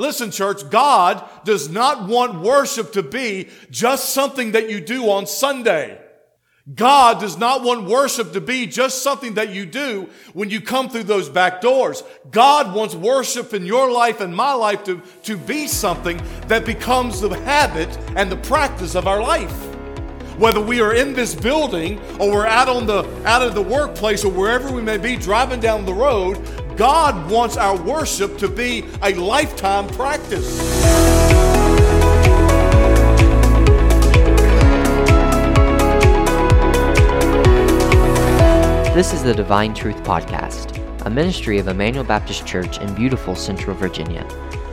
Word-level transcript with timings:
Listen, 0.00 0.30
church, 0.30 0.70
God 0.70 1.22
does 1.44 1.68
not 1.68 2.08
want 2.08 2.40
worship 2.40 2.94
to 2.94 3.02
be 3.02 3.50
just 3.70 4.14
something 4.14 4.52
that 4.52 4.70
you 4.70 4.80
do 4.80 5.10
on 5.10 5.26
Sunday. 5.26 6.00
God 6.74 7.20
does 7.20 7.36
not 7.36 7.62
want 7.62 7.84
worship 7.84 8.32
to 8.32 8.40
be 8.40 8.66
just 8.66 9.02
something 9.02 9.34
that 9.34 9.50
you 9.50 9.66
do 9.66 10.08
when 10.32 10.48
you 10.48 10.62
come 10.62 10.88
through 10.88 11.02
those 11.02 11.28
back 11.28 11.60
doors. 11.60 12.02
God 12.30 12.74
wants 12.74 12.94
worship 12.94 13.52
in 13.52 13.66
your 13.66 13.92
life 13.92 14.22
and 14.22 14.34
my 14.34 14.54
life 14.54 14.84
to, 14.84 15.02
to 15.24 15.36
be 15.36 15.66
something 15.66 16.18
that 16.48 16.64
becomes 16.64 17.20
the 17.20 17.28
habit 17.40 17.94
and 18.16 18.32
the 18.32 18.38
practice 18.38 18.94
of 18.94 19.06
our 19.06 19.20
life. 19.20 19.52
Whether 20.38 20.62
we 20.62 20.80
are 20.80 20.94
in 20.94 21.12
this 21.12 21.34
building 21.34 22.00
or 22.18 22.30
we're 22.32 22.46
out 22.46 22.70
on 22.70 22.86
the 22.86 23.02
out 23.26 23.42
of 23.42 23.54
the 23.54 23.60
workplace 23.60 24.24
or 24.24 24.32
wherever 24.32 24.72
we 24.72 24.80
may 24.80 24.96
be 24.96 25.16
driving 25.16 25.60
down 25.60 25.84
the 25.84 25.92
road, 25.92 26.38
God 26.80 27.30
wants 27.30 27.58
our 27.58 27.76
worship 27.76 28.38
to 28.38 28.48
be 28.48 28.86
a 29.02 29.12
lifetime 29.12 29.86
practice. 29.88 30.56
This 38.94 39.12
is 39.12 39.22
the 39.22 39.34
Divine 39.36 39.74
Truth 39.74 40.02
Podcast, 40.04 40.80
a 41.04 41.10
ministry 41.10 41.58
of 41.58 41.68
Emmanuel 41.68 42.02
Baptist 42.02 42.46
Church 42.46 42.78
in 42.78 42.94
beautiful 42.94 43.34
Central 43.34 43.76
Virginia. 43.76 44.26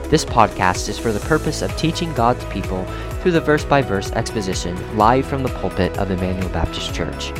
This 0.08 0.24
podcast 0.24 0.88
is 0.88 0.98
for 0.98 1.12
the 1.12 1.20
purpose 1.28 1.62
of 1.62 1.76
teaching 1.76 2.14
God's 2.14 2.46
people 2.46 2.86
through 3.20 3.34
the 3.34 3.42
verse 3.42 3.66
by 3.66 3.82
verse 3.82 4.14
exposition 4.14 4.98
live 4.98 5.26
from 5.26 5.44
the 5.44 5.50
pulpit 5.50 5.98
of 5.98 6.10
Emmanuel 6.10 6.48
Baptist 6.54 6.96
Church. 6.96 7.34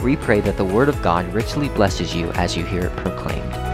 We 0.00 0.14
pray 0.14 0.38
that 0.42 0.56
the 0.56 0.64
Word 0.64 0.88
of 0.88 1.02
God 1.02 1.26
richly 1.34 1.68
blesses 1.70 2.14
you 2.14 2.30
as 2.34 2.56
you 2.56 2.64
hear 2.64 2.82
it 2.82 2.96
proclaimed. 2.98 3.71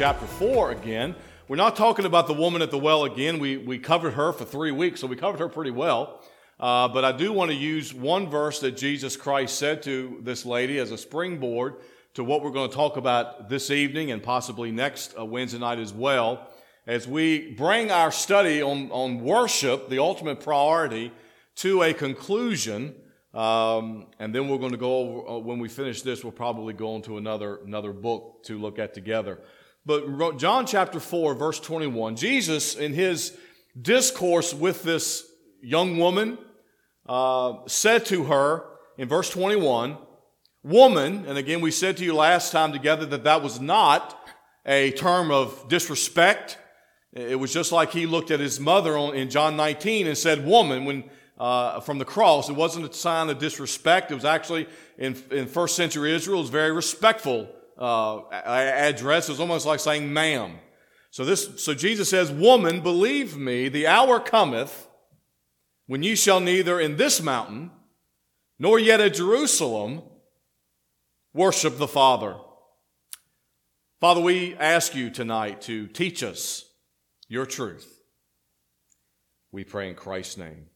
Chapter 0.00 0.24
4 0.24 0.70
again. 0.70 1.14
We're 1.46 1.56
not 1.56 1.76
talking 1.76 2.06
about 2.06 2.26
the 2.26 2.32
woman 2.32 2.62
at 2.62 2.70
the 2.70 2.78
well 2.78 3.04
again. 3.04 3.38
We, 3.38 3.58
we 3.58 3.78
covered 3.78 4.12
her 4.12 4.32
for 4.32 4.46
three 4.46 4.72
weeks, 4.72 5.02
so 5.02 5.06
we 5.06 5.14
covered 5.14 5.40
her 5.40 5.48
pretty 5.50 5.72
well. 5.72 6.22
Uh, 6.58 6.88
but 6.88 7.04
I 7.04 7.12
do 7.12 7.34
want 7.34 7.50
to 7.50 7.54
use 7.54 7.92
one 7.92 8.26
verse 8.26 8.60
that 8.60 8.78
Jesus 8.78 9.14
Christ 9.14 9.58
said 9.58 9.82
to 9.82 10.18
this 10.22 10.46
lady 10.46 10.78
as 10.78 10.90
a 10.90 10.96
springboard 10.96 11.74
to 12.14 12.24
what 12.24 12.42
we're 12.42 12.50
going 12.50 12.70
to 12.70 12.74
talk 12.74 12.96
about 12.96 13.50
this 13.50 13.70
evening 13.70 14.10
and 14.10 14.22
possibly 14.22 14.70
next 14.70 15.12
uh, 15.18 15.22
Wednesday 15.22 15.58
night 15.58 15.78
as 15.78 15.92
well. 15.92 16.48
As 16.86 17.06
we 17.06 17.50
bring 17.50 17.90
our 17.90 18.10
study 18.10 18.62
on, 18.62 18.90
on 18.92 19.22
worship, 19.22 19.90
the 19.90 19.98
ultimate 19.98 20.40
priority, 20.40 21.12
to 21.56 21.82
a 21.82 21.92
conclusion, 21.92 22.94
um, 23.34 24.06
and 24.18 24.34
then 24.34 24.48
we're 24.48 24.56
going 24.56 24.72
to 24.72 24.78
go 24.78 24.96
over, 24.96 25.28
uh, 25.28 25.38
when 25.40 25.58
we 25.58 25.68
finish 25.68 26.00
this, 26.00 26.24
we'll 26.24 26.32
probably 26.32 26.72
go 26.72 26.96
into 26.96 27.18
another, 27.18 27.56
another 27.66 27.92
book 27.92 28.42
to 28.44 28.58
look 28.58 28.78
at 28.78 28.94
together. 28.94 29.40
But 29.86 30.36
John 30.38 30.66
chapter 30.66 31.00
4, 31.00 31.34
verse 31.34 31.58
21, 31.58 32.16
Jesus, 32.16 32.74
in 32.74 32.92
his 32.92 33.36
discourse 33.80 34.52
with 34.52 34.82
this 34.82 35.26
young 35.62 35.98
woman, 35.98 36.38
uh, 37.06 37.54
said 37.66 38.04
to 38.06 38.24
her 38.24 38.64
in 38.98 39.08
verse 39.08 39.30
21, 39.30 39.96
Woman, 40.62 41.24
and 41.26 41.38
again, 41.38 41.62
we 41.62 41.70
said 41.70 41.96
to 41.96 42.04
you 42.04 42.14
last 42.14 42.52
time 42.52 42.72
together 42.72 43.06
that 43.06 43.24
that 43.24 43.42
was 43.42 43.58
not 43.58 44.18
a 44.66 44.90
term 44.90 45.30
of 45.30 45.68
disrespect. 45.68 46.58
It 47.14 47.38
was 47.38 47.50
just 47.52 47.72
like 47.72 47.92
he 47.92 48.04
looked 48.04 48.30
at 48.30 48.40
his 48.40 48.60
mother 48.60 48.94
in 49.14 49.30
John 49.30 49.56
19 49.56 50.06
and 50.06 50.18
said, 50.18 50.44
Woman, 50.44 50.84
when 50.84 51.04
uh, 51.40 51.80
from 51.80 51.98
the 51.98 52.04
cross. 52.04 52.50
It 52.50 52.52
wasn't 52.54 52.88
a 52.88 52.92
sign 52.92 53.30
of 53.30 53.38
disrespect. 53.38 54.10
It 54.10 54.14
was 54.14 54.26
actually 54.26 54.68
in, 54.98 55.16
in 55.30 55.46
first 55.46 55.74
century 55.74 56.14
Israel, 56.14 56.38
it 56.38 56.42
was 56.42 56.50
very 56.50 56.70
respectful 56.70 57.48
uh, 57.80 58.28
address. 58.30 59.28
It 59.28 59.32
was 59.32 59.40
almost 59.40 59.66
like 59.66 59.80
saying 59.80 60.12
ma'am. 60.12 60.58
So 61.10 61.24
this, 61.24 61.62
so 61.62 61.74
Jesus 61.74 62.08
says, 62.08 62.30
woman, 62.30 62.82
believe 62.82 63.36
me, 63.36 63.68
the 63.68 63.86
hour 63.86 64.20
cometh 64.20 64.86
when 65.86 66.02
ye 66.02 66.14
shall 66.14 66.38
neither 66.38 66.78
in 66.78 66.96
this 66.96 67.20
mountain 67.20 67.72
nor 68.58 68.78
yet 68.78 69.00
at 69.00 69.14
Jerusalem 69.14 70.02
worship 71.32 71.78
the 71.78 71.88
Father. 71.88 72.36
Father, 74.00 74.20
we 74.20 74.54
ask 74.54 74.94
you 74.94 75.10
tonight 75.10 75.62
to 75.62 75.86
teach 75.88 76.22
us 76.22 76.64
your 77.28 77.46
truth. 77.46 78.00
We 79.52 79.64
pray 79.64 79.88
in 79.88 79.94
Christ's 79.94 80.36
name. 80.36 80.66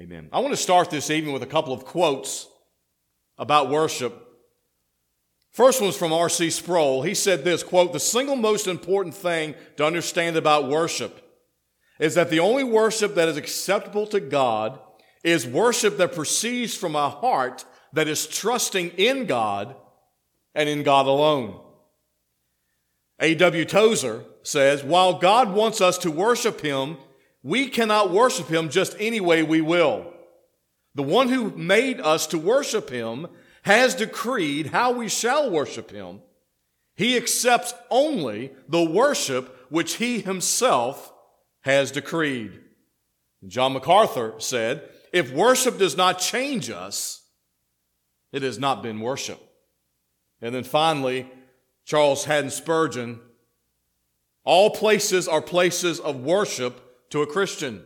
Amen. 0.00 0.28
I 0.32 0.40
want 0.40 0.52
to 0.52 0.56
start 0.56 0.90
this 0.90 1.10
evening 1.10 1.32
with 1.32 1.42
a 1.44 1.46
couple 1.46 1.72
of 1.72 1.84
quotes 1.84 2.48
about 3.38 3.70
worship. 3.70 4.23
First 5.54 5.80
one's 5.80 5.96
from 5.96 6.12
R.C. 6.12 6.50
Sproul. 6.50 7.02
He 7.02 7.14
said 7.14 7.44
this, 7.44 7.62
quote, 7.62 7.94
the 7.94 8.00
single 8.00 8.36
most 8.36 8.66
important 8.66 9.14
thing 9.14 9.54
to 9.78 9.86
understand 9.86 10.36
about 10.36 10.68
worship 10.68 11.20
is 11.98 12.14
that 12.16 12.28
the 12.28 12.40
only 12.40 12.64
worship 12.64 13.14
that 13.14 13.28
is 13.28 13.38
acceptable 13.38 14.06
to 14.08 14.20
God 14.20 14.78
is 15.22 15.46
worship 15.46 15.96
that 15.96 16.14
proceeds 16.14 16.76
from 16.76 16.94
a 16.94 17.08
heart 17.08 17.64
that 17.94 18.08
is 18.08 18.26
trusting 18.26 18.90
in 18.90 19.24
God 19.24 19.74
and 20.54 20.68
in 20.68 20.82
God 20.82 21.06
alone. 21.06 21.58
A.W. 23.20 23.64
Tozer 23.64 24.24
says, 24.42 24.84
while 24.84 25.18
God 25.18 25.54
wants 25.54 25.80
us 25.80 25.96
to 25.98 26.10
worship 26.10 26.60
Him 26.60 26.98
we 27.44 27.68
cannot 27.68 28.10
worship 28.10 28.48
him 28.48 28.70
just 28.70 28.96
any 28.98 29.20
way 29.20 29.42
we 29.42 29.60
will. 29.60 30.10
The 30.94 31.02
one 31.02 31.28
who 31.28 31.50
made 31.50 32.00
us 32.00 32.26
to 32.28 32.38
worship 32.38 32.88
him 32.88 33.28
has 33.64 33.94
decreed 33.94 34.68
how 34.68 34.92
we 34.92 35.08
shall 35.08 35.50
worship 35.50 35.90
him. 35.90 36.20
He 36.96 37.16
accepts 37.16 37.74
only 37.90 38.52
the 38.68 38.84
worship 38.84 39.66
which 39.70 39.96
he 39.96 40.20
himself 40.20 41.12
has 41.62 41.90
decreed. 41.90 42.60
John 43.46 43.72
MacArthur 43.72 44.34
said, 44.38 44.88
if 45.12 45.32
worship 45.32 45.78
does 45.78 45.96
not 45.96 46.18
change 46.18 46.70
us, 46.70 47.22
it 48.32 48.42
has 48.42 48.58
not 48.58 48.82
been 48.82 49.00
worship. 49.00 49.40
And 50.42 50.54
then 50.54 50.64
finally, 50.64 51.30
Charles 51.84 52.24
Haddon 52.24 52.50
Spurgeon, 52.50 53.20
all 54.44 54.70
places 54.70 55.26
are 55.26 55.40
places 55.40 56.00
of 56.00 56.20
worship 56.20 57.08
to 57.10 57.22
a 57.22 57.26
Christian. 57.26 57.82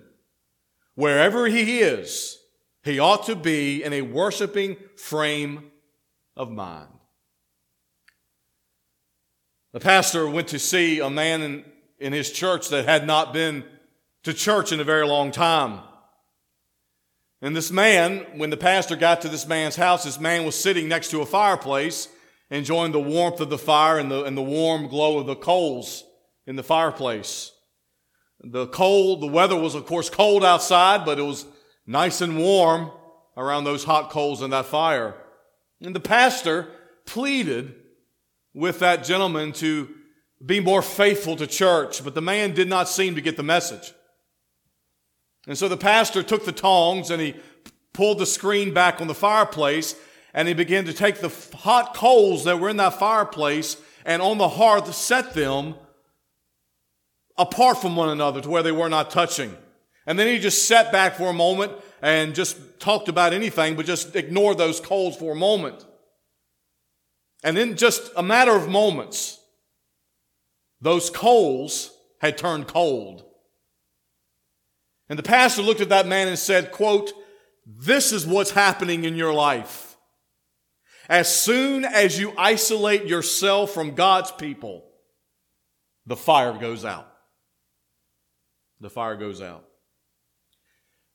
Wherever 0.95 1.47
he 1.47 1.81
is, 1.81 2.38
he 2.89 2.99
ought 2.99 3.27
to 3.27 3.37
be 3.37 3.85
in 3.85 3.93
a 3.93 4.03
worshiping 4.03 4.77
frame 4.97 5.71
of 6.37 6.51
mind. 6.51 6.89
The 9.73 9.81
pastor 9.81 10.29
went 10.29 10.49
to 10.49 10.59
see 10.59 10.99
a 11.01 11.11
man 11.11 11.43
in, 11.43 11.65
in 11.99 12.13
his 12.13 12.33
church 12.33 12.71
that 12.71 12.87
had 12.87 13.07
not 13.07 13.33
been 13.33 13.65
to 14.23 14.33
church 14.33 14.73
in 14.73 14.81
a 14.81 14.85
very 14.85 15.07
long 15.07 15.31
time. 15.31 15.81
And 17.43 17.55
this 17.55 17.71
man, 17.71 18.27
when 18.37 18.51
the 18.51 18.57
pastor 18.57 18.97
got 18.97 19.21
to 19.21 19.29
this 19.29 19.47
man's 19.47 19.77
house, 19.77 20.05
this 20.05 20.19
man 20.19 20.45
was 20.45 20.57
sitting 20.57 20.89
next 20.89 21.11
to 21.11 21.21
a 21.21 21.27
fireplace, 21.27 22.09
enjoying 22.51 22.93
the 22.93 23.01
warmth 23.01 23.41
of 23.41 23.51
the 23.51 23.59
fire 23.59 23.99
and 23.99 24.11
the, 24.11 24.25
and 24.25 24.37
the 24.37 24.43
warm 24.43 24.89
glow 24.89 25.19
of 25.19 25.27
the 25.27 25.37
coals 25.37 26.05
in 26.47 26.57
the 26.57 26.63
fireplace. 26.63 27.53
The 28.41 28.67
cold, 28.69 29.21
the 29.21 29.27
weather 29.27 29.57
was 29.57 29.75
of 29.75 29.85
course 29.85 30.09
cold 30.09 30.45
outside, 30.45 31.05
but 31.05 31.19
it 31.19 31.23
was 31.23 31.45
nice 31.89 32.21
and 32.21 32.39
warm 32.39 32.93
around 33.37 33.65
those 33.65 33.83
hot 33.83 34.11
coals 34.11 34.43
in 34.43 34.51
that 34.51 34.67
fire. 34.67 35.15
And 35.81 35.97
the 35.97 36.01
pastor 36.01 36.69
pleaded 37.07 37.75
with 38.55 38.79
that 38.81 39.05
gentleman 39.05 39.53
to 39.55 39.89
be 40.45 40.61
more 40.61 40.83
faithful 40.83 41.35
to 41.37 41.47
church, 41.47 42.05
but 42.05 42.15
the 42.15 42.23
man 42.23 42.55
did 42.55 42.69
not 42.69 42.89
seem 42.89 43.15
to 43.15 43.21
get 43.21 43.37
the 43.37 43.43
message. 43.43 43.93
And 45.47 45.57
so 45.57 45.67
the 45.67 45.77
pastor 45.77 46.23
took 46.23 46.45
the 46.45 46.53
tongs 46.53 47.11
and 47.11 47.23
he 47.23 47.35
pulled 47.95 48.19
the 48.19 48.27
screen 48.27 48.75
back 48.75 49.01
on 49.01 49.07
the 49.07 49.15
fireplace 49.15 49.97
and 50.35 50.47
he 50.47 50.55
began 50.55 50.85
to 50.85 50.93
take 50.93 51.21
the 51.21 51.33
hot 51.57 51.95
coals 51.95 52.45
that 52.45 52.61
were 52.61 52.69
in 52.69 52.77
that 52.77 52.99
fireplace 52.99 53.79
and 54.05 54.21
on 54.21 54.37
the 54.37 54.49
hearth 54.49 54.95
set 54.95 55.33
them 55.33 55.75
apart 57.39 57.79
from 57.79 57.97
one 57.97 58.11
another 58.11 58.43
to 58.43 58.51
where 58.51 58.63
they 58.63 58.73
were 58.73 58.91
not 58.91 59.11
touching. 59.11 59.57
And 60.09 60.19
then 60.19 60.27
he 60.27 60.39
just 60.39 60.67
sat 60.67 60.91
back 60.91 61.17
for 61.17 61.29
a 61.29 61.35
moment 61.35 61.71
and 62.01 62.35
just 62.35 62.57
talked 62.81 63.11
about 63.11 63.35
anything, 63.35 63.77
but 63.77 63.85
just 63.85 64.17
ignored 64.17 64.57
those 64.57 64.81
coals 64.81 65.15
for 65.15 65.33
a 65.33 65.37
moment. 65.37 65.85
And 67.45 67.59
in 67.59 67.77
just 67.77 68.11
a 68.17 68.23
matter 68.23 68.57
of 68.57 68.71
moments, 68.71 69.39
those 70.81 71.11
coals 71.11 71.93
had 72.23 72.39
turned 72.39 72.69
cold. 72.69 73.23
And 75.11 75.19
the 75.19 75.23
pastor 75.23 75.61
looked 75.61 75.83
at 75.83 75.91
that 75.91 76.07
man 76.07 76.27
and 76.27 76.39
said, 76.39 76.73
quote, 76.73 77.13
this 77.67 78.11
is 78.11 78.27
what's 78.27 78.53
happening 78.53 79.05
in 79.05 79.15
your 79.15 79.35
life. 79.35 79.99
As 81.11 81.29
soon 81.29 81.85
as 81.85 82.19
you 82.19 82.33
isolate 82.39 83.05
yourself 83.05 83.73
from 83.73 83.95
God's 83.95 84.33
people, 84.33 84.87
the 86.07 86.17
fire 86.17 86.55
goes 86.55 86.87
out. 86.87 87.13
The 88.81 88.89
fire 88.89 89.17
goes 89.17 89.43
out. 89.43 89.68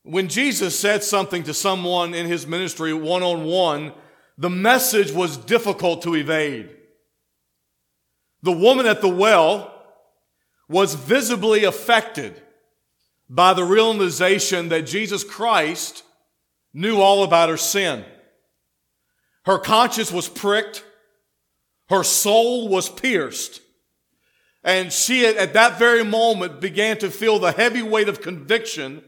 When 0.03 0.27
Jesus 0.27 0.77
said 0.77 1.03
something 1.03 1.43
to 1.43 1.53
someone 1.53 2.13
in 2.13 2.27
his 2.27 2.45
ministry 2.45 2.93
one 2.93 3.23
on 3.23 3.45
one, 3.45 3.93
the 4.37 4.49
message 4.49 5.11
was 5.11 5.37
difficult 5.37 6.01
to 6.03 6.15
evade. 6.15 6.69
The 8.41 8.51
woman 8.51 8.85
at 8.85 9.01
the 9.01 9.07
well 9.07 9.69
was 10.67 10.95
visibly 10.95 11.63
affected 11.63 12.41
by 13.29 13.53
the 13.53 13.63
realization 13.63 14.69
that 14.69 14.85
Jesus 14.85 15.23
Christ 15.23 16.03
knew 16.73 16.99
all 16.99 17.23
about 17.23 17.49
her 17.49 17.57
sin. 17.57 18.03
Her 19.45 19.57
conscience 19.57 20.11
was 20.11 20.27
pricked. 20.27 20.83
Her 21.89 22.03
soul 22.03 22.67
was 22.67 22.89
pierced. 22.89 23.61
And 24.63 24.91
she, 24.91 25.25
at 25.25 25.53
that 25.53 25.79
very 25.79 26.03
moment, 26.03 26.59
began 26.59 26.97
to 26.99 27.09
feel 27.09 27.39
the 27.39 27.51
heavy 27.51 27.81
weight 27.81 28.09
of 28.09 28.21
conviction 28.21 29.03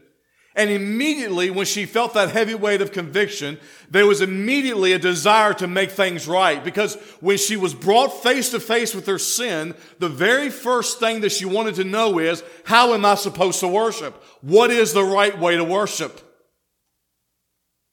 and 0.56 0.70
immediately, 0.70 1.50
when 1.50 1.66
she 1.66 1.84
felt 1.84 2.14
that 2.14 2.30
heavy 2.30 2.54
weight 2.54 2.80
of 2.80 2.90
conviction, 2.90 3.58
there 3.90 4.06
was 4.06 4.22
immediately 4.22 4.92
a 4.92 4.98
desire 4.98 5.52
to 5.54 5.68
make 5.68 5.90
things 5.90 6.26
right. 6.26 6.64
Because 6.64 6.94
when 7.20 7.36
she 7.36 7.58
was 7.58 7.74
brought 7.74 8.22
face 8.22 8.50
to 8.52 8.58
face 8.58 8.94
with 8.94 9.06
her 9.06 9.18
sin, 9.18 9.74
the 9.98 10.08
very 10.08 10.48
first 10.48 10.98
thing 10.98 11.20
that 11.20 11.32
she 11.32 11.44
wanted 11.44 11.74
to 11.74 11.84
know 11.84 12.18
is, 12.18 12.42
how 12.64 12.94
am 12.94 13.04
I 13.04 13.16
supposed 13.16 13.60
to 13.60 13.68
worship? 13.68 14.14
What 14.40 14.70
is 14.70 14.94
the 14.94 15.04
right 15.04 15.38
way 15.38 15.56
to 15.56 15.64
worship? 15.64 16.22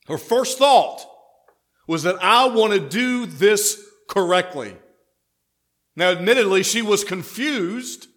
Her 0.07 0.17
first 0.17 0.57
thought 0.57 1.05
was 1.85 2.03
that 2.03 2.23
I 2.23 2.47
want 2.47 2.71
to 2.71 2.79
do 2.79 3.25
this 3.25 3.85
correctly. 4.09 4.77
Now, 5.97 6.11
admittedly, 6.11 6.63
she 6.63 6.81
was 6.81 7.03
confused 7.03 8.07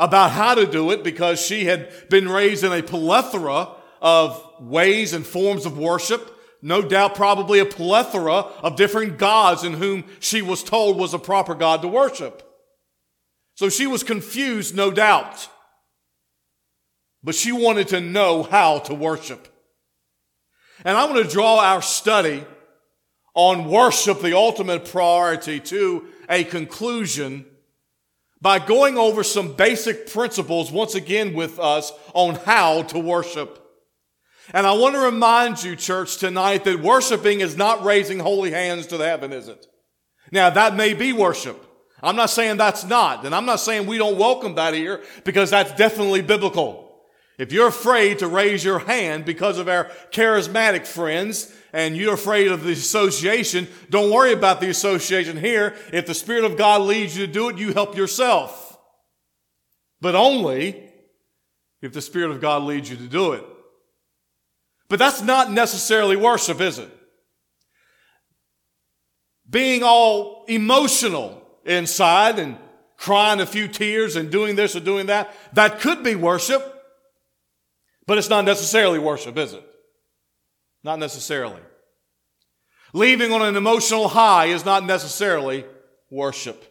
about 0.00 0.30
how 0.30 0.54
to 0.54 0.66
do 0.66 0.90
it 0.90 1.04
because 1.04 1.38
she 1.38 1.66
had 1.66 1.92
been 2.08 2.26
raised 2.26 2.64
in 2.64 2.72
a 2.72 2.82
plethora 2.82 3.68
of 4.00 4.42
ways 4.58 5.12
and 5.12 5.26
forms 5.26 5.66
of 5.66 5.76
worship. 5.76 6.38
No 6.62 6.80
doubt, 6.80 7.14
probably 7.14 7.58
a 7.58 7.66
plethora 7.66 8.32
of 8.32 8.76
different 8.76 9.18
gods 9.18 9.62
in 9.62 9.74
whom 9.74 10.04
she 10.18 10.40
was 10.40 10.64
told 10.64 10.96
was 10.96 11.12
a 11.12 11.18
proper 11.18 11.54
God 11.54 11.82
to 11.82 11.88
worship. 11.88 12.42
So 13.56 13.68
she 13.68 13.86
was 13.86 14.02
confused, 14.02 14.74
no 14.74 14.90
doubt. 14.90 15.50
But 17.22 17.34
she 17.34 17.52
wanted 17.52 17.88
to 17.88 18.00
know 18.00 18.42
how 18.42 18.78
to 18.80 18.94
worship. 18.94 19.48
And 20.82 20.96
I 20.96 21.04
want 21.04 21.22
to 21.22 21.30
draw 21.30 21.60
our 21.60 21.82
study 21.82 22.42
on 23.34 23.68
worship, 23.68 24.22
the 24.22 24.34
ultimate 24.34 24.86
priority, 24.86 25.60
to 25.60 26.06
a 26.26 26.44
conclusion 26.44 27.44
by 28.42 28.58
going 28.58 28.96
over 28.96 29.22
some 29.22 29.54
basic 29.54 30.10
principles 30.10 30.72
once 30.72 30.94
again 30.94 31.34
with 31.34 31.58
us 31.58 31.92
on 32.14 32.36
how 32.36 32.82
to 32.84 32.98
worship. 32.98 33.58
And 34.52 34.66
I 34.66 34.72
want 34.72 34.94
to 34.94 35.00
remind 35.00 35.62
you, 35.62 35.76
church, 35.76 36.16
tonight 36.16 36.64
that 36.64 36.80
worshiping 36.80 37.40
is 37.40 37.56
not 37.56 37.84
raising 37.84 38.18
holy 38.18 38.50
hands 38.50 38.86
to 38.88 38.96
the 38.96 39.06
heaven, 39.06 39.32
is 39.32 39.48
it? 39.48 39.66
Now, 40.32 40.50
that 40.50 40.74
may 40.74 40.94
be 40.94 41.12
worship. 41.12 41.66
I'm 42.02 42.16
not 42.16 42.30
saying 42.30 42.56
that's 42.56 42.84
not, 42.84 43.26
and 43.26 43.34
I'm 43.34 43.44
not 43.44 43.60
saying 43.60 43.86
we 43.86 43.98
don't 43.98 44.18
welcome 44.18 44.54
that 44.54 44.74
here 44.74 45.02
because 45.24 45.50
that's 45.50 45.72
definitely 45.74 46.22
biblical. 46.22 46.90
If 47.38 47.52
you're 47.52 47.68
afraid 47.68 48.18
to 48.20 48.26
raise 48.26 48.64
your 48.64 48.80
hand 48.80 49.24
because 49.24 49.58
of 49.58 49.68
our 49.68 49.84
charismatic 50.10 50.86
friends, 50.86 51.52
and 51.72 51.96
you're 51.96 52.14
afraid 52.14 52.48
of 52.48 52.64
the 52.64 52.72
association, 52.72 53.68
don't 53.88 54.10
worry 54.10 54.32
about 54.32 54.60
the 54.60 54.68
association 54.68 55.36
here. 55.36 55.74
If 55.92 56.06
the 56.06 56.14
Spirit 56.14 56.44
of 56.44 56.56
God 56.56 56.82
leads 56.82 57.16
you 57.16 57.26
to 57.26 57.32
do 57.32 57.48
it, 57.48 57.58
you 57.58 57.72
help 57.72 57.96
yourself. 57.96 58.78
But 60.00 60.14
only 60.14 60.90
if 61.82 61.92
the 61.92 62.02
Spirit 62.02 62.30
of 62.30 62.40
God 62.40 62.62
leads 62.62 62.90
you 62.90 62.96
to 62.96 63.06
do 63.06 63.32
it. 63.32 63.44
But 64.88 64.98
that's 64.98 65.22
not 65.22 65.52
necessarily 65.52 66.16
worship, 66.16 66.60
is 66.60 66.78
it? 66.78 66.90
Being 69.48 69.82
all 69.82 70.44
emotional 70.48 71.42
inside 71.64 72.38
and 72.38 72.56
crying 72.96 73.40
a 73.40 73.46
few 73.46 73.68
tears 73.68 74.16
and 74.16 74.30
doing 74.30 74.56
this 74.56 74.74
or 74.76 74.80
doing 74.80 75.06
that, 75.06 75.34
that 75.54 75.80
could 75.80 76.02
be 76.02 76.14
worship. 76.14 76.62
But 78.06 78.18
it's 78.18 78.28
not 78.28 78.44
necessarily 78.44 78.98
worship, 78.98 79.36
is 79.36 79.52
it? 79.52 79.64
Not 80.82 80.98
necessarily. 80.98 81.60
Leaving 82.92 83.32
on 83.32 83.42
an 83.42 83.56
emotional 83.56 84.08
high 84.08 84.46
is 84.46 84.64
not 84.64 84.84
necessarily 84.84 85.64
worship. 86.10 86.64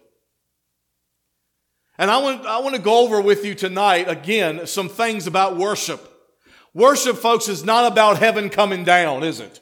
And 1.97 2.09
I 2.09 2.17
want, 2.17 2.45
I 2.45 2.59
want 2.59 2.75
to 2.75 2.81
go 2.81 2.99
over 2.99 3.21
with 3.21 3.45
you 3.45 3.55
tonight, 3.55 4.07
again, 4.09 4.65
some 4.67 4.89
things 4.89 5.27
about 5.27 5.57
worship. 5.57 6.05
Worship, 6.73 7.17
folks, 7.17 7.47
is 7.47 7.63
not 7.63 7.91
about 7.91 8.19
heaven 8.19 8.49
coming 8.49 8.83
down, 8.83 9.23
is 9.23 9.39
it? 9.39 9.59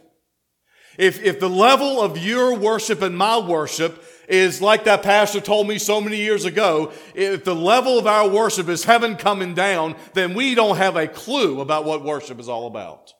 If, 0.97 1.23
if 1.23 1.39
the 1.39 1.49
level 1.49 2.01
of 2.01 2.17
your 2.17 2.55
worship 2.55 3.01
and 3.01 3.17
my 3.17 3.37
worship 3.37 4.03
is 4.27 4.61
like 4.61 4.83
that 4.83 5.03
pastor 5.03 5.39
told 5.39 5.67
me 5.67 5.77
so 5.77 6.01
many 6.01 6.17
years 6.17 6.43
ago, 6.43 6.91
if 7.15 7.43
the 7.43 7.55
level 7.55 7.97
of 7.97 8.07
our 8.07 8.27
worship 8.27 8.67
is 8.67 8.83
heaven 8.83 9.15
coming 9.15 9.53
down, 9.53 9.95
then 10.13 10.33
we 10.33 10.53
don't 10.53 10.77
have 10.77 10.95
a 10.95 11.07
clue 11.07 11.61
about 11.61 11.85
what 11.85 12.03
worship 12.03 12.39
is 12.39 12.49
all 12.49 12.67
about. 12.67 13.13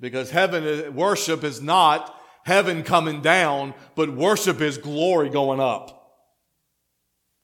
Because 0.00 0.30
heaven, 0.30 0.94
worship 0.94 1.44
is 1.44 1.62
not 1.62 2.14
heaven 2.44 2.82
coming 2.82 3.20
down, 3.20 3.74
but 3.94 4.14
worship 4.14 4.60
is 4.60 4.78
glory 4.78 5.30
going 5.30 5.60
up. 5.60 6.12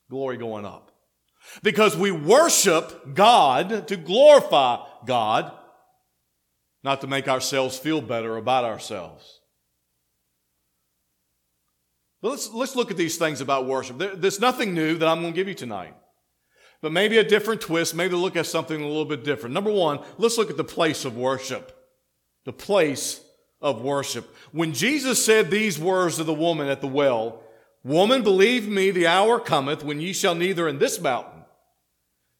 Glory 0.09 0.37
going 0.37 0.65
up. 0.65 0.91
Because 1.63 1.97
we 1.97 2.11
worship 2.11 3.15
God 3.15 3.87
to 3.87 3.97
glorify 3.97 4.85
God, 5.05 5.51
not 6.83 7.01
to 7.01 7.07
make 7.07 7.27
ourselves 7.27 7.77
feel 7.77 8.01
better 8.01 8.37
about 8.37 8.63
ourselves. 8.63 9.39
But 12.21 12.29
let's, 12.29 12.51
let's 12.51 12.75
look 12.75 12.91
at 12.91 12.97
these 12.97 13.17
things 13.17 13.41
about 13.41 13.65
worship. 13.65 13.97
There, 13.97 14.15
there's 14.15 14.39
nothing 14.39 14.75
new 14.75 14.97
that 14.97 15.07
I'm 15.07 15.21
going 15.21 15.33
to 15.33 15.35
give 15.35 15.47
you 15.47 15.55
tonight. 15.55 15.95
But 16.81 16.91
maybe 16.91 17.17
a 17.17 17.23
different 17.23 17.61
twist, 17.61 17.95
maybe 17.95 18.15
look 18.15 18.35
at 18.35 18.45
something 18.45 18.79
a 18.79 18.87
little 18.87 19.05
bit 19.05 19.23
different. 19.23 19.53
Number 19.53 19.71
one, 19.71 19.99
let's 20.17 20.37
look 20.37 20.51
at 20.51 20.57
the 20.57 20.63
place 20.63 21.05
of 21.05 21.17
worship 21.17 21.75
the 22.45 22.53
place 22.53 23.21
of 23.61 23.81
worship. 23.81 24.35
When 24.51 24.73
Jesus 24.73 25.23
said 25.23 25.49
these 25.49 25.79
words 25.79 26.17
to 26.17 26.23
the 26.23 26.33
woman 26.33 26.67
at 26.67 26.81
the 26.81 26.87
well, 26.87 27.43
Woman, 27.83 28.21
believe 28.21 28.67
me, 28.67 28.91
the 28.91 29.07
hour 29.07 29.39
cometh 29.39 29.83
when 29.83 29.99
ye 29.99 30.13
shall 30.13 30.35
neither 30.35 30.67
in 30.67 30.77
this 30.77 30.99
mountain, 30.99 31.43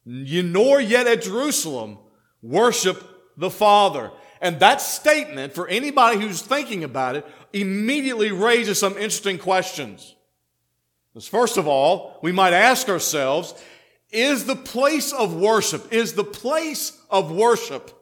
nor 0.06 0.80
yet 0.80 1.08
at 1.08 1.24
Jerusalem, 1.24 1.98
worship 2.44 3.04
the 3.38 3.50
Father. 3.50 4.12
And 4.40 4.60
that 4.60 4.82
statement, 4.82 5.54
for 5.54 5.68
anybody 5.68 6.20
who's 6.20 6.42
thinking 6.42 6.84
about 6.84 7.16
it, 7.16 7.26
immediately 7.54 8.32
raises 8.32 8.80
some 8.80 8.94
interesting 8.94 9.40
questions. 9.40 10.16
Because 11.14 11.28
first 11.28 11.58
of 11.58 11.68
all, 11.68 12.20
we 12.22 12.32
might 12.32 12.54
ask 12.54 12.88
ourselves, 12.88 13.56
is 14.12 14.46
the 14.46 14.56
place 14.56 15.12
of 15.12 15.34
worship, 15.34 15.92
is 15.92 16.14
the 16.14 16.24
place 16.24 17.00
of 17.10 17.32
worship 17.32 17.98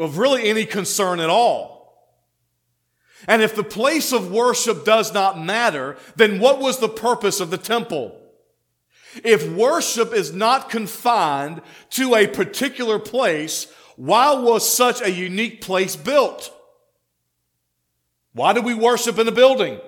of 0.00 0.18
really 0.18 0.48
any 0.48 0.64
concern 0.64 1.20
at 1.20 1.30
all. 1.30 1.80
And 3.28 3.42
if 3.42 3.54
the 3.54 3.62
place 3.62 4.12
of 4.12 4.32
worship 4.32 4.84
does 4.84 5.12
not 5.12 5.38
matter, 5.38 5.96
then 6.16 6.40
what 6.40 6.58
was 6.58 6.78
the 6.78 6.88
purpose 6.88 7.38
of 7.38 7.50
the 7.50 7.58
temple? 7.58 8.16
If 9.22 9.46
worship 9.50 10.14
is 10.14 10.32
not 10.32 10.70
confined 10.70 11.60
to 11.90 12.14
a 12.14 12.26
particular 12.26 12.98
place, 12.98 13.66
why 13.96 14.32
was 14.32 14.68
such 14.68 15.02
a 15.02 15.10
unique 15.10 15.60
place 15.60 15.96
built? 15.96 16.50
Why 18.32 18.54
do 18.54 18.62
we 18.62 18.72
worship 18.72 19.18
in 19.18 19.28
a 19.28 19.32
building? 19.32 19.80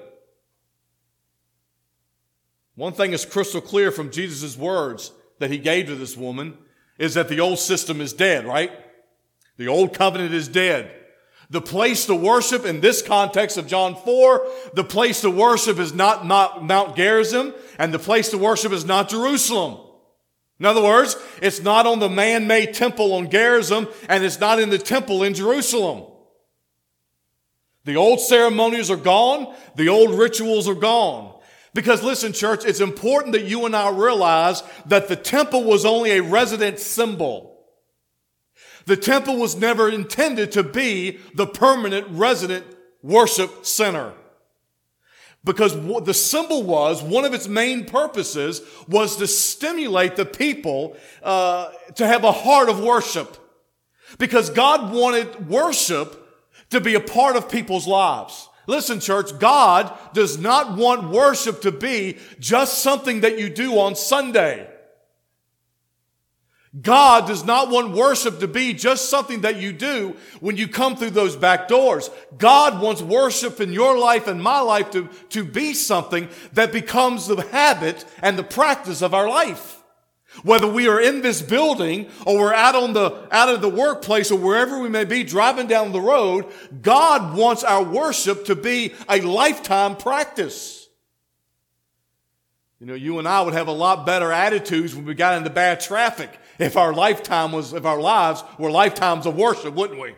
One 2.75 2.93
thing 2.93 3.13
is 3.13 3.25
crystal 3.25 3.61
clear 3.61 3.91
from 3.91 4.11
Jesus' 4.11 4.59
words 4.59 5.13
that 5.39 5.51
he 5.51 5.59
gave 5.59 5.87
to 5.87 5.95
this 5.95 6.17
woman 6.17 6.59
is 6.99 7.15
that 7.15 7.29
the 7.29 7.41
old 7.41 7.59
system 7.59 8.01
is 8.01 8.13
dead, 8.13 8.45
right? 8.45 8.73
The 9.57 9.69
old 9.69 9.95
covenant 9.95 10.35
is 10.35 10.49
dead. 10.49 10.91
The 11.51 11.61
place 11.61 12.07
to 12.07 12.15
worship 12.15 12.65
in 12.65 12.81
this 12.81 13.03
context 13.03 13.59
of 13.59 13.67
John 13.67 13.95
4, 13.95 14.47
the 14.73 14.85
place 14.85 15.21
to 15.21 15.31
worship 15.31 15.79
is 15.79 15.93
not 15.93 16.25
Mount 16.27 16.97
Gerizim, 16.97 17.53
and 17.79 17.93
the 17.93 17.99
place 17.99 18.31
to 18.31 18.39
worship 18.39 18.73
is 18.73 18.87
not 18.87 19.11
Jerusalem. 19.11 19.79
In 20.59 20.65
other 20.65 20.83
words, 20.83 21.17
it's 21.43 21.61
not 21.61 21.87
on 21.87 21.99
the 21.99 22.09
man-made 22.09 22.73
temple 22.73 23.13
on 23.13 23.31
Gerizim, 23.31 23.89
and 24.09 24.25
it's 24.25 24.41
not 24.41 24.61
in 24.61 24.71
the 24.71 24.79
temple 24.79 25.25
in 25.25 25.35
Jerusalem. 25.35 26.05
The 27.85 27.97
old 27.97 28.21
ceremonies 28.21 28.91
are 28.91 28.97
gone. 28.97 29.55
The 29.75 29.89
old 29.89 30.15
rituals 30.19 30.69
are 30.69 30.75
gone. 30.75 31.39
Because 31.75 32.03
listen, 32.03 32.33
church, 32.33 32.65
it's 32.65 32.81
important 32.81 33.33
that 33.33 33.45
you 33.45 33.67
and 33.67 33.75
I 33.75 33.91
realize 33.91 34.63
that 34.87 35.09
the 35.09 35.17
temple 35.17 35.65
was 35.65 35.85
only 35.85 36.13
a 36.13 36.23
resident 36.23 36.79
symbol. 36.79 37.52
The 38.87 38.97
temple 38.97 39.37
was 39.37 39.57
never 39.57 39.89
intended 39.89 40.53
to 40.53 40.63
be 40.63 41.19
the 41.35 41.47
permanent 41.47 42.07
resident 42.11 42.67
worship 43.03 43.65
center. 43.65 44.13
Because 45.45 45.75
the 46.05 46.15
symbol 46.15 46.63
was, 46.63 47.03
one 47.03 47.25
of 47.25 47.35
its 47.35 47.49
main 47.49 47.85
purposes 47.85 48.63
was 48.87 49.17
to 49.17 49.27
stimulate 49.27 50.15
the 50.15 50.25
people 50.25 50.97
uh, 51.23 51.71
to 51.97 52.07
have 52.07 52.23
a 52.23 52.31
heart 52.31 52.69
of 52.69 52.79
worship. 52.79 53.39
Because 54.19 54.51
God 54.51 54.93
wanted 54.93 55.49
worship 55.49 56.19
to 56.71 56.81
be 56.81 56.95
a 56.95 57.01
part 57.01 57.35
of 57.35 57.51
people's 57.51 57.89
lives. 57.89 58.49
Listen, 58.69 59.01
church, 59.01 59.37
God 59.41 59.93
does 60.15 60.39
not 60.39 60.77
want 60.77 61.11
worship 61.11 61.63
to 61.63 61.73
be 61.73 62.19
just 62.39 62.79
something 62.79 63.23
that 63.23 63.39
you 63.39 63.51
do 63.51 63.79
on 63.81 63.97
Sunday. 63.97 64.69
God 66.81 67.27
does 67.27 67.45
not 67.45 67.69
want 67.69 67.93
worship 67.93 68.41
to 68.41 68.49
be 68.49 68.73
just 68.73 69.11
something 69.11 69.43
that 69.43 69.57
you 69.57 69.75
do 69.75 70.17
when 70.41 70.57
you 70.57 70.67
come 70.67 70.97
through 70.97 71.11
those 71.11 71.37
back 71.37 71.69
doors. 71.69 72.09
God 72.39 72.81
wants 72.81 73.03
worship 73.03 73.61
in 73.61 73.75
your 73.75 73.99
life 73.99 74.27
and 74.27 74.43
my 74.43 74.61
life 74.61 74.91
to, 74.93 75.09
to 75.31 75.45
be 75.45 75.75
something 75.75 76.31
that 76.55 76.73
becomes 76.73 77.27
the 77.27 77.43
habit 77.43 78.07
and 78.23 78.39
the 78.39 78.43
practice 78.43 79.03
of 79.03 79.13
our 79.13 79.29
life. 79.29 79.83
Whether 80.45 80.67
we 80.67 80.89
are 80.89 80.99
in 80.99 81.21
this 81.21 81.43
building 81.43 82.09
or 82.25 82.39
we're 82.39 82.55
out 82.55 82.75
on 82.75 82.95
the, 82.95 83.29
out 83.31 83.51
of 83.51 83.61
the 83.61 83.69
workplace 83.69 84.31
or 84.31 84.39
wherever 84.39 84.79
we 84.79 84.89
may 84.89 85.05
be 85.05 85.25
driving 85.25 85.67
down 85.67 85.93
the 85.93 86.01
road, 86.01 86.47
God 86.81 87.37
wants 87.37 87.65
our 87.65 87.85
worship 87.85 88.47
to 88.47 88.57
be 88.57 88.95
a 89.11 89.21
lifetime 89.21 89.95
practice. 89.95 90.89
You 92.81 92.87
know, 92.87 92.95
you 92.95 93.19
and 93.19 93.29
I 93.29 93.43
would 93.43 93.53
have 93.53 93.69
a 93.69 93.73
lot 93.73 94.07
better 94.07 94.33
attitudes 94.33 94.95
when 94.95 95.05
we 95.05 95.13
got 95.13 95.37
into 95.37 95.51
bad 95.51 95.81
traffic 95.81 96.39
if 96.59 96.77
our 96.77 96.93
lifetime 96.93 97.53
was, 97.53 97.73
if 97.73 97.85
our 97.85 98.01
lives 98.01 98.45
were 98.59 98.71
lifetimes 98.71 99.27
of 99.27 99.37
worship, 99.37 99.75
wouldn't 99.75 100.01
we? 100.01 100.15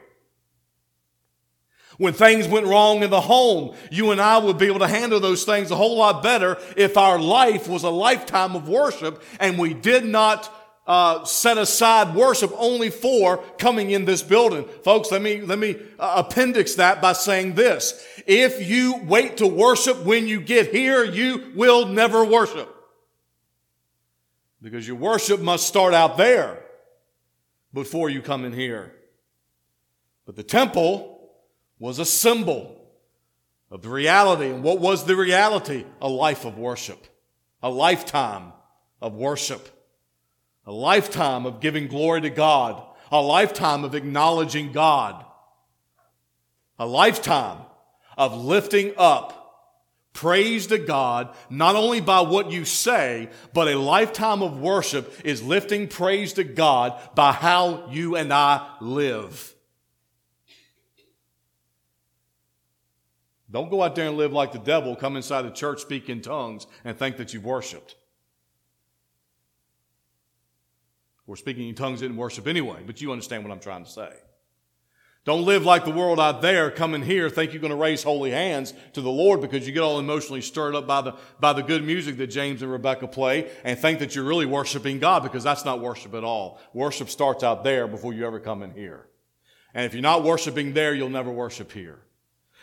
When 1.96 2.12
things 2.12 2.48
went 2.48 2.66
wrong 2.66 3.02
in 3.02 3.10
the 3.10 3.20
home, 3.20 3.76
you 3.90 4.10
and 4.10 4.20
I 4.20 4.38
would 4.38 4.58
be 4.58 4.66
able 4.66 4.80
to 4.80 4.88
handle 4.88 5.20
those 5.20 5.44
things 5.44 5.70
a 5.70 5.76
whole 5.76 5.96
lot 5.96 6.22
better 6.22 6.58
if 6.76 6.96
our 6.96 7.18
life 7.18 7.68
was 7.68 7.84
a 7.84 7.90
lifetime 7.90 8.56
of 8.56 8.68
worship 8.68 9.22
and 9.38 9.58
we 9.58 9.74
did 9.74 10.04
not 10.04 10.52
uh, 10.86 11.24
set 11.24 11.56
aside 11.56 12.14
worship 12.14 12.52
only 12.56 12.90
for 12.90 13.38
coming 13.58 13.90
in 13.90 14.04
this 14.04 14.22
building. 14.22 14.64
Folks, 14.82 15.10
let 15.10 15.22
me, 15.22 15.40
let 15.40 15.58
me 15.58 15.76
uh, 15.98 16.24
appendix 16.26 16.74
that 16.74 17.00
by 17.00 17.12
saying 17.12 17.54
this. 17.54 18.04
If 18.26 18.68
you 18.68 19.00
wait 19.04 19.38
to 19.38 19.46
worship 19.46 20.04
when 20.04 20.26
you 20.26 20.40
get 20.40 20.72
here, 20.72 21.04
you 21.04 21.52
will 21.54 21.86
never 21.86 22.24
worship. 22.24 22.73
Because 24.64 24.88
your 24.88 24.96
worship 24.96 25.40
must 25.40 25.68
start 25.68 25.92
out 25.92 26.16
there 26.16 26.58
before 27.74 28.08
you 28.08 28.22
come 28.22 28.46
in 28.46 28.52
here. 28.54 28.94
But 30.24 30.36
the 30.36 30.42
temple 30.42 31.34
was 31.78 31.98
a 31.98 32.06
symbol 32.06 32.80
of 33.70 33.82
the 33.82 33.90
reality. 33.90 34.46
And 34.46 34.62
what 34.62 34.80
was 34.80 35.04
the 35.04 35.16
reality? 35.16 35.84
A 36.00 36.08
life 36.08 36.46
of 36.46 36.56
worship, 36.56 37.06
a 37.62 37.68
lifetime 37.68 38.54
of 39.02 39.12
worship, 39.14 39.68
a 40.64 40.72
lifetime 40.72 41.44
of 41.44 41.60
giving 41.60 41.86
glory 41.86 42.22
to 42.22 42.30
God, 42.30 42.82
a 43.12 43.20
lifetime 43.20 43.84
of 43.84 43.94
acknowledging 43.94 44.72
God, 44.72 45.26
a 46.78 46.86
lifetime 46.86 47.58
of 48.16 48.34
lifting 48.34 48.94
up 48.96 49.43
Praise 50.14 50.68
to 50.68 50.78
God, 50.78 51.34
not 51.50 51.74
only 51.74 52.00
by 52.00 52.20
what 52.20 52.50
you 52.50 52.64
say, 52.64 53.28
but 53.52 53.66
a 53.66 53.76
lifetime 53.76 54.42
of 54.42 54.60
worship 54.60 55.12
is 55.24 55.42
lifting 55.42 55.88
praise 55.88 56.32
to 56.34 56.44
God 56.44 56.98
by 57.16 57.32
how 57.32 57.88
you 57.90 58.14
and 58.14 58.32
I 58.32 58.76
live. 58.80 59.54
Don't 63.50 63.70
go 63.70 63.82
out 63.82 63.96
there 63.96 64.06
and 64.06 64.16
live 64.16 64.32
like 64.32 64.52
the 64.52 64.58
devil, 64.58 64.94
come 64.94 65.16
inside 65.16 65.42
the 65.42 65.50
church, 65.50 65.80
speak 65.80 66.08
in 66.08 66.22
tongues, 66.22 66.68
and 66.84 66.96
think 66.96 67.16
that 67.16 67.34
you've 67.34 67.44
worshiped. 67.44 67.96
Or 71.26 71.36
speaking 71.36 71.68
in 71.68 71.74
tongues 71.74 72.00
didn't 72.00 72.16
worship 72.16 72.46
anyway, 72.46 72.82
but 72.86 73.00
you 73.00 73.10
understand 73.10 73.42
what 73.42 73.52
I'm 73.52 73.60
trying 73.60 73.84
to 73.84 73.90
say. 73.90 74.12
Don't 75.24 75.46
live 75.46 75.64
like 75.64 75.86
the 75.86 75.90
world 75.90 76.20
out 76.20 76.42
there. 76.42 76.70
Come 76.70 76.94
in 76.94 77.00
here, 77.00 77.30
think 77.30 77.52
you're 77.52 77.62
going 77.62 77.70
to 77.70 77.76
raise 77.76 78.02
holy 78.02 78.30
hands 78.30 78.74
to 78.92 79.00
the 79.00 79.10
Lord 79.10 79.40
because 79.40 79.66
you 79.66 79.72
get 79.72 79.80
all 79.80 79.98
emotionally 79.98 80.42
stirred 80.42 80.74
up 80.74 80.86
by 80.86 81.00
the, 81.00 81.14
by 81.40 81.54
the 81.54 81.62
good 81.62 81.82
music 81.82 82.18
that 82.18 82.26
James 82.26 82.60
and 82.60 82.70
Rebecca 82.70 83.08
play 83.08 83.50
and 83.64 83.78
think 83.78 84.00
that 84.00 84.14
you're 84.14 84.24
really 84.24 84.44
worshiping 84.44 84.98
God 84.98 85.22
because 85.22 85.42
that's 85.42 85.64
not 85.64 85.80
worship 85.80 86.12
at 86.14 86.24
all. 86.24 86.60
Worship 86.74 87.08
starts 87.08 87.42
out 87.42 87.64
there 87.64 87.88
before 87.88 88.12
you 88.12 88.26
ever 88.26 88.38
come 88.38 88.62
in 88.62 88.72
here. 88.72 89.06
And 89.72 89.86
if 89.86 89.94
you're 89.94 90.02
not 90.02 90.24
worshiping 90.24 90.74
there, 90.74 90.94
you'll 90.94 91.08
never 91.08 91.30
worship 91.30 91.72
here. 91.72 92.00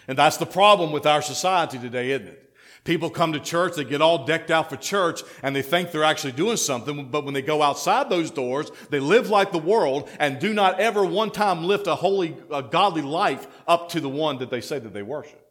And 0.07 0.15
that's 0.15 0.37
the 0.37 0.45
problem 0.45 0.91
with 0.91 1.07
our 1.07 1.23
society 1.23 1.79
today, 1.79 2.11
isn't 2.11 2.27
it? 2.27 2.50
People 2.83 3.11
come 3.11 3.33
to 3.33 3.39
church, 3.39 3.75
they 3.75 3.83
get 3.83 4.01
all 4.01 4.25
decked 4.25 4.49
out 4.49 4.69
for 4.69 4.75
church, 4.75 5.21
and 5.43 5.55
they 5.55 5.61
think 5.61 5.91
they're 5.91 6.03
actually 6.03 6.31
doing 6.31 6.57
something, 6.57 7.09
but 7.11 7.23
when 7.23 7.35
they 7.35 7.43
go 7.43 7.61
outside 7.61 8.09
those 8.09 8.31
doors, 8.31 8.71
they 8.89 8.99
live 8.99 9.29
like 9.29 9.51
the 9.51 9.59
world 9.59 10.09
and 10.19 10.39
do 10.39 10.51
not 10.51 10.79
ever 10.79 11.05
one 11.05 11.29
time 11.29 11.63
lift 11.63 11.85
a 11.85 11.93
holy, 11.93 12.35
a 12.51 12.63
godly 12.63 13.03
life 13.03 13.45
up 13.67 13.89
to 13.89 13.99
the 13.99 14.09
one 14.09 14.39
that 14.39 14.49
they 14.49 14.61
say 14.61 14.79
that 14.79 14.93
they 14.93 15.03
worship. 15.03 15.47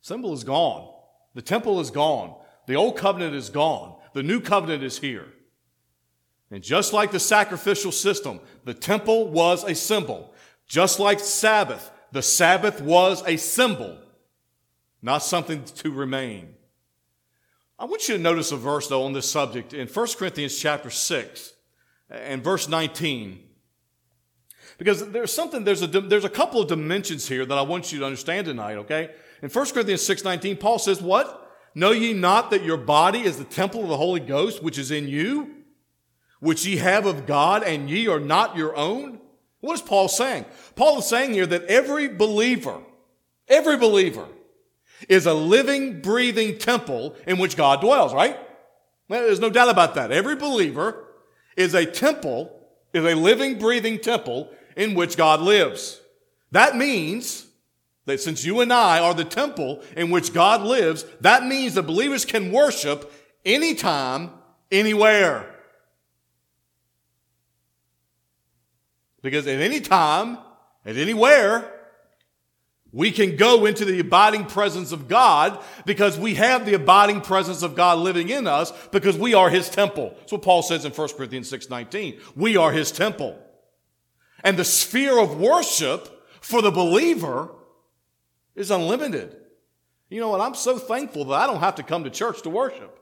Symbol 0.00 0.32
is 0.32 0.44
gone. 0.44 0.90
The 1.34 1.42
temple 1.42 1.78
is 1.78 1.90
gone. 1.90 2.34
The 2.66 2.76
old 2.76 2.96
covenant 2.96 3.34
is 3.34 3.50
gone. 3.50 3.96
The 4.14 4.22
new 4.22 4.40
covenant 4.40 4.82
is 4.82 4.98
here. 4.98 5.26
And 6.50 6.62
just 6.62 6.94
like 6.94 7.10
the 7.10 7.20
sacrificial 7.20 7.92
system, 7.92 8.40
the 8.64 8.72
temple 8.72 9.28
was 9.28 9.62
a 9.62 9.74
symbol. 9.74 10.32
Just 10.66 10.98
like 10.98 11.20
Sabbath, 11.20 11.90
the 12.12 12.22
Sabbath 12.22 12.80
was 12.80 13.22
a 13.26 13.36
symbol 13.36 13.98
not 15.02 15.18
something 15.18 15.64
to 15.64 15.90
remain. 15.90 16.54
I 17.78 17.84
want 17.84 18.08
you 18.08 18.16
to 18.16 18.22
notice 18.22 18.50
a 18.50 18.56
verse, 18.56 18.88
though, 18.88 19.04
on 19.04 19.12
this 19.12 19.30
subject 19.30 19.72
in 19.72 19.86
1 19.86 20.06
Corinthians 20.18 20.58
chapter 20.58 20.90
6 20.90 21.52
and 22.10 22.42
verse 22.42 22.68
19. 22.68 23.40
Because 24.78 25.10
there's 25.10 25.32
something, 25.32 25.64
there's 25.64 25.82
a, 25.82 25.86
there's 25.86 26.24
a 26.24 26.30
couple 26.30 26.60
of 26.60 26.68
dimensions 26.68 27.28
here 27.28 27.44
that 27.44 27.58
I 27.58 27.62
want 27.62 27.92
you 27.92 28.00
to 28.00 28.04
understand 28.04 28.46
tonight, 28.46 28.76
okay? 28.78 29.10
In 29.42 29.48
1 29.48 29.66
Corinthians 29.70 30.04
6 30.04 30.24
19, 30.24 30.56
Paul 30.56 30.78
says, 30.78 31.00
What? 31.00 31.44
Know 31.74 31.90
ye 31.92 32.12
not 32.12 32.50
that 32.50 32.64
your 32.64 32.76
body 32.76 33.20
is 33.20 33.38
the 33.38 33.44
temple 33.44 33.82
of 33.82 33.88
the 33.88 33.96
Holy 33.96 34.20
Ghost, 34.20 34.62
which 34.62 34.78
is 34.78 34.90
in 34.90 35.06
you, 35.06 35.54
which 36.40 36.66
ye 36.66 36.78
have 36.78 37.06
of 37.06 37.26
God, 37.26 37.62
and 37.62 37.88
ye 37.88 38.08
are 38.08 38.20
not 38.20 38.56
your 38.56 38.74
own? 38.76 39.20
What 39.60 39.74
is 39.74 39.82
Paul 39.82 40.08
saying? 40.08 40.44
Paul 40.74 40.98
is 40.98 41.06
saying 41.06 41.34
here 41.34 41.46
that 41.46 41.64
every 41.64 42.08
believer, 42.08 42.80
every 43.48 43.76
believer, 43.76 44.26
is 45.08 45.26
a 45.26 45.34
living, 45.34 46.00
breathing 46.00 46.58
temple 46.58 47.14
in 47.26 47.38
which 47.38 47.56
God 47.56 47.80
dwells, 47.80 48.14
right? 48.14 48.38
There's 49.08 49.40
no 49.40 49.50
doubt 49.50 49.68
about 49.68 49.94
that. 49.94 50.12
Every 50.12 50.36
believer 50.36 51.04
is 51.56 51.74
a 51.74 51.86
temple, 51.86 52.50
is 52.92 53.04
a 53.04 53.14
living, 53.14 53.58
breathing 53.58 53.98
temple 53.98 54.50
in 54.76 54.94
which 54.94 55.16
God 55.16 55.40
lives. 55.40 56.00
That 56.52 56.76
means 56.76 57.46
that 58.06 58.20
since 58.20 58.44
you 58.44 58.60
and 58.60 58.72
I 58.72 59.00
are 59.00 59.14
the 59.14 59.24
temple 59.24 59.82
in 59.96 60.10
which 60.10 60.32
God 60.32 60.62
lives, 60.62 61.04
that 61.20 61.44
means 61.44 61.74
the 61.74 61.82
believers 61.82 62.24
can 62.24 62.52
worship 62.52 63.12
anytime, 63.44 64.30
anywhere. 64.70 65.54
Because 69.20 69.46
at 69.46 69.60
any 69.60 69.80
time, 69.80 70.38
at 70.86 70.96
anywhere, 70.96 71.77
we 72.92 73.10
can 73.10 73.36
go 73.36 73.66
into 73.66 73.84
the 73.84 74.00
abiding 74.00 74.46
presence 74.46 74.92
of 74.92 75.08
God 75.08 75.62
because 75.84 76.18
we 76.18 76.34
have 76.34 76.64
the 76.64 76.74
abiding 76.74 77.20
presence 77.20 77.62
of 77.62 77.74
God 77.74 77.98
living 77.98 78.30
in 78.30 78.46
us 78.46 78.72
because 78.88 79.16
we 79.16 79.34
are 79.34 79.50
his 79.50 79.68
temple. 79.68 80.14
That's 80.18 80.32
what 80.32 80.42
Paul 80.42 80.62
says 80.62 80.84
in 80.84 80.92
1 80.92 81.16
Corinthians 81.16 81.50
6:19. 81.50 82.20
We 82.34 82.56
are 82.56 82.72
his 82.72 82.90
temple. 82.90 83.38
And 84.42 84.56
the 84.56 84.64
sphere 84.64 85.18
of 85.18 85.38
worship 85.38 86.26
for 86.40 86.62
the 86.62 86.70
believer 86.70 87.50
is 88.54 88.70
unlimited. 88.70 89.36
You 90.08 90.20
know 90.20 90.30
what? 90.30 90.40
I'm 90.40 90.54
so 90.54 90.78
thankful 90.78 91.26
that 91.26 91.34
I 91.34 91.46
don't 91.46 91.60
have 91.60 91.74
to 91.74 91.82
come 91.82 92.04
to 92.04 92.10
church 92.10 92.42
to 92.42 92.50
worship. 92.50 92.98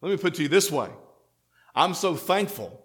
Let 0.00 0.10
me 0.10 0.16
put 0.16 0.32
it 0.32 0.36
to 0.36 0.42
you 0.42 0.48
this 0.48 0.70
way. 0.70 0.88
I'm 1.74 1.94
so 1.94 2.16
thankful 2.16 2.84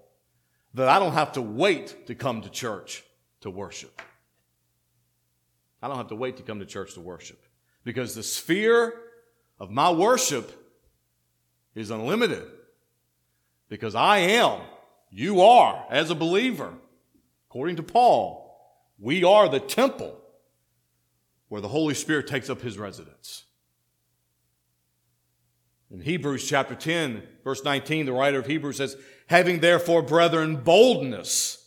that 0.75 0.87
I 0.87 0.99
don't 0.99 1.13
have 1.13 1.31
to 1.33 1.41
wait 1.41 2.05
to 2.07 2.15
come 2.15 2.41
to 2.41 2.49
church 2.49 3.03
to 3.43 3.49
worship. 3.49 4.01
I 5.81 5.87
don't 5.87 5.97
have 5.97 6.07
to 6.07 6.15
wait 6.15 6.37
to 6.37 6.43
come 6.43 6.59
to 6.59 6.65
church 6.65 6.93
to 6.95 7.01
worship 7.01 7.41
because 7.83 8.15
the 8.15 8.23
sphere 8.23 8.93
of 9.59 9.69
my 9.69 9.91
worship 9.91 10.51
is 11.75 11.91
unlimited 11.91 12.45
because 13.69 13.95
I 13.95 14.17
am, 14.19 14.61
you 15.09 15.41
are, 15.41 15.85
as 15.89 16.09
a 16.09 16.15
believer, 16.15 16.73
according 17.49 17.75
to 17.77 17.83
Paul, 17.83 18.39
we 18.97 19.23
are 19.23 19.49
the 19.49 19.59
temple 19.59 20.17
where 21.49 21.61
the 21.61 21.67
Holy 21.67 21.93
Spirit 21.93 22.27
takes 22.27 22.49
up 22.49 22.61
his 22.61 22.77
residence. 22.77 23.43
In 25.91 26.01
Hebrews 26.01 26.47
chapter 26.47 26.75
10, 26.75 27.23
verse 27.43 27.63
19, 27.63 28.05
the 28.05 28.13
writer 28.13 28.39
of 28.39 28.47
Hebrews 28.47 28.77
says, 28.77 28.95
Having 29.27 29.59
therefore, 29.59 30.01
brethren, 30.01 30.57
boldness 30.57 31.62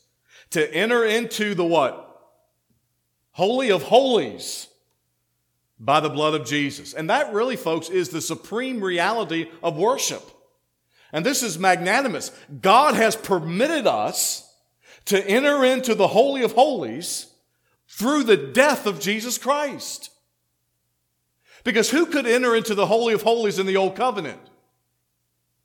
to 0.51 0.75
enter 0.75 1.05
into 1.05 1.55
the 1.55 1.65
what? 1.65 2.03
Holy 3.33 3.71
of 3.71 3.83
holies 3.83 4.69
by 5.79 6.01
the 6.01 6.09
blood 6.09 6.35
of 6.35 6.47
Jesus. 6.47 6.95
And 6.95 7.11
that 7.11 7.33
really, 7.33 7.57
folks, 7.57 7.89
is 7.89 8.09
the 8.09 8.21
supreme 8.21 8.83
reality 8.83 9.51
of 9.63 9.77
worship. 9.77 10.23
And 11.13 11.25
this 11.25 11.43
is 11.43 11.59
magnanimous. 11.59 12.31
God 12.61 12.95
has 12.95 13.15
permitted 13.15 13.87
us 13.87 14.43
to 15.07 15.25
enter 15.27 15.65
into 15.65 15.95
the 15.95 16.09
Holy 16.09 16.43
of 16.43 16.53
Holies 16.53 17.33
through 17.89 18.25
the 18.25 18.37
death 18.37 18.87
of 18.87 19.01
Jesus 19.01 19.39
Christ. 19.39 20.11
Because 21.65 21.91
who 21.91 22.07
could 22.07 22.27
enter 22.27 22.55
into 22.55 22.75
the 22.75 22.87
Holy 22.87 23.15
of 23.15 23.23
Holies 23.23 23.59
in 23.59 23.67
the 23.67 23.77
Old 23.77 23.97
Covenant? 23.97 24.41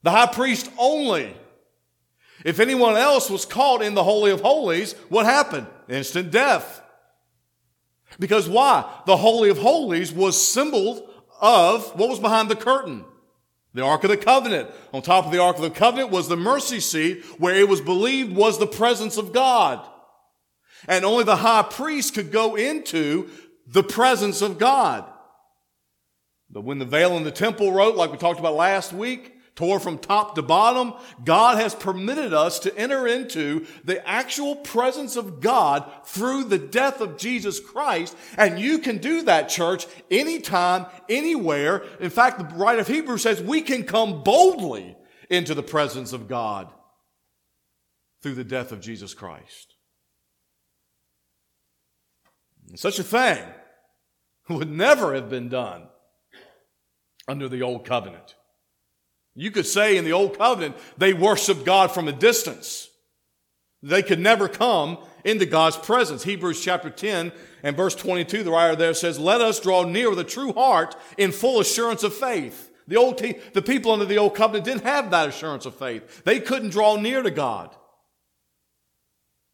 The 0.03 0.11
high 0.11 0.27
priest 0.27 0.69
only. 0.77 1.35
If 2.43 2.59
anyone 2.59 2.97
else 2.97 3.29
was 3.29 3.45
caught 3.45 3.81
in 3.81 3.93
the 3.93 4.03
Holy 4.03 4.31
of 4.31 4.41
Holies, 4.41 4.93
what 5.09 5.25
happened? 5.25 5.67
Instant 5.87 6.31
death. 6.31 6.81
Because 8.19 8.49
why? 8.49 8.89
The 9.05 9.17
Holy 9.17 9.49
of 9.49 9.57
Holies 9.57 10.11
was 10.11 10.41
symbol 10.41 11.09
of 11.39 11.95
what 11.97 12.09
was 12.09 12.19
behind 12.19 12.49
the 12.49 12.55
curtain. 12.55 13.05
The 13.73 13.83
Ark 13.83 14.03
of 14.03 14.09
the 14.09 14.17
Covenant. 14.17 14.69
On 14.93 15.01
top 15.01 15.25
of 15.25 15.31
the 15.31 15.41
Ark 15.41 15.55
of 15.55 15.61
the 15.61 15.69
Covenant 15.69 16.11
was 16.11 16.27
the 16.27 16.35
mercy 16.35 16.79
seat 16.79 17.23
where 17.37 17.55
it 17.55 17.69
was 17.69 17.81
believed 17.81 18.35
was 18.35 18.59
the 18.59 18.67
presence 18.67 19.17
of 19.17 19.33
God. 19.33 19.87
And 20.87 21.05
only 21.05 21.23
the 21.23 21.37
high 21.37 21.63
priest 21.63 22.15
could 22.15 22.31
go 22.31 22.55
into 22.55 23.29
the 23.67 23.83
presence 23.83 24.41
of 24.41 24.57
God. 24.57 25.05
But 26.49 26.63
when 26.63 26.79
the 26.79 26.85
veil 26.85 27.15
in 27.15 27.23
the 27.23 27.31
temple 27.31 27.71
wrote, 27.71 27.95
like 27.95 28.11
we 28.11 28.17
talked 28.17 28.39
about 28.39 28.55
last 28.55 28.91
week, 28.91 29.37
tore 29.55 29.79
from 29.79 29.97
top 29.97 30.35
to 30.35 30.41
bottom, 30.41 30.93
God 31.23 31.57
has 31.57 31.75
permitted 31.75 32.33
us 32.33 32.59
to 32.59 32.77
enter 32.77 33.07
into 33.07 33.65
the 33.83 34.05
actual 34.07 34.55
presence 34.55 35.15
of 35.15 35.41
God 35.41 35.89
through 36.05 36.45
the 36.45 36.57
death 36.57 37.01
of 37.01 37.17
Jesus 37.17 37.59
Christ. 37.59 38.15
And 38.37 38.59
you 38.59 38.79
can 38.79 38.97
do 38.97 39.23
that, 39.23 39.49
church, 39.49 39.87
anytime, 40.09 40.85
anywhere. 41.09 41.83
In 41.99 42.09
fact, 42.09 42.39
the 42.39 42.55
writer 42.55 42.81
of 42.81 42.87
Hebrews 42.87 43.21
says 43.21 43.41
we 43.41 43.61
can 43.61 43.83
come 43.83 44.23
boldly 44.23 44.95
into 45.29 45.53
the 45.53 45.63
presence 45.63 46.13
of 46.13 46.27
God 46.27 46.69
through 48.21 48.35
the 48.35 48.43
death 48.43 48.71
of 48.71 48.81
Jesus 48.81 49.13
Christ. 49.13 49.75
Such 52.75 52.99
a 52.99 53.03
thing 53.03 53.43
would 54.49 54.71
never 54.71 55.13
have 55.13 55.29
been 55.29 55.49
done 55.49 55.87
under 57.27 57.47
the 57.49 57.61
old 57.61 57.85
covenant. 57.85 58.35
You 59.35 59.51
could 59.51 59.65
say 59.65 59.97
in 59.97 60.05
the 60.05 60.13
old 60.13 60.37
covenant, 60.37 60.75
they 60.97 61.13
worshiped 61.13 61.65
God 61.65 61.91
from 61.91 62.07
a 62.07 62.13
distance. 62.13 62.89
They 63.81 64.03
could 64.03 64.19
never 64.19 64.47
come 64.47 64.99
into 65.23 65.45
God's 65.45 65.77
presence. 65.77 66.23
Hebrews 66.23 66.63
chapter 66.63 66.89
10 66.89 67.31
and 67.63 67.77
verse 67.77 67.95
22, 67.95 68.43
the 68.43 68.51
writer 68.51 68.75
there 68.75 68.93
says, 68.93 69.17
Let 69.17 69.41
us 69.41 69.59
draw 69.59 69.83
near 69.83 70.09
with 70.09 70.19
a 70.19 70.23
true 70.23 70.53
heart 70.53 70.95
in 71.17 71.31
full 71.31 71.59
assurance 71.59 72.03
of 72.03 72.13
faith. 72.13 72.69
The 72.87 72.97
old, 72.97 73.17
the 73.53 73.61
people 73.61 73.91
under 73.91 74.05
the 74.05 74.17
old 74.17 74.35
covenant 74.35 74.65
didn't 74.65 74.83
have 74.83 75.11
that 75.11 75.29
assurance 75.29 75.65
of 75.65 75.75
faith. 75.75 76.23
They 76.25 76.39
couldn't 76.39 76.71
draw 76.71 76.97
near 76.97 77.23
to 77.23 77.31
God. 77.31 77.75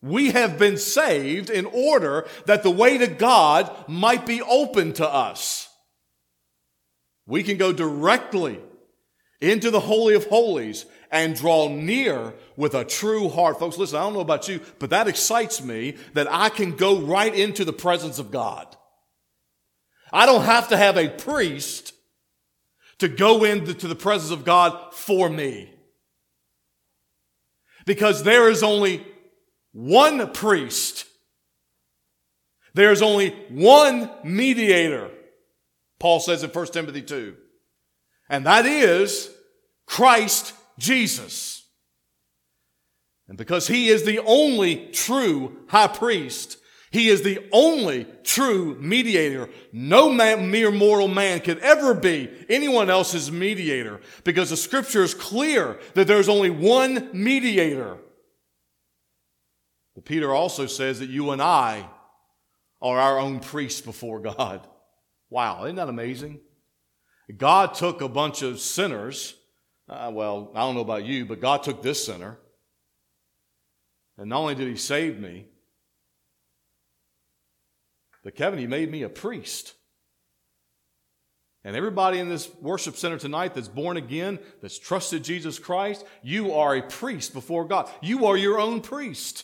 We 0.01 0.31
have 0.31 0.59
been 0.59 0.77
saved 0.77 1.49
in 1.49 1.65
order 1.65 2.27
that 2.45 2.63
the 2.63 2.71
way 2.71 2.97
to 2.97 3.07
God 3.07 3.71
might 3.87 4.25
be 4.25 4.41
open 4.41 4.93
to 4.93 5.07
us. 5.07 5.69
We 7.25 7.43
can 7.43 7.57
go 7.57 7.73
directly 7.73 8.59
into 9.39 9.69
the 9.71 9.79
Holy 9.79 10.15
of 10.15 10.25
Holies 10.27 10.85
and 11.11 11.35
draw 11.35 11.69
near 11.69 12.33
with 12.55 12.73
a 12.73 12.83
true 12.83 13.29
heart. 13.29 13.59
Folks, 13.59 13.77
listen, 13.77 13.97
I 13.97 14.03
don't 14.03 14.13
know 14.13 14.19
about 14.19 14.47
you, 14.47 14.61
but 14.79 14.89
that 14.89 15.07
excites 15.07 15.63
me 15.63 15.95
that 16.13 16.31
I 16.31 16.49
can 16.49 16.75
go 16.75 16.99
right 16.99 17.33
into 17.33 17.63
the 17.63 17.73
presence 17.73 18.19
of 18.19 18.31
God. 18.31 18.75
I 20.11 20.25
don't 20.25 20.43
have 20.43 20.69
to 20.69 20.77
have 20.77 20.97
a 20.97 21.09
priest 21.09 21.93
to 22.99 23.07
go 23.07 23.43
into 23.43 23.87
the 23.87 23.95
presence 23.95 24.31
of 24.31 24.43
God 24.43 24.93
for 24.93 25.29
me. 25.29 25.73
Because 27.85 28.23
there 28.23 28.49
is 28.49 28.63
only 28.63 29.05
one 29.71 30.31
priest. 30.31 31.05
There's 32.73 33.01
only 33.01 33.29
one 33.49 34.09
mediator. 34.23 35.11
Paul 35.99 36.19
says 36.19 36.43
in 36.43 36.49
1 36.49 36.65
Timothy 36.67 37.01
2. 37.01 37.35
And 38.29 38.45
that 38.45 38.65
is 38.65 39.29
Christ 39.85 40.53
Jesus. 40.77 41.65
And 43.27 43.37
because 43.37 43.67
he 43.67 43.89
is 43.89 44.03
the 44.03 44.19
only 44.19 44.87
true 44.91 45.57
high 45.67 45.87
priest, 45.87 46.57
he 46.91 47.09
is 47.09 47.21
the 47.21 47.45
only 47.51 48.07
true 48.23 48.77
mediator. 48.79 49.49
No 49.73 50.09
man, 50.11 50.49
mere 50.49 50.71
mortal 50.71 51.09
man 51.09 51.41
could 51.41 51.59
ever 51.59 51.93
be 51.93 52.29
anyone 52.47 52.89
else's 52.89 53.31
mediator 53.31 53.99
because 54.23 54.49
the 54.49 54.57
scripture 54.57 55.03
is 55.03 55.13
clear 55.13 55.77
that 55.95 56.07
there's 56.07 56.29
only 56.29 56.49
one 56.49 57.09
mediator. 57.13 57.97
But 59.95 60.05
Peter 60.05 60.33
also 60.33 60.65
says 60.65 60.99
that 60.99 61.09
you 61.09 61.31
and 61.31 61.41
I 61.41 61.89
are 62.81 62.99
our 62.99 63.19
own 63.19 63.39
priests 63.41 63.81
before 63.81 64.19
God. 64.19 64.65
Wow, 65.29 65.65
isn't 65.65 65.75
that 65.75 65.89
amazing? 65.89 66.39
God 67.35 67.73
took 67.73 68.01
a 68.01 68.07
bunch 68.07 68.41
of 68.41 68.59
sinners. 68.59 69.35
Uh, 69.89 70.11
well, 70.13 70.51
I 70.55 70.59
don't 70.59 70.75
know 70.75 70.81
about 70.81 71.05
you, 71.05 71.25
but 71.25 71.41
God 71.41 71.63
took 71.63 71.81
this 71.81 72.05
sinner. 72.05 72.37
And 74.17 74.29
not 74.29 74.39
only 74.39 74.55
did 74.55 74.67
he 74.67 74.75
save 74.75 75.19
me, 75.19 75.47
but 78.23 78.35
Kevin, 78.35 78.59
he 78.59 78.67
made 78.67 78.89
me 78.89 79.03
a 79.03 79.09
priest. 79.09 79.73
And 81.63 81.75
everybody 81.75 82.19
in 82.19 82.29
this 82.29 82.49
worship 82.61 82.95
center 82.95 83.17
tonight 83.17 83.53
that's 83.53 83.67
born 83.67 83.97
again, 83.97 84.39
that's 84.61 84.79
trusted 84.79 85.23
Jesus 85.23 85.59
Christ, 85.59 86.05
you 86.23 86.53
are 86.53 86.75
a 86.75 86.81
priest 86.81 87.33
before 87.33 87.65
God. 87.65 87.89
You 88.01 88.25
are 88.27 88.37
your 88.37 88.59
own 88.59 88.79
priest. 88.79 89.43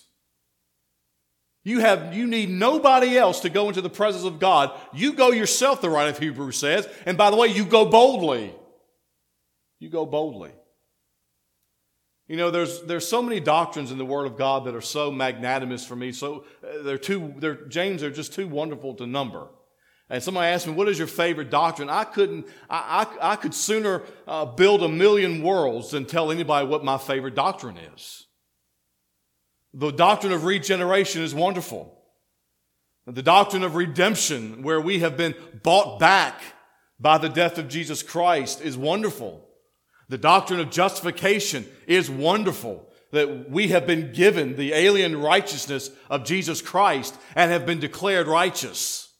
You 1.63 1.79
have, 1.79 2.13
you 2.13 2.27
need 2.27 2.49
nobody 2.49 3.17
else 3.17 3.39
to 3.41 3.49
go 3.49 3.69
into 3.69 3.81
the 3.81 3.89
presence 3.89 4.25
of 4.25 4.39
God. 4.39 4.77
You 4.93 5.13
go 5.13 5.31
yourself, 5.31 5.81
the 5.81 5.89
writer 5.89 6.09
of 6.09 6.19
Hebrews 6.19 6.57
says. 6.57 6.87
And 7.05 7.17
by 7.17 7.29
the 7.29 7.37
way, 7.37 7.47
you 7.47 7.63
go 7.63 7.85
boldly. 7.85 8.53
You 9.79 9.89
go 9.89 10.05
boldly. 10.05 10.51
You 12.27 12.37
know, 12.37 12.51
there's, 12.51 12.81
there's 12.81 13.07
so 13.07 13.21
many 13.21 13.39
doctrines 13.39 13.91
in 13.91 13.97
the 13.97 14.05
Word 14.05 14.25
of 14.25 14.37
God 14.37 14.65
that 14.65 14.75
are 14.75 14.81
so 14.81 15.11
magnanimous 15.11 15.85
for 15.85 15.95
me. 15.95 16.11
So 16.11 16.45
uh, 16.63 16.81
they're 16.83 16.97
too, 16.97 17.33
they're, 17.37 17.65
James, 17.67 18.03
are 18.03 18.11
just 18.11 18.33
too 18.33 18.47
wonderful 18.47 18.95
to 18.95 19.07
number. 19.07 19.47
And 20.09 20.21
somebody 20.21 20.47
asked 20.47 20.67
me, 20.67 20.73
what 20.73 20.89
is 20.89 20.97
your 20.97 21.07
favorite 21.07 21.49
doctrine? 21.49 21.89
I 21.89 22.03
couldn't, 22.03 22.47
I, 22.69 23.07
I, 23.21 23.33
I 23.33 23.35
could 23.35 23.53
sooner 23.53 24.03
uh, 24.27 24.45
build 24.45 24.83
a 24.83 24.89
million 24.89 25.41
worlds 25.41 25.91
than 25.91 26.05
tell 26.05 26.31
anybody 26.31 26.67
what 26.67 26.83
my 26.83 26.97
favorite 26.97 27.35
doctrine 27.35 27.77
is. 27.77 28.22
The 29.73 29.91
doctrine 29.91 30.33
of 30.33 30.43
regeneration 30.43 31.23
is 31.23 31.33
wonderful. 31.33 31.99
The 33.07 33.23
doctrine 33.23 33.63
of 33.63 33.75
redemption, 33.75 34.63
where 34.63 34.79
we 34.79 34.99
have 34.99 35.17
been 35.17 35.35
bought 35.61 35.99
back 35.99 36.41
by 36.99 37.17
the 37.17 37.29
death 37.29 37.57
of 37.57 37.67
Jesus 37.67 38.03
Christ, 38.03 38.61
is 38.61 38.77
wonderful. 38.77 39.47
The 40.09 40.17
doctrine 40.17 40.59
of 40.59 40.69
justification 40.69 41.65
is 41.87 42.09
wonderful. 42.09 42.87
That 43.11 43.49
we 43.49 43.69
have 43.69 43.85
been 43.85 44.13
given 44.13 44.55
the 44.55 44.73
alien 44.73 45.21
righteousness 45.21 45.89
of 46.09 46.23
Jesus 46.23 46.61
Christ 46.61 47.15
and 47.35 47.51
have 47.51 47.65
been 47.65 47.79
declared 47.79 48.27
righteous. 48.27 49.11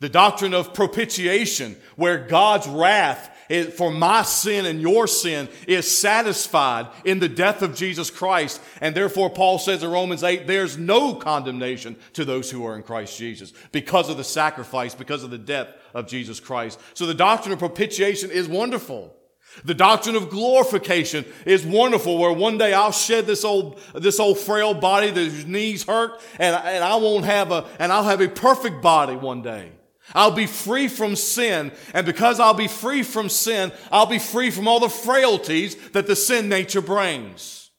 The 0.00 0.08
doctrine 0.08 0.54
of 0.54 0.74
propitiation, 0.74 1.76
where 1.96 2.26
God's 2.26 2.66
wrath 2.68 3.29
for 3.72 3.90
my 3.90 4.22
sin 4.22 4.64
and 4.66 4.80
your 4.80 5.06
sin 5.06 5.48
is 5.66 5.98
satisfied 5.98 6.88
in 7.04 7.18
the 7.18 7.28
death 7.28 7.62
of 7.62 7.74
Jesus 7.74 8.10
Christ. 8.10 8.60
And 8.80 8.94
therefore, 8.94 9.30
Paul 9.30 9.58
says 9.58 9.82
in 9.82 9.90
Romans 9.90 10.22
8, 10.22 10.46
there's 10.46 10.78
no 10.78 11.14
condemnation 11.14 11.96
to 12.12 12.24
those 12.24 12.50
who 12.50 12.64
are 12.64 12.76
in 12.76 12.82
Christ 12.82 13.18
Jesus 13.18 13.52
because 13.72 14.08
of 14.08 14.16
the 14.16 14.24
sacrifice, 14.24 14.94
because 14.94 15.24
of 15.24 15.30
the 15.30 15.38
death 15.38 15.68
of 15.94 16.06
Jesus 16.06 16.40
Christ. 16.40 16.80
So 16.94 17.06
the 17.06 17.14
doctrine 17.14 17.52
of 17.52 17.58
propitiation 17.58 18.30
is 18.30 18.48
wonderful. 18.48 19.16
The 19.64 19.74
doctrine 19.74 20.14
of 20.14 20.30
glorification 20.30 21.24
is 21.44 21.66
wonderful 21.66 22.18
where 22.18 22.32
one 22.32 22.56
day 22.56 22.72
I'll 22.72 22.92
shed 22.92 23.26
this 23.26 23.44
old, 23.44 23.80
this 23.94 24.20
old 24.20 24.38
frail 24.38 24.74
body, 24.74 25.10
whose 25.10 25.44
knees 25.44 25.84
hurt, 25.84 26.20
and, 26.38 26.54
and 26.54 26.84
I 26.84 26.96
won't 26.96 27.24
have 27.24 27.50
a, 27.50 27.66
and 27.80 27.92
I'll 27.92 28.04
have 28.04 28.20
a 28.20 28.28
perfect 28.28 28.80
body 28.80 29.16
one 29.16 29.42
day. 29.42 29.72
I'll 30.14 30.30
be 30.30 30.46
free 30.46 30.88
from 30.88 31.16
sin. 31.16 31.72
And 31.94 32.06
because 32.06 32.40
I'll 32.40 32.54
be 32.54 32.68
free 32.68 33.02
from 33.02 33.28
sin, 33.28 33.72
I'll 33.90 34.06
be 34.06 34.18
free 34.18 34.50
from 34.50 34.68
all 34.68 34.80
the 34.80 34.88
frailties 34.88 35.76
that 35.90 36.06
the 36.06 36.16
sin 36.16 36.48
nature 36.48 36.80
brings. 36.80 37.70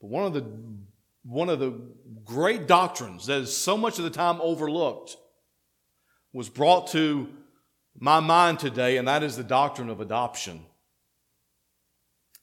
But 0.00 0.08
one 0.08 0.24
of 0.24 0.34
the, 0.34 0.46
one 1.24 1.48
of 1.48 1.58
the 1.58 1.80
great 2.24 2.66
doctrines 2.66 3.26
that 3.26 3.42
is 3.42 3.56
so 3.56 3.76
much 3.76 3.98
of 3.98 4.04
the 4.04 4.10
time 4.10 4.40
overlooked 4.40 5.16
was 6.32 6.48
brought 6.48 6.88
to 6.88 7.28
my 7.98 8.20
mind 8.20 8.58
today, 8.58 8.98
and 8.98 9.08
that 9.08 9.22
is 9.22 9.36
the 9.36 9.44
doctrine 9.44 9.88
of 9.88 10.00
adoption. 10.00 10.66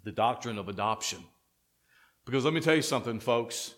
The 0.04 0.12
doctrine 0.12 0.58
of 0.58 0.68
adoption. 0.68 1.24
Because 2.26 2.44
let 2.44 2.54
me 2.54 2.62
tell 2.62 2.76
you 2.76 2.82
something, 2.82 3.20
folks. 3.20 3.76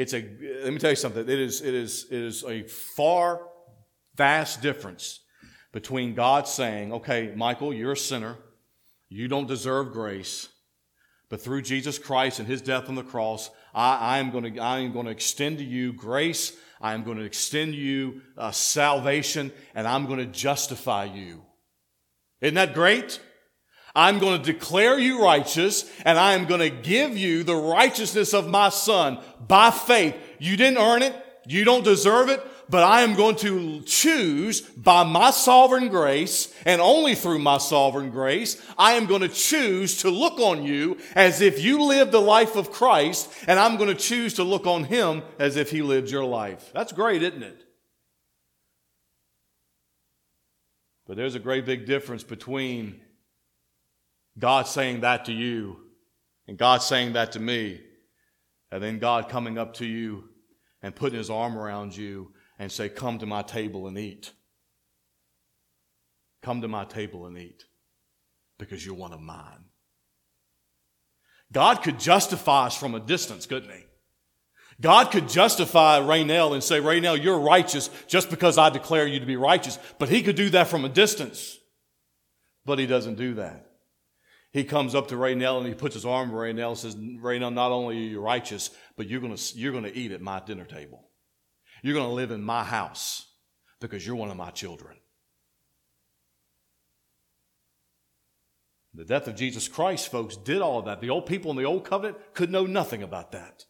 It's 0.00 0.14
a, 0.14 0.26
let 0.64 0.72
me 0.72 0.78
tell 0.78 0.88
you 0.88 0.96
something. 0.96 1.28
It 1.28 1.28
is, 1.28 1.60
it 1.60 1.74
is, 1.74 2.06
it 2.10 2.18
is 2.22 2.42
a 2.42 2.62
far 2.62 3.42
vast 4.14 4.62
difference 4.62 5.20
between 5.72 6.14
God 6.14 6.48
saying, 6.48 6.90
okay, 6.94 7.34
Michael, 7.36 7.74
you're 7.74 7.92
a 7.92 7.96
sinner. 7.98 8.38
You 9.10 9.28
don't 9.28 9.46
deserve 9.46 9.92
grace. 9.92 10.48
But 11.28 11.42
through 11.42 11.60
Jesus 11.60 11.98
Christ 11.98 12.38
and 12.38 12.48
his 12.48 12.62
death 12.62 12.88
on 12.88 12.94
the 12.94 13.02
cross, 13.02 13.50
I, 13.74 13.96
I 13.96 14.18
am 14.20 14.30
going 14.30 14.54
to, 14.54 14.58
I 14.58 14.78
am 14.78 14.94
going 14.94 15.04
to 15.04 15.12
extend 15.12 15.58
to 15.58 15.64
you 15.64 15.92
grace. 15.92 16.56
I 16.80 16.94
am 16.94 17.04
going 17.04 17.18
to 17.18 17.24
extend 17.24 17.74
you 17.74 18.22
uh, 18.38 18.52
salvation 18.52 19.52
and 19.74 19.86
I'm 19.86 20.06
going 20.06 20.20
to 20.20 20.24
justify 20.24 21.04
you. 21.04 21.42
Isn't 22.40 22.54
that 22.54 22.72
great? 22.72 23.20
I'm 23.94 24.18
going 24.18 24.40
to 24.40 24.52
declare 24.52 24.98
you 24.98 25.22
righteous 25.22 25.90
and 26.04 26.18
I 26.18 26.34
am 26.34 26.46
going 26.46 26.60
to 26.60 26.70
give 26.70 27.16
you 27.16 27.42
the 27.42 27.56
righteousness 27.56 28.32
of 28.34 28.48
my 28.48 28.68
son 28.68 29.18
by 29.46 29.70
faith. 29.70 30.16
You 30.38 30.56
didn't 30.56 30.78
earn 30.78 31.02
it. 31.02 31.14
You 31.46 31.64
don't 31.64 31.82
deserve 31.82 32.28
it, 32.28 32.46
but 32.68 32.84
I 32.84 33.00
am 33.00 33.14
going 33.14 33.34
to 33.36 33.80
choose 33.82 34.60
by 34.60 35.02
my 35.02 35.30
sovereign 35.30 35.88
grace 35.88 36.54
and 36.64 36.80
only 36.80 37.14
through 37.14 37.40
my 37.40 37.58
sovereign 37.58 38.10
grace, 38.10 38.60
I 38.78 38.92
am 38.92 39.06
going 39.06 39.22
to 39.22 39.28
choose 39.28 40.02
to 40.02 40.10
look 40.10 40.38
on 40.38 40.62
you 40.62 40.98
as 41.14 41.40
if 41.40 41.60
you 41.60 41.82
lived 41.82 42.12
the 42.12 42.20
life 42.20 42.56
of 42.56 42.70
Christ 42.70 43.32
and 43.48 43.58
I'm 43.58 43.76
going 43.76 43.88
to 43.88 44.00
choose 44.00 44.34
to 44.34 44.44
look 44.44 44.66
on 44.66 44.84
him 44.84 45.22
as 45.38 45.56
if 45.56 45.70
he 45.70 45.82
lived 45.82 46.10
your 46.10 46.24
life. 46.24 46.70
That's 46.72 46.92
great, 46.92 47.22
isn't 47.22 47.42
it? 47.42 47.64
But 51.06 51.16
there's 51.16 51.34
a 51.34 51.40
great 51.40 51.66
big 51.66 51.86
difference 51.86 52.22
between 52.22 53.00
God 54.40 54.66
saying 54.66 55.02
that 55.02 55.26
to 55.26 55.32
you 55.32 55.76
and 56.48 56.58
God 56.58 56.82
saying 56.82 57.12
that 57.12 57.32
to 57.32 57.38
me, 57.38 57.80
and 58.72 58.82
then 58.82 58.98
God 58.98 59.28
coming 59.28 59.56
up 59.56 59.74
to 59.74 59.86
you 59.86 60.24
and 60.82 60.94
putting 60.94 61.18
his 61.18 61.30
arm 61.30 61.56
around 61.56 61.96
you 61.96 62.32
and 62.58 62.72
say, 62.72 62.88
Come 62.88 63.18
to 63.20 63.26
my 63.26 63.42
table 63.42 63.86
and 63.86 63.96
eat. 63.96 64.32
Come 66.42 66.62
to 66.62 66.68
my 66.68 66.84
table 66.84 67.26
and 67.26 67.38
eat 67.38 67.64
because 68.58 68.84
you're 68.84 68.96
one 68.96 69.12
of 69.12 69.20
mine. 69.20 69.64
God 71.52 71.82
could 71.82 72.00
justify 72.00 72.66
us 72.66 72.76
from 72.76 72.96
a 72.96 73.00
distance, 73.00 73.46
couldn't 73.46 73.70
he? 73.70 73.84
God 74.80 75.12
could 75.12 75.28
justify 75.28 76.00
Raynell 76.00 76.54
and 76.54 76.64
say, 76.64 76.80
Raynell, 76.80 77.22
you're 77.22 77.38
righteous 77.38 77.90
just 78.08 78.30
because 78.30 78.56
I 78.56 78.70
declare 78.70 79.06
you 79.06 79.20
to 79.20 79.26
be 79.26 79.36
righteous. 79.36 79.78
But 79.98 80.08
he 80.08 80.22
could 80.22 80.36
do 80.36 80.50
that 80.50 80.68
from 80.68 80.84
a 80.84 80.88
distance. 80.88 81.58
But 82.64 82.78
he 82.78 82.86
doesn't 82.86 83.16
do 83.16 83.34
that. 83.34 83.69
He 84.52 84.64
comes 84.64 84.94
up 84.94 85.08
to 85.08 85.14
Raynell 85.14 85.58
and 85.58 85.66
he 85.66 85.74
puts 85.74 85.94
his 85.94 86.04
arm 86.04 86.34
around 86.34 86.56
Raynell 86.56 86.70
and 86.70 86.78
says, 86.78 86.96
Raynell, 86.96 87.54
not 87.54 87.70
only 87.70 87.96
are 87.96 88.00
you 88.00 88.20
righteous, 88.20 88.70
but 88.96 89.08
you're 89.08 89.20
going 89.20 89.36
you're 89.54 89.80
to 89.80 89.96
eat 89.96 90.10
at 90.10 90.20
my 90.20 90.40
dinner 90.40 90.64
table. 90.64 91.08
You're 91.82 91.94
going 91.94 92.08
to 92.08 92.14
live 92.14 92.30
in 92.30 92.42
my 92.42 92.64
house 92.64 93.26
because 93.80 94.06
you're 94.06 94.16
one 94.16 94.30
of 94.30 94.36
my 94.36 94.50
children. 94.50 94.96
The 98.92 99.04
death 99.04 99.28
of 99.28 99.36
Jesus 99.36 99.68
Christ, 99.68 100.10
folks, 100.10 100.36
did 100.36 100.60
all 100.60 100.80
of 100.80 100.84
that. 100.86 101.00
The 101.00 101.10
old 101.10 101.26
people 101.26 101.52
in 101.52 101.56
the 101.56 101.64
old 101.64 101.84
covenant 101.84 102.18
could 102.34 102.50
know 102.50 102.66
nothing 102.66 103.04
about 103.04 103.30
that. 103.32 103.66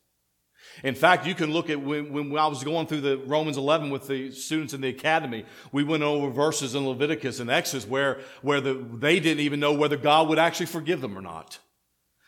In 0.82 0.94
fact, 0.94 1.26
you 1.26 1.34
can 1.34 1.52
look 1.52 1.68
at 1.68 1.80
when, 1.80 2.12
when 2.12 2.38
I 2.38 2.46
was 2.46 2.64
going 2.64 2.86
through 2.86 3.02
the 3.02 3.18
Romans 3.18 3.56
11 3.56 3.90
with 3.90 4.06
the 4.06 4.30
students 4.30 4.72
in 4.72 4.80
the 4.80 4.88
academy, 4.88 5.44
we 5.72 5.84
went 5.84 6.02
over 6.02 6.30
verses 6.30 6.74
in 6.74 6.86
Leviticus 6.86 7.40
and 7.40 7.50
Exodus 7.50 7.86
where, 7.86 8.20
where 8.42 8.60
the, 8.60 8.74
they 8.74 9.20
didn't 9.20 9.40
even 9.40 9.60
know 9.60 9.72
whether 9.72 9.96
God 9.96 10.28
would 10.28 10.38
actually 10.38 10.66
forgive 10.66 11.00
them 11.00 11.16
or 11.16 11.22
not. 11.22 11.58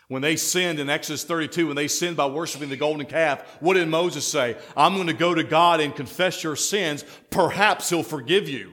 When 0.09 0.21
they 0.21 0.37
sinned 0.37 0.79
in 0.79 0.91
Exodus 0.91 1.25
32, 1.25 1.69
when 1.69 1.77
they 1.77 1.89
sinned 1.89 2.17
by 2.17 2.27
worshiping 2.27 2.69
the 2.69 2.77
golden 2.77 3.07
calf, 3.07 3.43
what 3.61 3.75
did 3.75 3.89
Moses 3.89 4.27
say? 4.27 4.59
I'm 4.77 4.95
going 4.95 5.07
to 5.07 5.15
go 5.15 5.35
to 5.35 5.45
God 5.45 5.81
and 5.81 5.97
confess 5.97 6.43
your 6.43 6.57
sins. 6.57 7.05
Perhaps 7.31 7.89
he'll 7.89 8.03
forgive 8.03 8.49
you. 8.49 8.73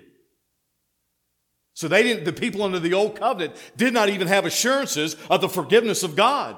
So 1.75 1.87
they 1.87 2.03
didn't, 2.03 2.25
the 2.25 2.33
people 2.33 2.63
under 2.63 2.79
the 2.79 2.93
old 2.93 3.17
covenant 3.17 3.55
did 3.77 3.93
not 3.93 4.09
even 4.09 4.27
have 4.27 4.45
assurances 4.45 5.15
of 5.29 5.39
the 5.39 5.47
forgiveness 5.47 6.03
of 6.03 6.17
God. 6.17 6.57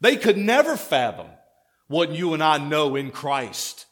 They 0.00 0.16
could 0.16 0.36
never 0.36 0.76
fathom 0.76 1.26
what 1.88 2.12
you 2.12 2.34
and 2.34 2.42
I 2.42 2.58
know 2.58 2.96
in 2.96 3.10
Christ. 3.10 3.86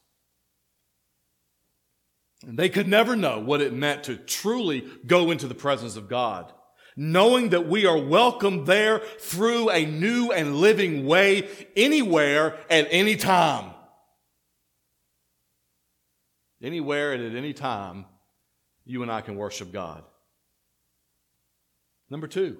And 2.46 2.58
they 2.58 2.68
could 2.68 2.88
never 2.88 3.16
know 3.16 3.40
what 3.40 3.60
it 3.60 3.72
meant 3.72 4.04
to 4.04 4.16
truly 4.16 4.84
go 5.06 5.30
into 5.30 5.46
the 5.46 5.54
presence 5.54 5.96
of 5.96 6.08
God 6.08 6.52
knowing 6.96 7.50
that 7.50 7.66
we 7.66 7.86
are 7.86 7.98
welcome 7.98 8.64
there 8.64 9.00
through 9.18 9.70
a 9.70 9.84
new 9.84 10.30
and 10.30 10.56
living 10.56 11.06
way 11.06 11.48
anywhere 11.76 12.56
at 12.70 12.86
any 12.90 13.16
time. 13.16 13.72
Anywhere 16.62 17.12
and 17.12 17.24
at 17.24 17.36
any 17.36 17.52
time, 17.52 18.06
you 18.84 19.02
and 19.02 19.10
I 19.10 19.20
can 19.20 19.36
worship 19.36 19.72
God. 19.72 20.02
Number 22.10 22.26
two, 22.26 22.58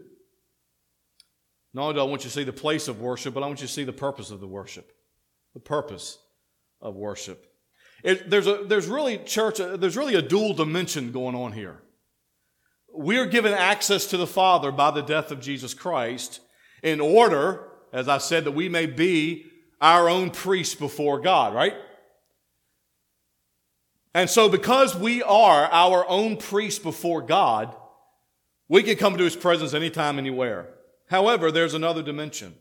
not 1.72 1.82
only 1.82 1.94
do 1.94 2.00
I 2.00 2.04
want 2.04 2.24
you 2.24 2.30
to 2.30 2.34
see 2.34 2.44
the 2.44 2.52
place 2.52 2.88
of 2.88 3.00
worship, 3.00 3.34
but 3.34 3.42
I 3.42 3.46
want 3.46 3.60
you 3.60 3.66
to 3.66 3.72
see 3.72 3.84
the 3.84 3.92
purpose 3.92 4.30
of 4.30 4.40
the 4.40 4.46
worship. 4.46 4.93
The 5.54 5.60
purpose 5.60 6.18
of 6.80 6.94
worship. 6.96 7.46
It, 8.02 8.28
there's, 8.28 8.46
a, 8.46 8.64
there's 8.66 8.86
really 8.86 9.18
church, 9.18 9.60
uh, 9.60 9.76
there's 9.76 9.96
really 9.96 10.14
a 10.14 10.22
dual 10.22 10.52
dimension 10.52 11.10
going 11.10 11.34
on 11.34 11.52
here. 11.52 11.80
We 12.94 13.16
are 13.18 13.26
given 13.26 13.52
access 13.52 14.06
to 14.06 14.16
the 14.16 14.26
Father 14.26 14.70
by 14.70 14.90
the 14.90 15.00
death 15.00 15.30
of 15.30 15.40
Jesus 15.40 15.74
Christ 15.74 16.40
in 16.82 17.00
order, 17.00 17.68
as 17.92 18.08
I 18.08 18.18
said, 18.18 18.44
that 18.44 18.52
we 18.52 18.68
may 18.68 18.86
be 18.86 19.46
our 19.80 20.08
own 20.08 20.30
priest 20.30 20.78
before 20.78 21.20
God, 21.20 21.54
right? 21.54 21.74
And 24.14 24.30
so, 24.30 24.48
because 24.48 24.94
we 24.94 25.22
are 25.22 25.64
our 25.64 26.06
own 26.08 26.36
priest 26.36 26.82
before 26.82 27.22
God, 27.22 27.74
we 28.68 28.82
can 28.82 28.96
come 28.96 29.16
to 29.16 29.24
His 29.24 29.34
presence 29.34 29.74
anytime, 29.74 30.18
anywhere. 30.18 30.68
However, 31.08 31.50
there's 31.50 31.74
another 31.74 32.02
dimension. 32.02 32.54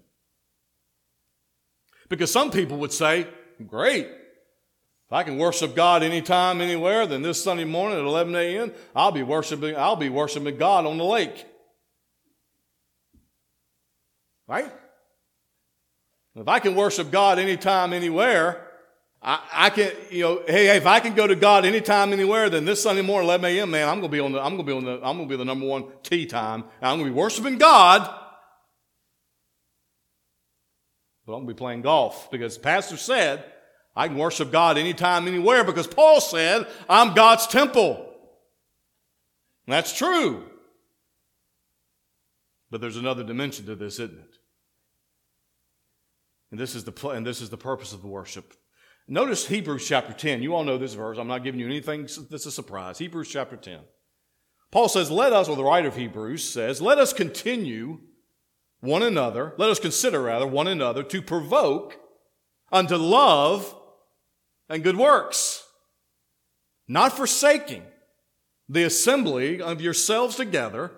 Because 2.10 2.32
some 2.32 2.52
people 2.52 2.78
would 2.78 2.94
say, 2.94 3.28
great, 3.68 4.06
if 4.06 5.12
I 5.12 5.24
can 5.24 5.38
worship 5.38 5.76
God 5.76 6.04
anytime, 6.04 6.62
anywhere, 6.62 7.06
then 7.06 7.22
this 7.22 7.44
Sunday 7.44 7.66
morning 7.66 8.00
at 8.00 8.06
11 8.06 8.36
a.m., 8.36 8.72
I'll 8.96 9.12
be 9.12 9.24
worshiping, 9.24 9.76
I'll 9.76 9.96
be 9.96 10.10
worshiping 10.10 10.58
God 10.58 10.86
on 10.86 10.98
the 10.98 11.04
lake. 11.04 11.46
Right? 14.48 14.72
If 16.36 16.48
I 16.48 16.60
can 16.60 16.76
worship 16.76 17.12
God 17.12 17.38
anytime, 17.38 17.94
anywhere, 17.94 18.68
I, 19.22 19.40
I 19.54 19.70
can, 19.70 19.92
you 20.10 20.24
know, 20.24 20.44
hey, 20.48 20.76
if 20.76 20.86
I 20.86 21.00
can 21.00 21.14
go 21.14 21.28
to 21.28 21.36
God 21.36 21.64
anytime, 21.64 22.12
anywhere, 22.12 22.50
then 22.50 22.66
this 22.66 22.82
Sunday 22.82 23.04
morning, 23.04 23.28
11 23.30 23.46
a.m., 23.46 23.72
man, 23.72 23.88
I'm 23.88 23.98
gonna 23.98 24.10
be 24.10 24.20
on 24.20 24.34
the, 24.34 24.44
I'm 24.44 24.52
gonna 24.54 24.64
be 24.64 24.74
on 24.74 24.84
the, 24.84 24.94
I'm 24.96 25.18
gonna 25.18 25.28
be 25.28 25.38
the 25.38 25.46
number 25.46 25.66
one 25.66 25.86
tee 26.02 26.26
time. 26.26 26.64
And 26.82 26.90
I'm 26.90 26.98
gonna 26.98 27.10
be 27.10 27.16
worshiping 27.16 27.58
God, 27.58 28.14
but 31.26 31.34
I'm 31.34 31.40
gonna 31.40 31.54
be 31.54 31.58
playing 31.58 31.82
golf 31.82 32.30
because 32.32 32.56
the 32.56 32.64
pastor 32.64 32.98
said 32.98 33.44
I 33.96 34.08
can 34.08 34.18
worship 34.18 34.52
God 34.52 34.78
anytime, 34.78 35.28
anywhere 35.28 35.64
because 35.64 35.88
Paul 35.88 36.20
said, 36.20 36.68
I'm 36.90 37.14
God's 37.14 37.46
temple. 37.48 38.10
And 39.68 39.74
that's 39.74 39.96
true. 39.96 40.44
But 42.72 42.82
there's 42.82 42.98
another 42.98 43.24
dimension 43.24 43.68
to 43.68 43.76
this, 43.76 44.00
isn't 44.00 44.18
it? 44.18 44.36
And 46.50 46.60
this 46.60 46.76
is 46.76 46.84
the, 46.84 47.10
and 47.10 47.26
this 47.26 47.40
is 47.40 47.50
the 47.50 47.58
purpose 47.58 47.94
of 47.94 48.02
the 48.02 48.08
worship. 48.08 48.54
Notice 49.08 49.48
Hebrews 49.48 49.88
chapter 49.88 50.14
10. 50.14 50.42
You 50.42 50.56
all 50.56 50.64
know 50.64 50.78
this 50.78 50.94
verse. 50.94 51.18
I'm 51.18 51.28
not 51.28 51.44
giving 51.44 51.60
you 51.60 51.68
anything 51.68 52.08
that's 52.30 52.46
a 52.46 52.52
surprise. 52.52 52.98
Hebrews 52.98 53.30
chapter 53.30 53.58
10. 53.58 53.80
Paul 54.72 54.90
says, 54.90 55.12
Let 55.12 55.34
us, 55.34 55.50
or 55.50 55.56
the 55.56 55.64
writer 55.64 55.90
of 55.90 55.96
Hebrews 55.96 56.44
says, 56.44 56.82
Let 56.82 56.98
us 56.98 57.14
continue 57.14 58.00
one 58.84 59.02
another, 59.02 59.54
let 59.58 59.70
us 59.70 59.80
consider 59.80 60.22
rather 60.22 60.46
one 60.46 60.68
another 60.68 61.04
to 61.04 61.22
provoke 61.22 61.98
unto 62.70 62.98
love 62.98 63.74
and 64.68 64.84
good 64.84 64.98
works, 64.98 65.64
not 66.86 67.16
forsaking 67.16 67.84
the 68.68 68.84
assembly 68.84 69.62
of 69.62 69.80
yourselves 69.80 70.36
together, 70.36 70.92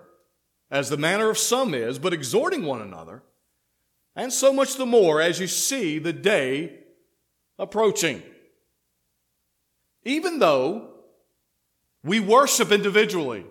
as 0.68 0.88
the 0.88 0.96
manner 0.96 1.30
of 1.30 1.38
some 1.38 1.74
is, 1.74 2.00
but 2.00 2.12
exhorting 2.12 2.64
one 2.64 2.82
another, 2.82 3.22
and 4.16 4.32
so 4.32 4.52
much 4.52 4.74
the 4.74 4.86
more 4.86 5.20
as 5.20 5.38
you 5.38 5.46
see 5.46 6.00
the 6.00 6.12
day 6.12 6.80
approaching. 7.56 8.20
Even 10.04 10.40
though 10.40 10.90
we 12.02 12.18
worship 12.18 12.72
individually, 12.72 13.46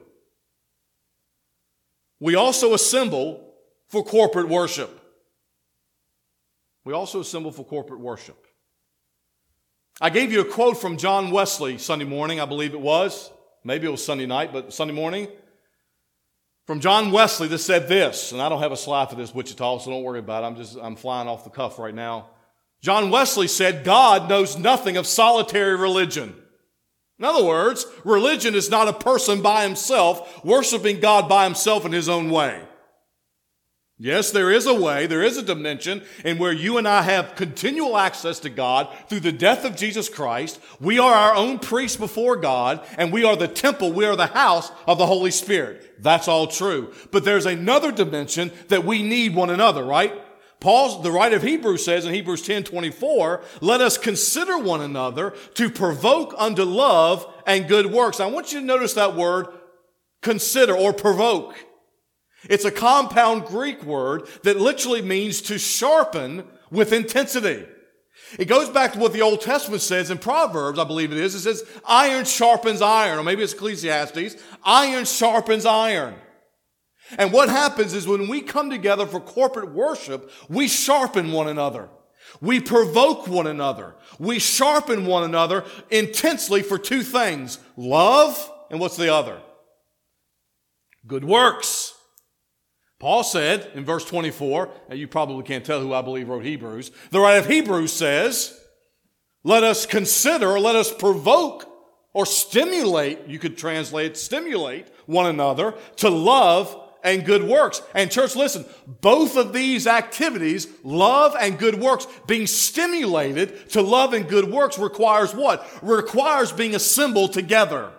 we 2.19 2.35
also 2.35 2.73
assemble 2.73 3.44
for 3.89 4.03
corporate 4.03 4.49
worship. 4.49 5.01
We 6.83 6.93
also 6.93 7.19
assemble 7.19 7.51
for 7.51 7.65
corporate 7.65 7.99
worship. 7.99 8.45
I 10.01 10.09
gave 10.09 10.31
you 10.31 10.41
a 10.41 10.45
quote 10.45 10.77
from 10.77 10.97
John 10.97 11.31
Wesley 11.31 11.77
Sunday 11.77 12.05
morning, 12.05 12.39
I 12.39 12.45
believe 12.45 12.73
it 12.73 12.81
was. 12.81 13.31
Maybe 13.63 13.87
it 13.87 13.91
was 13.91 14.03
Sunday 14.03 14.25
night, 14.25 14.53
but 14.53 14.73
Sunday 14.73 14.93
morning. 14.93 15.27
From 16.67 16.79
John 16.79 17.11
Wesley 17.11 17.47
that 17.47 17.59
said 17.59 17.87
this, 17.87 18.31
and 18.31 18.41
I 18.41 18.49
don't 18.49 18.61
have 18.61 18.71
a 18.71 18.77
slide 18.77 19.09
for 19.09 19.15
this, 19.15 19.33
Wichita, 19.33 19.79
so 19.79 19.91
don't 19.91 20.03
worry 20.03 20.19
about 20.19 20.43
it. 20.43 20.47
I'm 20.47 20.55
just, 20.55 20.77
I'm 20.81 20.95
flying 20.95 21.27
off 21.27 21.43
the 21.43 21.49
cuff 21.49 21.79
right 21.79 21.93
now. 21.93 22.29
John 22.81 23.09
Wesley 23.09 23.47
said, 23.47 23.83
God 23.83 24.29
knows 24.29 24.57
nothing 24.57 24.97
of 24.97 25.07
solitary 25.07 25.75
religion. 25.75 26.35
In 27.17 27.25
other 27.25 27.43
words, 27.43 27.85
religion 28.03 28.55
is 28.55 28.69
not 28.69 28.87
a 28.87 28.93
person 28.93 29.41
by 29.41 29.63
himself 29.63 30.43
worshiping 30.43 30.99
God 30.99 31.29
by 31.29 31.45
himself 31.45 31.85
in 31.85 31.91
his 31.91 32.09
own 32.09 32.29
way. 32.29 32.61
Yes, 33.97 34.31
there 34.31 34.51
is 34.51 34.65
a 34.65 34.73
way, 34.73 35.07
there 35.07 35.23
is 35.23 35.37
a 35.37 35.41
dimension 35.41 36.03
in 36.25 36.37
where 36.37 36.51
you 36.51 36.77
and 36.77 36.85
I 36.85 37.03
have 37.03 37.35
continual 37.35 37.97
access 37.97 38.39
to 38.41 38.49
God 38.49 38.93
through 39.07 39.21
the 39.21 39.31
death 39.31 39.63
of 39.63 39.77
Jesus 39.77 40.09
Christ. 40.09 40.59
We 40.81 40.99
are 40.99 41.13
our 41.13 41.33
own 41.33 41.59
priests 41.59 41.95
before 41.95 42.35
God, 42.35 42.85
and 42.97 43.13
we 43.13 43.23
are 43.23 43.37
the 43.37 43.47
temple, 43.47 43.93
we 43.93 44.05
are 44.05 44.17
the 44.17 44.27
house 44.27 44.69
of 44.85 44.97
the 44.97 45.05
Holy 45.05 45.31
Spirit. 45.31 46.03
That's 46.03 46.27
all 46.27 46.47
true. 46.47 46.93
But 47.11 47.23
there's 47.23 47.45
another 47.45 47.89
dimension 47.89 48.51
that 48.67 48.83
we 48.83 49.01
need 49.01 49.33
one 49.33 49.49
another, 49.49 49.85
right? 49.85 50.13
Paul, 50.59 51.01
the 51.01 51.11
writer 51.11 51.37
of 51.37 51.43
Hebrews 51.43 51.85
says 51.85 52.05
in 52.05 52.13
Hebrews 52.13 52.41
10 52.41 52.65
24, 52.65 53.43
let 53.61 53.79
us 53.79 53.97
consider 53.97 54.57
one 54.57 54.81
another 54.81 55.35
to 55.53 55.69
provoke 55.69 56.33
unto 56.37 56.63
love 56.63 57.25
and 57.47 57.67
good 57.67 57.85
works. 57.85 58.19
I 58.19 58.25
want 58.25 58.51
you 58.51 58.59
to 58.59 58.65
notice 58.65 58.93
that 58.95 59.15
word 59.15 59.47
consider 60.21 60.75
or 60.75 60.91
provoke. 60.91 61.55
It's 62.49 62.65
a 62.65 62.71
compound 62.71 63.45
Greek 63.45 63.83
word 63.83 64.27
that 64.43 64.59
literally 64.59 65.01
means 65.01 65.41
to 65.43 65.57
sharpen 65.57 66.45
with 66.71 66.93
intensity. 66.93 67.65
It 68.39 68.45
goes 68.45 68.69
back 68.69 68.93
to 68.93 68.99
what 68.99 69.13
the 69.13 69.21
Old 69.21 69.41
Testament 69.41 69.81
says 69.81 70.09
in 70.09 70.17
Proverbs, 70.17 70.79
I 70.79 70.83
believe 70.83 71.11
it 71.11 71.17
is. 71.17 71.35
It 71.35 71.41
says, 71.41 71.63
iron 71.85 72.25
sharpens 72.25 72.81
iron, 72.81 73.19
or 73.19 73.23
maybe 73.23 73.43
it's 73.43 73.53
Ecclesiastes. 73.53 74.35
Iron 74.63 75.05
sharpens 75.05 75.65
iron. 75.65 76.15
And 77.17 77.31
what 77.31 77.49
happens 77.49 77.93
is 77.93 78.07
when 78.07 78.27
we 78.27 78.41
come 78.41 78.69
together 78.69 79.05
for 79.05 79.19
corporate 79.19 79.71
worship, 79.71 80.31
we 80.49 80.67
sharpen 80.67 81.31
one 81.31 81.47
another. 81.47 81.89
We 82.41 82.59
provoke 82.59 83.27
one 83.27 83.47
another. 83.47 83.95
We 84.17 84.39
sharpen 84.39 85.05
one 85.05 85.23
another 85.23 85.63
intensely 85.91 86.63
for 86.63 86.77
two 86.77 87.03
things. 87.03 87.59
Love, 87.77 88.51
and 88.71 88.79
what's 88.79 88.97
the 88.97 89.13
other? 89.13 89.39
Good 91.05 91.23
works. 91.23 91.94
Paul 92.99 93.23
said 93.23 93.71
in 93.73 93.83
verse 93.83 94.05
24, 94.05 94.69
and 94.89 94.99
you 94.99 95.07
probably 95.07 95.43
can't 95.43 95.65
tell 95.65 95.81
who 95.81 95.93
I 95.93 96.01
believe 96.01 96.29
wrote 96.29 96.45
Hebrews, 96.45 96.91
the 97.11 97.19
writer 97.19 97.39
of 97.39 97.47
Hebrews 97.47 97.91
says, 97.91 98.59
let 99.43 99.63
us 99.63 99.85
consider, 99.85 100.59
let 100.59 100.75
us 100.75 100.91
provoke, 100.91 101.69
or 102.13 102.25
stimulate, 102.25 103.27
you 103.27 103.37
could 103.37 103.57
translate 103.57 104.15
stimulate 104.15 104.87
one 105.05 105.27
another 105.27 105.75
to 105.97 106.09
love 106.09 106.81
and 107.03 107.23
good 107.23 107.43
works. 107.43 107.81
And 107.93 108.09
church, 108.09 108.35
listen, 108.35 108.65
both 109.01 109.37
of 109.37 109.53
these 109.53 109.85
activities, 109.85 110.67
love 110.83 111.35
and 111.39 111.59
good 111.59 111.75
works, 111.75 112.07
being 112.25 112.47
stimulated 112.47 113.69
to 113.71 113.81
love 113.81 114.13
and 114.13 114.27
good 114.27 114.49
works 114.49 114.79
requires 114.79 115.35
what? 115.35 115.67
Requires 115.83 116.51
being 116.51 116.73
assembled 116.73 117.33
together. 117.33 117.91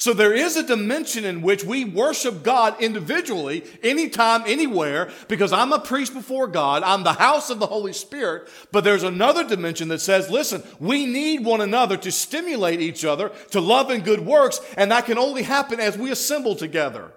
So 0.00 0.14
there 0.14 0.32
is 0.32 0.56
a 0.56 0.66
dimension 0.66 1.26
in 1.26 1.42
which 1.42 1.62
we 1.62 1.84
worship 1.84 2.42
God 2.42 2.80
individually, 2.80 3.64
anytime, 3.82 4.42
anywhere, 4.46 5.10
because 5.28 5.52
I'm 5.52 5.74
a 5.74 5.78
priest 5.78 6.14
before 6.14 6.46
God. 6.46 6.82
I'm 6.82 7.02
the 7.02 7.12
house 7.12 7.50
of 7.50 7.58
the 7.58 7.66
Holy 7.66 7.92
Spirit. 7.92 8.48
But 8.72 8.82
there's 8.82 9.02
another 9.02 9.46
dimension 9.46 9.88
that 9.88 10.00
says, 10.00 10.30
listen, 10.30 10.62
we 10.78 11.04
need 11.04 11.44
one 11.44 11.60
another 11.60 11.98
to 11.98 12.10
stimulate 12.10 12.80
each 12.80 13.04
other 13.04 13.28
to 13.50 13.60
love 13.60 13.90
and 13.90 14.02
good 14.02 14.20
works. 14.20 14.58
And 14.78 14.90
that 14.90 15.04
can 15.04 15.18
only 15.18 15.42
happen 15.42 15.80
as 15.80 15.98
we 15.98 16.10
assemble 16.10 16.54
together. 16.54 17.12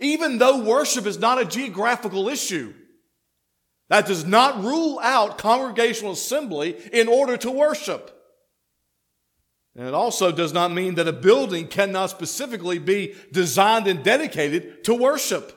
Even 0.00 0.36
though 0.36 0.62
worship 0.62 1.06
is 1.06 1.18
not 1.18 1.40
a 1.40 1.46
geographical 1.46 2.28
issue, 2.28 2.74
that 3.88 4.04
does 4.04 4.26
not 4.26 4.62
rule 4.62 5.00
out 5.02 5.38
congregational 5.38 6.12
assembly 6.12 6.76
in 6.92 7.08
order 7.08 7.38
to 7.38 7.50
worship. 7.50 8.19
And 9.76 9.86
it 9.86 9.94
also 9.94 10.32
does 10.32 10.52
not 10.52 10.72
mean 10.72 10.96
that 10.96 11.08
a 11.08 11.12
building 11.12 11.68
cannot 11.68 12.10
specifically 12.10 12.78
be 12.78 13.14
designed 13.32 13.86
and 13.86 14.02
dedicated 14.02 14.84
to 14.84 14.94
worship. 14.94 15.56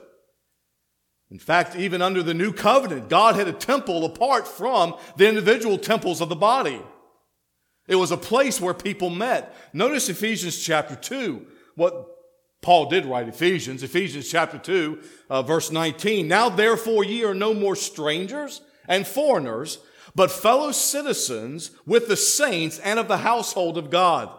In 1.30 1.38
fact, 1.38 1.74
even 1.74 2.00
under 2.00 2.22
the 2.22 2.34
new 2.34 2.52
covenant, 2.52 3.08
God 3.08 3.34
had 3.34 3.48
a 3.48 3.52
temple 3.52 4.04
apart 4.04 4.46
from 4.46 4.94
the 5.16 5.28
individual 5.28 5.78
temples 5.78 6.20
of 6.20 6.28
the 6.28 6.36
body. 6.36 6.80
It 7.88 7.96
was 7.96 8.12
a 8.12 8.16
place 8.16 8.60
where 8.60 8.72
people 8.72 9.10
met. 9.10 9.54
Notice 9.74 10.08
Ephesians 10.08 10.62
chapter 10.62 10.94
2, 10.94 11.44
what 11.74 12.06
Paul 12.62 12.88
did 12.88 13.04
write 13.04 13.28
Ephesians, 13.28 13.82
Ephesians 13.82 14.28
chapter 14.28 14.58
2, 14.58 15.02
uh, 15.28 15.42
verse 15.42 15.70
19. 15.70 16.28
Now 16.28 16.48
therefore 16.48 17.04
ye 17.04 17.24
are 17.24 17.34
no 17.34 17.52
more 17.52 17.76
strangers 17.76 18.62
and 18.88 19.06
foreigners, 19.06 19.78
but 20.14 20.30
fellow 20.30 20.72
citizens 20.72 21.72
with 21.86 22.08
the 22.08 22.16
saints 22.16 22.78
and 22.78 22.98
of 22.98 23.08
the 23.08 23.18
household 23.18 23.76
of 23.76 23.90
God, 23.90 24.30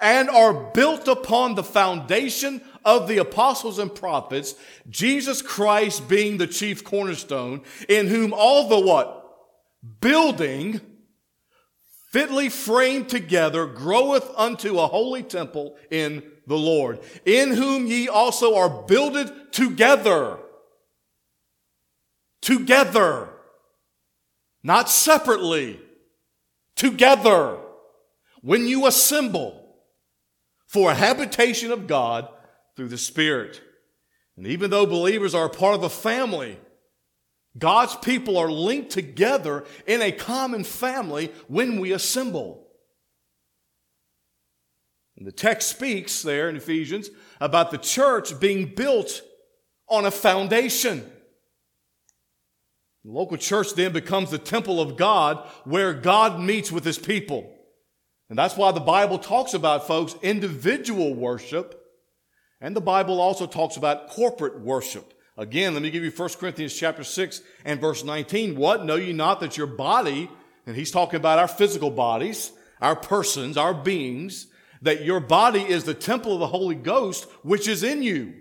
and 0.00 0.28
are 0.28 0.52
built 0.72 1.08
upon 1.08 1.54
the 1.54 1.64
foundation 1.64 2.60
of 2.84 3.08
the 3.08 3.18
apostles 3.18 3.78
and 3.78 3.94
prophets, 3.94 4.54
Jesus 4.88 5.42
Christ 5.42 6.08
being 6.08 6.38
the 6.38 6.46
chief 6.46 6.84
cornerstone, 6.84 7.62
in 7.88 8.06
whom 8.06 8.32
all 8.32 8.68
the 8.68 8.80
what? 8.80 9.16
Building 10.00 10.80
fitly 12.10 12.48
framed 12.48 13.08
together 13.08 13.66
groweth 13.66 14.30
unto 14.36 14.78
a 14.78 14.86
holy 14.86 15.22
temple 15.22 15.76
in 15.90 16.22
the 16.46 16.58
Lord, 16.58 17.00
in 17.24 17.52
whom 17.52 17.86
ye 17.86 18.08
also 18.08 18.56
are 18.56 18.84
builded 18.84 19.52
together. 19.52 20.38
Together 22.42 23.29
not 24.62 24.88
separately, 24.88 25.80
together, 26.76 27.58
when 28.42 28.66
you 28.66 28.86
assemble 28.86 29.76
for 30.66 30.90
a 30.90 30.94
habitation 30.94 31.72
of 31.72 31.86
God 31.86 32.28
through 32.76 32.88
the 32.88 32.98
Spirit. 32.98 33.60
And 34.36 34.46
even 34.46 34.70
though 34.70 34.86
believers 34.86 35.34
are 35.34 35.48
part 35.48 35.74
of 35.74 35.82
a 35.82 35.90
family, 35.90 36.58
God's 37.58 37.96
people 37.96 38.38
are 38.38 38.50
linked 38.50 38.90
together 38.90 39.64
in 39.86 40.00
a 40.00 40.12
common 40.12 40.64
family 40.64 41.32
when 41.48 41.80
we 41.80 41.92
assemble. 41.92 42.68
And 45.16 45.26
the 45.26 45.32
text 45.32 45.68
speaks 45.68 46.22
there 46.22 46.48
in 46.48 46.56
Ephesians 46.56 47.10
about 47.40 47.70
the 47.70 47.78
church 47.78 48.38
being 48.40 48.74
built 48.74 49.22
on 49.88 50.06
a 50.06 50.10
foundation. 50.10 51.10
The 53.04 53.10
local 53.10 53.38
church 53.38 53.74
then 53.74 53.92
becomes 53.92 54.30
the 54.30 54.38
temple 54.38 54.80
of 54.80 54.96
God 54.96 55.48
where 55.64 55.94
God 55.94 56.38
meets 56.38 56.70
with 56.70 56.84
his 56.84 56.98
people. 56.98 57.56
And 58.28 58.38
that's 58.38 58.56
why 58.56 58.72
the 58.72 58.80
Bible 58.80 59.18
talks 59.18 59.54
about, 59.54 59.86
folks, 59.86 60.14
individual 60.22 61.14
worship. 61.14 61.82
And 62.60 62.76
the 62.76 62.80
Bible 62.80 63.20
also 63.20 63.46
talks 63.46 63.76
about 63.76 64.10
corporate 64.10 64.60
worship. 64.60 65.14
Again, 65.38 65.72
let 65.72 65.82
me 65.82 65.90
give 65.90 66.04
you 66.04 66.10
1 66.10 66.28
Corinthians 66.38 66.74
chapter 66.74 67.02
6 67.02 67.40
and 67.64 67.80
verse 67.80 68.04
19. 68.04 68.56
What? 68.56 68.84
Know 68.84 68.96
you 68.96 69.14
not 69.14 69.40
that 69.40 69.56
your 69.56 69.66
body, 69.66 70.30
and 70.66 70.76
he's 70.76 70.90
talking 70.90 71.16
about 71.16 71.38
our 71.38 71.48
physical 71.48 71.90
bodies, 71.90 72.52
our 72.82 72.94
persons, 72.94 73.56
our 73.56 73.72
beings, 73.72 74.46
that 74.82 75.02
your 75.02 75.20
body 75.20 75.62
is 75.62 75.84
the 75.84 75.94
temple 75.94 76.34
of 76.34 76.40
the 76.40 76.46
Holy 76.46 76.74
Ghost, 76.74 77.24
which 77.42 77.66
is 77.66 77.82
in 77.82 78.02
you, 78.02 78.34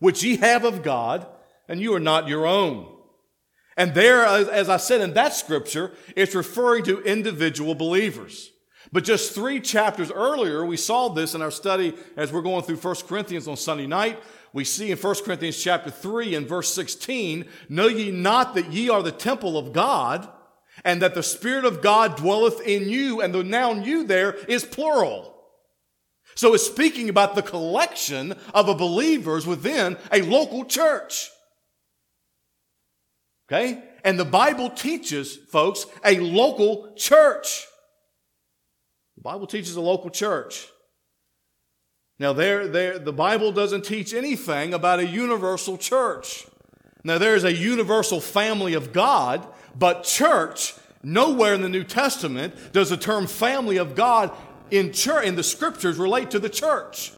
which 0.00 0.24
ye 0.24 0.36
have 0.38 0.64
of 0.64 0.82
God, 0.82 1.26
and 1.68 1.80
you 1.80 1.94
are 1.94 2.00
not 2.00 2.28
your 2.28 2.46
own. 2.46 2.95
And 3.76 3.94
there, 3.94 4.24
as 4.24 4.68
I 4.68 4.78
said 4.78 5.02
in 5.02 5.14
that 5.14 5.34
scripture, 5.34 5.92
it's 6.16 6.34
referring 6.34 6.84
to 6.84 7.02
individual 7.02 7.74
believers. 7.74 8.50
But 8.92 9.04
just 9.04 9.34
three 9.34 9.60
chapters 9.60 10.10
earlier, 10.10 10.64
we 10.64 10.76
saw 10.76 11.08
this 11.08 11.34
in 11.34 11.42
our 11.42 11.50
study 11.50 11.94
as 12.16 12.32
we're 12.32 12.42
going 12.42 12.62
through 12.62 12.76
1 12.76 12.94
Corinthians 13.06 13.48
on 13.48 13.56
Sunday 13.56 13.86
night. 13.86 14.18
We 14.52 14.64
see 14.64 14.90
in 14.90 14.96
1 14.96 15.14
Corinthians 15.24 15.62
chapter 15.62 15.90
3 15.90 16.34
and 16.34 16.48
verse 16.48 16.72
16, 16.72 17.44
Know 17.68 17.88
ye 17.88 18.10
not 18.10 18.54
that 18.54 18.72
ye 18.72 18.88
are 18.88 19.02
the 19.02 19.12
temple 19.12 19.58
of 19.58 19.72
God, 19.72 20.28
and 20.84 21.02
that 21.02 21.14
the 21.14 21.22
Spirit 21.22 21.64
of 21.64 21.82
God 21.82 22.16
dwelleth 22.16 22.60
in 22.60 22.88
you, 22.88 23.20
and 23.20 23.34
the 23.34 23.44
noun 23.44 23.84
you 23.84 24.04
there 24.04 24.32
is 24.46 24.64
plural. 24.64 25.34
So 26.34 26.54
it's 26.54 26.66
speaking 26.66 27.08
about 27.08 27.34
the 27.34 27.42
collection 27.42 28.34
of 28.54 28.68
a 28.68 28.74
believers 28.74 29.46
within 29.46 29.96
a 30.12 30.22
local 30.22 30.64
church. 30.64 31.30
Okay? 33.48 33.82
And 34.04 34.18
the 34.18 34.24
Bible 34.24 34.70
teaches, 34.70 35.36
folks, 35.36 35.86
a 36.04 36.18
local 36.18 36.92
church. 36.96 37.66
The 39.16 39.22
Bible 39.22 39.46
teaches 39.46 39.76
a 39.76 39.80
local 39.80 40.10
church. 40.10 40.68
Now, 42.18 42.32
there, 42.32 42.66
there, 42.66 42.98
the 42.98 43.12
Bible 43.12 43.52
doesn't 43.52 43.84
teach 43.84 44.14
anything 44.14 44.74
about 44.74 45.00
a 45.00 45.06
universal 45.06 45.76
church. 45.76 46.46
Now, 47.04 47.18
there 47.18 47.36
is 47.36 47.44
a 47.44 47.52
universal 47.52 48.20
family 48.20 48.74
of 48.74 48.92
God, 48.92 49.46
but 49.78 50.02
church, 50.02 50.74
nowhere 51.02 51.54
in 51.54 51.62
the 51.62 51.68
New 51.68 51.84
Testament 51.84 52.54
does 52.72 52.90
the 52.90 52.96
term 52.96 53.26
family 53.26 53.76
of 53.76 53.94
God 53.94 54.32
in 54.70 54.92
church, 54.92 55.26
in 55.26 55.36
the 55.36 55.42
scriptures 55.42 55.98
relate 55.98 56.30
to 56.30 56.38
the 56.38 56.48
church. 56.48 57.12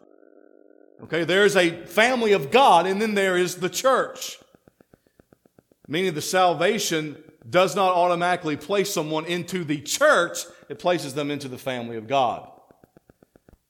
Okay, 1.03 1.23
there's 1.23 1.55
a 1.55 1.85
family 1.85 2.33
of 2.33 2.51
God, 2.51 2.85
and 2.85 3.01
then 3.01 3.15
there 3.15 3.37
is 3.37 3.55
the 3.55 3.69
church 3.69 4.37
meaning 5.89 6.13
the 6.13 6.21
salvation 6.21 7.21
does 7.49 7.75
not 7.75 7.95
automatically 7.95 8.55
place 8.55 8.93
someone 8.93 9.25
into 9.25 9.63
the 9.63 9.81
church, 9.81 10.45
it 10.69 10.77
places 10.77 11.15
them 11.15 11.31
into 11.31 11.47
the 11.47 11.57
family 11.57 11.97
of 11.97 12.07
God. 12.07 12.49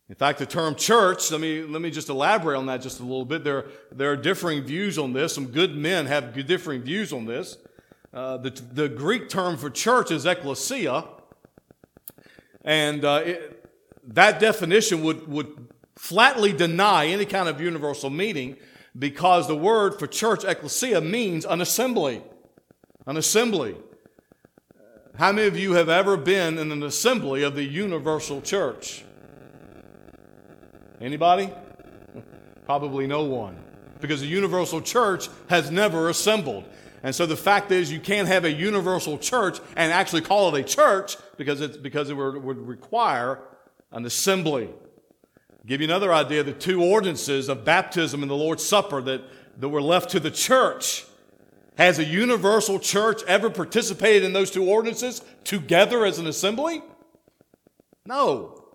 In 0.10 0.16
fact, 0.16 0.40
the 0.40 0.46
term 0.46 0.76
church, 0.76 1.32
let 1.32 1.40
me, 1.40 1.64
let 1.64 1.82
me 1.82 1.92
just 1.92 2.10
elaborate 2.10 2.58
on 2.58 2.66
that 2.66 2.82
just 2.82 3.00
a 3.00 3.04
little 3.04 3.26
bit. 3.26 3.44
There, 3.44 3.68
there 3.92 4.12
are 4.12 4.18
differing 4.18 4.64
views 4.64 4.98
on 4.98 5.14
this. 5.14 5.34
Some 5.34 5.48
good 5.48 5.76
men 5.76 6.08
have 6.08 6.34
differing 6.46 6.82
views 6.82 7.14
on 7.14 7.26
this. 7.26 7.58
Uh, 8.12 8.38
the, 8.38 8.50
the 8.50 8.90
Greek 8.90 9.30
term 9.30 9.56
for 9.56 9.70
church 9.70 10.12
is 10.12 10.26
ecclesia. 10.26 11.06
And 12.66 13.06
uh, 13.06 13.22
it, 13.24 13.70
that 14.08 14.40
definition 14.40 15.04
would, 15.04 15.28
would 15.28 15.68
flatly 15.96 16.54
deny 16.54 17.06
any 17.06 17.26
kind 17.26 17.48
of 17.48 17.62
universal 17.62 18.10
meaning 18.10 18.58
because 19.00 19.48
the 19.48 19.56
word 19.56 19.98
for 19.98 20.06
church, 20.06 20.44
ecclesia, 20.44 21.00
means 21.00 21.46
an 21.46 21.62
assembly. 21.62 22.22
An 23.06 23.16
assembly. 23.16 23.78
How 25.18 25.32
many 25.32 25.48
of 25.48 25.58
you 25.58 25.74
have 25.74 25.90
ever 25.90 26.18
been 26.18 26.58
in 26.58 26.72
an 26.72 26.84
assembly 26.84 27.44
of 27.44 27.56
the 27.56 27.64
universal 27.64 28.42
church? 28.42 29.04
Anybody? 31.02 31.50
Probably 32.66 33.08
no 33.08 33.24
one. 33.24 33.58
Because 34.02 34.22
the 34.22 34.28
universal 34.28 34.82
church 34.82 35.30
has 35.50 35.72
never 35.72 36.10
assembled. 36.10 36.66
And 37.02 37.16
so 37.16 37.26
the 37.26 37.38
fact 37.38 37.72
is, 37.72 37.92
you 37.92 38.00
can't 38.00 38.28
have 38.28 38.44
a 38.44 38.52
universal 38.52 39.18
church 39.18 39.60
and 39.78 39.92
actually 39.92 40.22
call 40.22 40.54
it 40.54 40.60
a 40.60 40.64
church 40.64 41.16
because, 41.38 41.62
it's, 41.62 41.78
because 41.78 42.10
it 42.10 42.14
would 42.14 42.68
require 42.68 43.40
an 43.92 44.06
assembly. 44.06 44.70
Give 45.66 45.82
you 45.82 45.88
another 45.88 46.14
idea 46.14 46.44
the 46.44 46.54
two 46.54 46.84
ordinances 46.84 47.50
of 47.50 47.66
baptism 47.66 48.22
and 48.22 48.30
the 48.30 48.36
Lord's 48.36 48.66
Supper 48.66 49.02
that, 49.02 49.22
that 49.60 49.70
were 49.70 49.82
left 49.82 50.10
to 50.12 50.20
the 50.20 50.32
church. 50.32 51.06
Has 51.78 51.98
a 51.98 52.04
universal 52.04 52.78
church 52.78 53.24
ever 53.26 53.50
participated 53.50 54.24
in 54.24 54.34
those 54.34 54.52
two 54.52 54.70
ordinances 54.70 55.22
together 55.46 56.06
as 56.06 56.20
an 56.20 56.28
assembly? 56.28 56.82
No, 58.06 58.66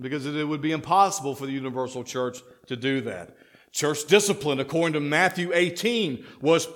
because 0.00 0.24
it 0.24 0.48
would 0.48 0.62
be 0.62 0.72
impossible 0.72 1.34
for 1.34 1.46
the 1.46 1.52
universal 1.52 2.04
church 2.04 2.38
to 2.66 2.76
do 2.76 3.00
that. 3.02 3.36
Church 3.72 4.06
discipline, 4.06 4.60
according 4.60 4.94
to 4.94 5.00
Matthew 5.00 5.50
18, 5.52 6.24
was 6.40 6.66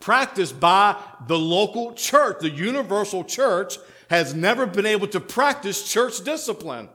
practiced 0.00 0.58
by 0.58 1.00
the 1.26 1.38
local 1.38 1.92
church. 1.92 2.38
The 2.40 2.50
universal 2.50 3.22
church 3.22 3.78
has 4.08 4.34
never 4.34 4.66
been 4.66 4.86
able 4.86 5.06
to 5.08 5.20
practice 5.20 5.88
church 5.88 6.24
discipline. 6.24 6.88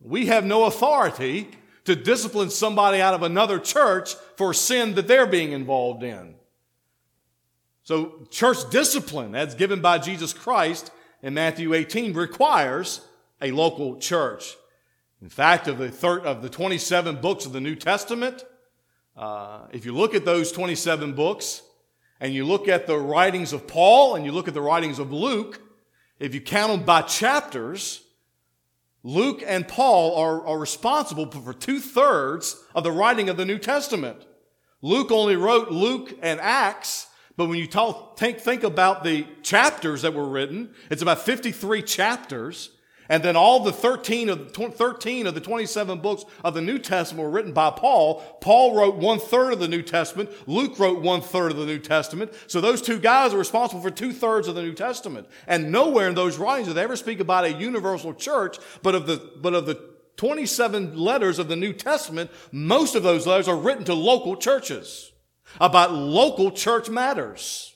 We 0.00 0.26
have 0.26 0.44
no 0.44 0.64
authority 0.64 1.48
to 1.84 1.96
discipline 1.96 2.50
somebody 2.50 3.00
out 3.00 3.14
of 3.14 3.22
another 3.22 3.58
church 3.58 4.14
for 4.36 4.52
sin 4.52 4.94
that 4.94 5.08
they're 5.08 5.26
being 5.26 5.52
involved 5.52 6.02
in. 6.02 6.34
So, 7.84 8.26
church 8.30 8.68
discipline, 8.70 9.34
as 9.36 9.54
given 9.54 9.80
by 9.80 9.98
Jesus 9.98 10.32
Christ 10.32 10.90
in 11.22 11.34
Matthew 11.34 11.72
18, 11.72 12.14
requires 12.14 13.00
a 13.40 13.52
local 13.52 13.98
church. 13.98 14.56
In 15.22 15.28
fact, 15.28 15.68
of 15.68 15.78
the, 15.78 15.90
thir- 15.90 16.18
of 16.18 16.42
the 16.42 16.48
27 16.48 17.20
books 17.20 17.46
of 17.46 17.52
the 17.52 17.60
New 17.60 17.76
Testament, 17.76 18.44
uh, 19.16 19.66
if 19.72 19.86
you 19.86 19.94
look 19.94 20.14
at 20.14 20.24
those 20.24 20.52
27 20.52 21.14
books 21.14 21.62
and 22.20 22.34
you 22.34 22.44
look 22.44 22.68
at 22.68 22.86
the 22.86 22.98
writings 22.98 23.52
of 23.52 23.66
Paul 23.66 24.16
and 24.16 24.24
you 24.24 24.32
look 24.32 24.48
at 24.48 24.54
the 24.54 24.60
writings 24.60 24.98
of 24.98 25.12
Luke, 25.12 25.60
if 26.18 26.34
you 26.34 26.40
count 26.40 26.72
them 26.72 26.84
by 26.84 27.02
chapters, 27.02 28.02
Luke 29.06 29.40
and 29.46 29.68
Paul 29.68 30.16
are, 30.16 30.44
are 30.44 30.58
responsible 30.58 31.30
for 31.30 31.54
two 31.54 31.78
thirds 31.78 32.60
of 32.74 32.82
the 32.82 32.90
writing 32.90 33.28
of 33.28 33.36
the 33.36 33.44
New 33.44 33.56
Testament. 33.56 34.26
Luke 34.82 35.12
only 35.12 35.36
wrote 35.36 35.70
Luke 35.70 36.18
and 36.22 36.40
Acts, 36.40 37.06
but 37.36 37.46
when 37.46 37.56
you 37.56 37.68
talk, 37.68 38.18
think, 38.18 38.40
think 38.40 38.64
about 38.64 39.04
the 39.04 39.24
chapters 39.44 40.02
that 40.02 40.12
were 40.12 40.28
written, 40.28 40.74
it's 40.90 41.02
about 41.02 41.20
53 41.20 41.82
chapters. 41.82 42.70
And 43.08 43.22
then 43.22 43.36
all 43.36 43.60
the 43.60 43.72
13 43.72 44.28
of, 44.28 44.52
13 44.52 45.26
of 45.26 45.34
the 45.34 45.40
27 45.40 46.00
books 46.00 46.24
of 46.44 46.54
the 46.54 46.60
New 46.60 46.78
Testament 46.78 47.24
were 47.24 47.30
written 47.30 47.52
by 47.52 47.70
Paul. 47.70 48.20
Paul 48.40 48.74
wrote 48.74 48.96
one 48.96 49.18
third 49.18 49.52
of 49.52 49.60
the 49.60 49.68
New 49.68 49.82
Testament. 49.82 50.30
Luke 50.46 50.78
wrote 50.78 51.00
one 51.00 51.20
third 51.20 51.52
of 51.52 51.56
the 51.56 51.66
New 51.66 51.78
Testament. 51.78 52.32
So 52.46 52.60
those 52.60 52.82
two 52.82 52.98
guys 52.98 53.32
are 53.32 53.38
responsible 53.38 53.82
for 53.82 53.90
two 53.90 54.12
thirds 54.12 54.48
of 54.48 54.54
the 54.54 54.62
New 54.62 54.74
Testament. 54.74 55.28
And 55.46 55.70
nowhere 55.70 56.08
in 56.08 56.14
those 56.14 56.38
writings 56.38 56.68
do 56.68 56.74
they 56.74 56.82
ever 56.82 56.96
speak 56.96 57.20
about 57.20 57.44
a 57.44 57.52
universal 57.52 58.14
church, 58.14 58.58
but 58.82 58.94
of 58.94 59.06
the, 59.06 59.30
but 59.40 59.54
of 59.54 59.66
the 59.66 59.80
27 60.16 60.96
letters 60.96 61.38
of 61.38 61.48
the 61.48 61.56
New 61.56 61.72
Testament, 61.72 62.30
most 62.50 62.94
of 62.94 63.02
those 63.02 63.26
letters 63.26 63.48
are 63.48 63.56
written 63.56 63.84
to 63.84 63.94
local 63.94 64.36
churches 64.36 65.12
about 65.60 65.92
local 65.92 66.50
church 66.50 66.88
matters. 66.88 67.75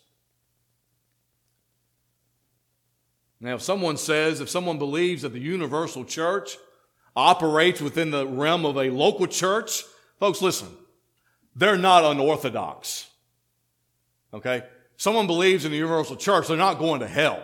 Now, 3.41 3.55
if 3.55 3.63
someone 3.63 3.97
says, 3.97 4.41
if 4.41 4.51
someone 4.51 4.79
believes 4.79 5.23
that 5.23 5.33
the 5.33 5.41
universal 5.41 6.05
church 6.05 6.59
operates 7.17 7.81
within 7.81 8.11
the 8.11 8.27
realm 8.27 8.67
of 8.67 8.77
a 8.77 8.91
local 8.91 9.27
church, 9.27 9.85
folks, 10.19 10.43
listen, 10.43 10.69
they're 11.57 11.79
not 11.79 12.05
unorthodox. 12.05 13.09
Okay? 14.35 14.63
Someone 14.97 15.27
believes 15.27 15.65
in 15.65 15.71
the 15.71 15.79
universal 15.79 16.17
church, 16.17 16.49
they're 16.49 16.57
not 16.57 16.79
going 16.79 17.01
to 17.01 17.09
hell. 17.09 17.43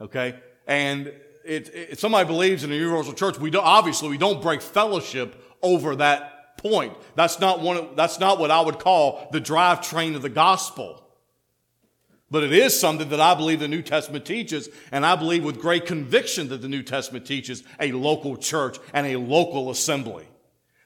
Okay? 0.00 0.34
And 0.66 1.08
it, 1.44 1.68
it, 1.74 1.98
somebody 1.98 2.26
believes 2.26 2.64
in 2.64 2.70
the 2.70 2.76
universal 2.76 3.12
church, 3.12 3.38
we 3.38 3.50
don't, 3.50 3.64
obviously 3.64 4.08
we 4.08 4.18
don't 4.18 4.40
break 4.40 4.62
fellowship 4.62 5.42
over 5.62 5.96
that 5.96 6.56
point. 6.56 6.94
That's 7.14 7.38
not 7.38 7.60
one, 7.60 7.94
that's 7.96 8.18
not 8.18 8.38
what 8.38 8.50
I 8.50 8.62
would 8.62 8.78
call 8.78 9.28
the 9.30 9.40
drivetrain 9.40 10.16
of 10.16 10.22
the 10.22 10.30
gospel. 10.30 11.03
But 12.34 12.42
it 12.42 12.52
is 12.52 12.76
something 12.76 13.10
that 13.10 13.20
I 13.20 13.36
believe 13.36 13.60
the 13.60 13.68
New 13.68 13.80
Testament 13.80 14.24
teaches, 14.24 14.68
and 14.90 15.06
I 15.06 15.14
believe 15.14 15.44
with 15.44 15.60
great 15.60 15.86
conviction 15.86 16.48
that 16.48 16.62
the 16.62 16.68
New 16.68 16.82
Testament 16.82 17.26
teaches 17.26 17.62
a 17.78 17.92
local 17.92 18.36
church 18.36 18.78
and 18.92 19.06
a 19.06 19.18
local 19.18 19.70
assembly. 19.70 20.26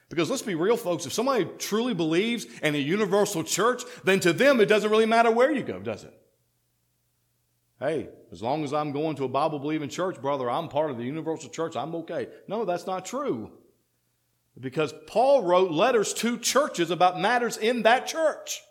Because 0.09 0.29
let's 0.29 0.43
be 0.43 0.53
real, 0.53 0.77
folks, 0.77 1.07
if 1.07 1.11
somebody 1.13 1.47
truly 1.57 1.95
believes 1.95 2.45
in 2.61 2.75
a 2.75 2.77
universal 2.77 3.43
church, 3.43 3.81
then 4.03 4.19
to 4.19 4.31
them 4.31 4.59
it 4.59 4.67
doesn't 4.67 4.91
really 4.91 5.07
matter 5.07 5.31
where 5.31 5.51
you 5.51 5.63
go, 5.63 5.79
does 5.79 6.03
it? 6.03 6.13
Hey, 7.79 8.09
as 8.31 8.43
long 8.43 8.63
as 8.63 8.71
I'm 8.71 8.91
going 8.91 9.15
to 9.15 9.23
a 9.23 9.27
Bible 9.27 9.57
believing 9.57 9.89
church, 9.89 10.21
brother, 10.21 10.51
I'm 10.51 10.67
part 10.67 10.91
of 10.91 10.97
the 10.97 11.03
universal 11.03 11.49
church, 11.49 11.75
I'm 11.75 11.95
okay. 11.95 12.27
No, 12.47 12.63
that's 12.63 12.85
not 12.85 13.07
true. 13.07 13.49
Because 14.59 14.93
Paul 15.07 15.41
wrote 15.41 15.71
letters 15.71 16.13
to 16.13 16.37
churches 16.37 16.91
about 16.91 17.19
matters 17.19 17.57
in 17.57 17.81
that 17.81 18.05
church. 18.05 18.61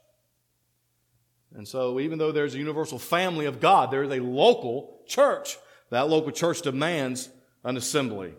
And 1.58 1.66
so, 1.66 1.98
even 1.98 2.18
though 2.18 2.30
there's 2.30 2.54
a 2.54 2.58
universal 2.58 3.00
family 3.00 3.44
of 3.46 3.58
God, 3.58 3.90
there 3.90 4.04
is 4.04 4.12
a 4.12 4.20
local 4.20 5.02
church. 5.08 5.58
That 5.90 6.08
local 6.08 6.30
church 6.30 6.62
demands 6.62 7.30
an 7.64 7.76
assembly. 7.76 8.32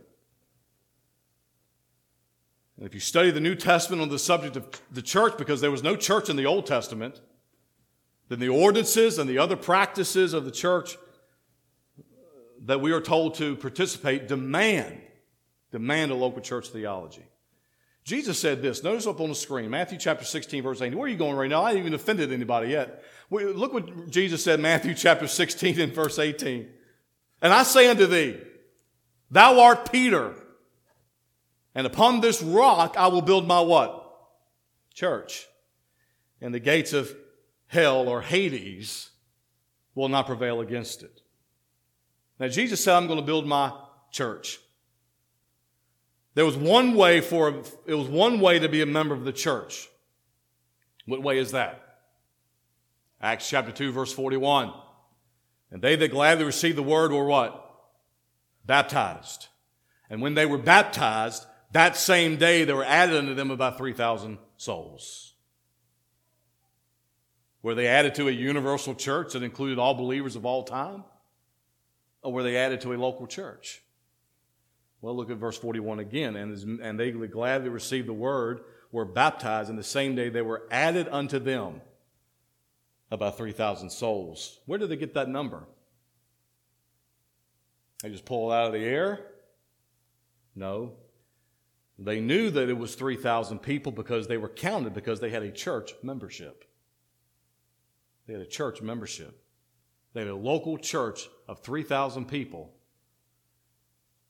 And 2.78 2.88
if 2.88 2.94
you 2.94 3.02
study 3.02 3.30
the 3.30 3.42
New 3.42 3.56
Testament 3.56 4.02
on 4.02 4.08
the 4.08 4.18
subject 4.18 4.56
of 4.56 4.82
the 4.90 5.02
church, 5.02 5.38
because 5.38 5.60
there 5.60 5.70
was 5.70 5.84
no 5.84 5.98
church 5.98 6.30
in 6.30 6.38
the 6.38 6.46
Old 6.46 6.66
Testament, 6.66 7.20
then 8.30 8.40
the 8.40 8.48
ordinances 8.48 9.20
and 9.20 9.30
the 9.30 9.38
other 9.38 9.58
practices 9.58 10.34
of 10.34 10.46
the 10.46 10.52
church 10.52 10.98
that 12.64 12.80
we 12.80 12.94
are 12.94 13.02
told 13.02 13.36
to 13.36 13.58
participate 13.58 14.30
demand, 14.30 15.02
demand 15.74 16.12
a 16.12 16.16
local 16.16 16.40
church 16.40 16.70
theology. 16.70 17.29
Jesus 18.10 18.39
said 18.39 18.63
this. 18.63 18.84
Notice 18.84 19.06
up 19.06 19.22
on 19.22 19.30
the 19.30 19.36
screen, 19.36 19.69
Matthew 19.69 20.00
chapter 20.00 20.26
16, 20.26 20.63
verse 20.63 20.82
18. 20.82 20.98
Where 20.98 21.06
are 21.06 21.10
you 21.10 21.15
going 21.15 21.36
right 21.36 21.48
now? 21.48 21.62
I 21.63 21.69
haven't 21.69 21.82
even 21.82 21.93
offended 21.93 22.32
anybody 22.32 22.69
yet. 22.69 23.04
Look 23.30 23.72
what 23.72 24.10
Jesus 24.10 24.43
said, 24.43 24.60
Matthew 24.60 24.95
chapter 24.95 25.28
16 25.28 25.80
and 25.80 25.93
verse 25.93 26.17
18. 26.17 26.67
And 27.43 27.54
I 27.54 27.62
say 27.62 27.88
unto 27.88 28.08
thee, 28.08 28.39
Thou 29.30 29.60
art 29.60 29.91
Peter, 29.91 30.34
and 31.76 31.86
upon 31.86 32.19
this 32.19 32.41
rock 32.41 32.95
I 32.98 33.10
will 33.10 33.22
build 33.22 33.48
my 33.48 33.62
what? 33.62 34.12
Church. 34.95 35.45
And 36.41 36.52
the 36.52 36.60
gates 36.60 36.93
of 36.93 37.15
hell 37.67 38.10
or 38.10 38.22
Hades 38.24 39.12
will 39.93 40.10
not 40.10 40.26
prevail 40.26 40.62
against 40.62 41.04
it. 41.04 41.22
Now, 42.39 42.48
Jesus 42.48 42.84
said, 42.84 42.95
I'm 42.95 43.06
going 43.06 43.19
to 43.19 43.26
build 43.26 43.46
my 43.46 43.71
church. 44.12 44.60
There 46.36 46.46
was 46.46 46.56
one 46.56 46.96
way 46.96 47.21
for, 47.21 47.63
it 47.86 47.96
was 47.96 48.08
one 48.08 48.40
way 48.40 48.60
to 48.60 48.69
be 48.69 48.82
a 48.82 48.86
member 48.86 49.13
of 49.13 49.25
the 49.25 49.34
church. 49.34 49.90
What 51.06 51.23
way 51.23 51.40
is 51.40 51.52
that? 51.52 51.98
Acts 53.21 53.50
chapter 53.50 53.71
2, 53.71 53.92
verse 53.92 54.13
41. 54.13 54.73
And 55.71 55.82
they 55.82 55.96
that 55.96 56.12
gladly 56.12 56.46
received 56.46 56.77
the 56.77 56.84
word 56.84 57.12
were 57.12 57.25
what? 57.25 57.65
Baptized. 58.65 59.48
And 60.10 60.21
when 60.21 60.36
they 60.36 60.46
were 60.46 60.58
baptized, 60.58 61.46
that 61.71 61.96
same 61.98 62.38
day 62.38 62.63
there 62.63 62.75
were 62.75 62.86
added 62.86 63.17
unto 63.17 63.34
them 63.34 63.52
about 63.52 63.77
3,000 63.77 64.38
souls. 64.58 65.34
Were 67.62 67.75
they 67.75 67.88
added 67.88 68.15
to 68.15 68.27
a 68.27 68.32
universal 68.32 68.96
church 68.96 69.34
that 69.34 69.44
included 69.44 69.80
all 69.80 69.94
believers 69.94 70.36
of 70.36 70.46
all 70.46 70.63
time? 70.63 71.04
Or 72.21 72.32
were 72.32 72.44
they 72.44 72.56
added 72.56 72.82
to 72.82 72.94
a 72.94 72.98
local 72.98 73.27
church? 73.27 73.82
Well, 75.02 75.15
look 75.15 75.29
at 75.29 75.37
verse 75.37 75.58
41 75.58 76.00
again. 76.00 76.35
And, 76.35 76.79
and 76.81 77.00
they 77.00 77.12
gladly 77.12 77.69
received 77.69 78.08
the 78.08 78.13
word, 78.13 78.62
were 78.91 79.06
baptized, 79.06 79.69
and 79.69 79.79
the 79.79 79.83
same 79.83 80.15
day 80.15 80.29
they 80.29 80.41
were 80.41 80.67
added 80.71 81.08
unto 81.10 81.39
them 81.39 81.81
about 83.12 83.37
3,000 83.37 83.89
souls. 83.89 84.60
Where 84.65 84.77
did 84.77 84.89
they 84.89 84.97
get 84.97 85.13
that 85.13 85.29
number? 85.29 85.63
They 88.04 88.10
just 88.10 88.25
pull 88.25 88.52
it 88.52 88.56
out 88.56 88.67
of 88.67 88.73
the 88.73 88.79
air? 88.85 89.25
No. 90.56 90.93
They 91.97 92.19
knew 92.21 92.50
that 92.52 92.69
it 92.69 92.77
was 92.77 92.95
3,000 92.95 93.60
people 93.60 93.91
because 93.91 94.27
they 94.27 94.37
were 94.37 94.50
counted 94.50 94.93
because 94.93 95.19
they 95.19 95.29
had 95.29 95.43
a 95.43 95.52
church 95.52 95.93
membership. 96.02 96.65
They 98.25 98.33
had 98.33 98.41
a 98.41 98.45
church 98.45 98.81
membership. 98.81 99.43
They 100.13 100.21
had 100.21 100.29
a 100.29 100.35
local 100.35 100.77
church 100.77 101.29
of 101.47 101.60
3,000 101.62 102.25
people 102.25 102.73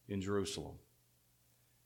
in 0.10 0.22
Jerusalem. 0.22 0.76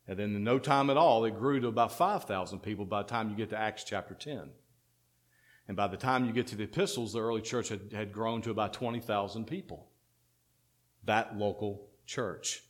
And 0.07 0.19
then 0.19 0.35
in 0.35 0.43
no 0.43 0.59
time 0.59 0.89
at 0.89 0.97
all, 0.97 1.23
it 1.25 1.37
grew 1.37 1.59
to 1.61 1.67
about 1.67 1.93
5,000 1.93 2.59
people 2.59 2.85
by 2.85 3.03
the 3.03 3.09
time 3.09 3.29
you 3.29 3.35
get 3.35 3.49
to 3.51 3.57
Acts 3.57 3.83
chapter 3.83 4.13
10. 4.13 4.49
And 5.67 5.77
by 5.77 5.87
the 5.87 5.97
time 5.97 6.25
you 6.25 6.33
get 6.33 6.47
to 6.47 6.55
the 6.55 6.63
epistles, 6.63 7.13
the 7.13 7.21
early 7.21 7.41
church 7.41 7.69
had, 7.69 7.93
had 7.93 8.11
grown 8.11 8.41
to 8.41 8.51
about 8.51 8.73
20,000 8.73 9.45
people. 9.45 9.87
That 11.05 11.37
local 11.37 11.87
church. 12.05 12.63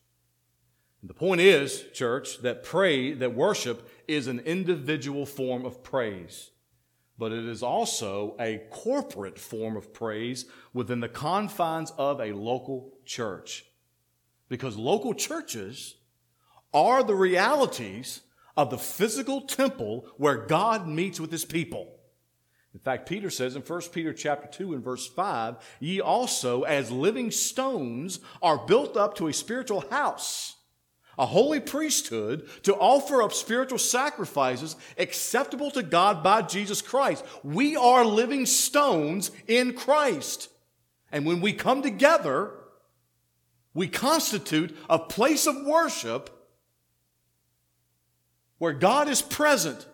And 1.01 1.09
the 1.09 1.15
point 1.15 1.41
is, 1.41 1.83
church, 1.93 2.41
that 2.43 2.63
pray, 2.63 3.13
that 3.13 3.35
worship 3.35 3.89
is 4.07 4.27
an 4.27 4.39
individual 4.39 5.25
form 5.25 5.65
of 5.65 5.83
praise, 5.83 6.51
but 7.17 7.31
it 7.31 7.45
is 7.45 7.63
also 7.63 8.35
a 8.39 8.61
corporate 8.69 9.39
form 9.39 9.75
of 9.75 9.93
praise 9.93 10.45
within 10.71 10.99
the 10.99 11.09
confines 11.09 11.91
of 11.97 12.21
a 12.21 12.31
local 12.31 12.93
church. 13.05 13.65
Because 14.53 14.77
local 14.77 15.15
churches 15.15 15.95
are 16.75 17.01
the 17.01 17.15
realities 17.15 18.21
of 18.55 18.69
the 18.69 18.77
physical 18.77 19.41
temple 19.41 20.05
where 20.17 20.45
God 20.45 20.87
meets 20.87 21.19
with 21.19 21.31
his 21.31 21.43
people. 21.43 21.95
In 22.71 22.79
fact, 22.79 23.09
Peter 23.09 23.31
says 23.31 23.55
in 23.55 23.63
1 23.63 23.81
Peter 23.91 24.13
chapter 24.13 24.47
2 24.47 24.75
and 24.75 24.83
verse 24.83 25.07
5, 25.07 25.55
ye 25.79 26.01
also 26.01 26.61
as 26.61 26.91
living 26.91 27.31
stones 27.31 28.19
are 28.43 28.63
built 28.67 28.95
up 28.95 29.15
to 29.15 29.27
a 29.27 29.33
spiritual 29.33 29.89
house, 29.89 30.55
a 31.17 31.25
holy 31.25 31.59
priesthood 31.59 32.47
to 32.61 32.75
offer 32.75 33.23
up 33.23 33.33
spiritual 33.33 33.79
sacrifices 33.79 34.75
acceptable 34.99 35.71
to 35.71 35.81
God 35.81 36.21
by 36.21 36.43
Jesus 36.43 36.79
Christ. 36.79 37.25
We 37.43 37.75
are 37.75 38.05
living 38.05 38.45
stones 38.45 39.31
in 39.47 39.73
Christ. 39.73 40.49
And 41.11 41.25
when 41.25 41.41
we 41.41 41.53
come 41.53 41.81
together, 41.81 42.51
we 43.73 43.87
constitute 43.87 44.77
a 44.89 44.99
place 44.99 45.47
of 45.47 45.65
worship 45.65 46.29
where 48.57 48.73
God 48.73 49.09
is 49.09 49.21
present 49.21 49.85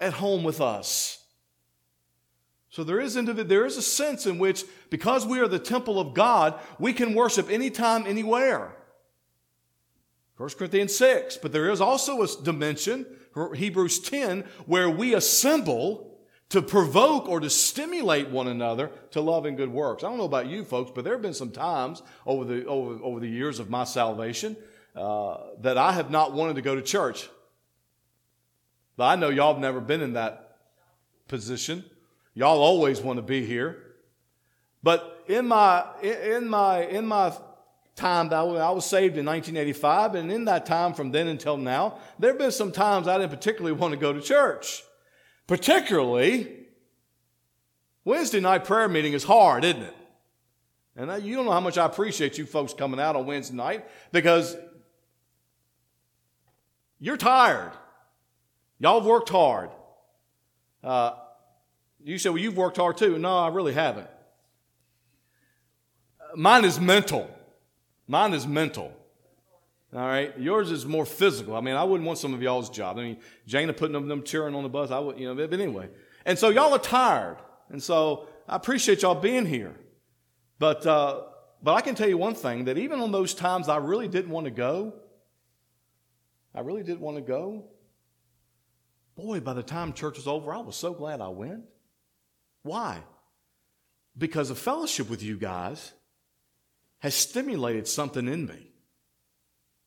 at 0.00 0.14
home 0.14 0.44
with 0.44 0.60
us. 0.60 1.24
So 2.70 2.84
there 2.84 3.00
is, 3.00 3.14
there 3.14 3.66
is 3.66 3.76
a 3.76 3.82
sense 3.82 4.26
in 4.26 4.38
which, 4.38 4.64
because 4.90 5.26
we 5.26 5.40
are 5.40 5.48
the 5.48 5.58
temple 5.58 5.98
of 5.98 6.14
God, 6.14 6.60
we 6.78 6.92
can 6.92 7.14
worship 7.14 7.50
anytime, 7.50 8.06
anywhere. 8.06 8.76
1 10.36 10.50
Corinthians 10.50 10.96
6. 10.96 11.38
But 11.38 11.52
there 11.52 11.70
is 11.70 11.80
also 11.80 12.22
a 12.22 12.28
dimension, 12.42 13.06
Hebrews 13.54 14.00
10, 14.00 14.44
where 14.66 14.88
we 14.88 15.14
assemble 15.14 16.07
to 16.50 16.62
provoke 16.62 17.28
or 17.28 17.40
to 17.40 17.50
stimulate 17.50 18.30
one 18.30 18.48
another 18.48 18.90
to 19.10 19.20
love 19.20 19.44
and 19.44 19.56
good 19.56 19.70
works. 19.70 20.02
I 20.02 20.08
don't 20.08 20.18
know 20.18 20.24
about 20.24 20.46
you 20.46 20.64
folks, 20.64 20.90
but 20.94 21.04
there 21.04 21.12
have 21.12 21.22
been 21.22 21.34
some 21.34 21.50
times 21.50 22.02
over 22.24 22.44
the, 22.44 22.64
over, 22.66 23.02
over 23.02 23.20
the 23.20 23.28
years 23.28 23.58
of 23.58 23.68
my 23.68 23.84
salvation 23.84 24.56
uh, 24.96 25.38
that 25.60 25.76
I 25.76 25.92
have 25.92 26.10
not 26.10 26.32
wanted 26.32 26.56
to 26.56 26.62
go 26.62 26.74
to 26.74 26.82
church. 26.82 27.28
But 28.96 29.04
I 29.04 29.16
know 29.16 29.28
y'all 29.28 29.52
have 29.52 29.60
never 29.60 29.80
been 29.80 30.00
in 30.00 30.14
that 30.14 30.58
position. 31.28 31.84
Y'all 32.34 32.62
always 32.62 33.00
want 33.00 33.18
to 33.18 33.22
be 33.22 33.44
here. 33.44 33.84
But 34.82 35.24
in 35.28 35.46
my, 35.46 35.84
in 36.02 36.48
my, 36.48 36.84
in 36.84 37.06
my 37.06 37.32
time, 37.94 38.30
that 38.30 38.36
I 38.36 38.70
was 38.70 38.86
saved 38.86 39.18
in 39.18 39.26
1985, 39.26 40.14
and 40.14 40.32
in 40.32 40.46
that 40.46 40.64
time 40.64 40.94
from 40.94 41.10
then 41.10 41.28
until 41.28 41.56
now, 41.56 41.98
there 42.18 42.30
have 42.30 42.38
been 42.38 42.52
some 42.52 42.72
times 42.72 43.06
I 43.06 43.18
didn't 43.18 43.30
particularly 43.30 43.72
want 43.72 43.92
to 43.92 43.98
go 43.98 44.12
to 44.12 44.20
church. 44.20 44.82
Particularly, 45.48 46.46
Wednesday 48.04 48.38
night 48.38 48.64
prayer 48.64 48.86
meeting 48.86 49.14
is 49.14 49.24
hard, 49.24 49.64
isn't 49.64 49.82
it? 49.82 49.96
And 50.94 51.22
you 51.24 51.36
don't 51.36 51.46
know 51.46 51.52
how 51.52 51.60
much 51.60 51.78
I 51.78 51.86
appreciate 51.86 52.38
you 52.38 52.44
folks 52.44 52.74
coming 52.74 53.00
out 53.00 53.16
on 53.16 53.24
Wednesday 53.24 53.56
night 53.56 53.88
because 54.12 54.56
you're 57.00 57.16
tired. 57.16 57.72
Y'all 58.78 59.00
have 59.00 59.06
worked 59.06 59.30
hard. 59.30 59.70
Uh, 60.84 61.12
you 62.04 62.18
say, 62.18 62.28
well, 62.28 62.38
you've 62.38 62.56
worked 62.56 62.76
hard 62.76 62.98
too. 62.98 63.18
No, 63.18 63.38
I 63.38 63.48
really 63.48 63.72
haven't. 63.72 64.08
Mine 66.36 66.64
is 66.66 66.78
mental. 66.78 67.28
Mine 68.06 68.34
is 68.34 68.46
mental. 68.46 68.92
All 69.94 70.00
right. 70.00 70.38
Yours 70.38 70.70
is 70.70 70.84
more 70.84 71.06
physical. 71.06 71.56
I 71.56 71.60
mean, 71.60 71.74
I 71.74 71.84
wouldn't 71.84 72.06
want 72.06 72.18
some 72.18 72.34
of 72.34 72.42
y'all's 72.42 72.68
job. 72.68 72.98
I 72.98 73.02
mean, 73.02 73.16
Jana 73.46 73.72
putting 73.72 73.94
them, 73.94 74.08
them 74.08 74.22
cheering 74.22 74.54
on 74.54 74.62
the 74.62 74.68
bus. 74.68 74.90
I 74.90 74.98
would, 74.98 75.18
you 75.18 75.26
know, 75.26 75.34
but 75.34 75.58
anyway. 75.58 75.88
And 76.26 76.38
so 76.38 76.50
y'all 76.50 76.74
are 76.74 76.78
tired. 76.78 77.38
And 77.70 77.82
so 77.82 78.28
I 78.46 78.56
appreciate 78.56 79.02
y'all 79.02 79.14
being 79.14 79.46
here. 79.46 79.74
But, 80.58 80.86
uh, 80.86 81.22
but 81.62 81.74
I 81.74 81.80
can 81.80 81.94
tell 81.94 82.08
you 82.08 82.18
one 82.18 82.34
thing 82.34 82.66
that 82.66 82.76
even 82.76 83.00
on 83.00 83.12
those 83.12 83.32
times 83.32 83.68
I 83.68 83.78
really 83.78 84.08
didn't 84.08 84.30
want 84.30 84.44
to 84.44 84.50
go, 84.50 84.92
I 86.54 86.60
really 86.60 86.82
didn't 86.82 87.00
want 87.00 87.16
to 87.16 87.22
go. 87.22 87.64
Boy, 89.16 89.40
by 89.40 89.54
the 89.54 89.62
time 89.62 89.92
church 89.92 90.16
was 90.16 90.28
over, 90.28 90.52
I 90.52 90.58
was 90.58 90.76
so 90.76 90.92
glad 90.92 91.20
I 91.20 91.28
went. 91.28 91.64
Why? 92.62 93.02
Because 94.16 94.50
a 94.50 94.54
fellowship 94.54 95.08
with 95.08 95.22
you 95.22 95.36
guys 95.36 95.92
has 96.98 97.14
stimulated 97.14 97.88
something 97.88 98.28
in 98.28 98.46
me. 98.46 98.67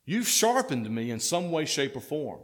You've 0.06 0.28
sharpened 0.28 0.90
me 0.90 1.12
in 1.12 1.20
some 1.20 1.52
way, 1.52 1.66
shape, 1.66 1.96
or 1.96 2.02
form. 2.02 2.40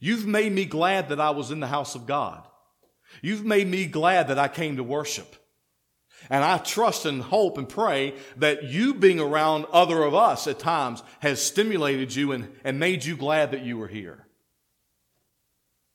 You've 0.00 0.26
made 0.26 0.52
me 0.52 0.64
glad 0.64 1.08
that 1.08 1.20
I 1.20 1.30
was 1.30 1.50
in 1.50 1.60
the 1.60 1.66
house 1.66 1.94
of 1.94 2.06
God. 2.06 2.46
You've 3.22 3.44
made 3.44 3.66
me 3.66 3.86
glad 3.86 4.28
that 4.28 4.38
I 4.38 4.48
came 4.48 4.76
to 4.76 4.82
worship. 4.82 5.36
And 6.30 6.42
I 6.42 6.58
trust 6.58 7.04
and 7.04 7.20
hope 7.20 7.58
and 7.58 7.68
pray 7.68 8.14
that 8.36 8.64
you 8.64 8.94
being 8.94 9.20
around 9.20 9.66
other 9.72 10.02
of 10.02 10.14
us 10.14 10.46
at 10.46 10.58
times 10.58 11.02
has 11.20 11.42
stimulated 11.42 12.14
you 12.14 12.32
and, 12.32 12.48
and 12.64 12.78
made 12.78 13.04
you 13.04 13.16
glad 13.16 13.50
that 13.50 13.62
you 13.62 13.76
were 13.76 13.88
here. 13.88 14.26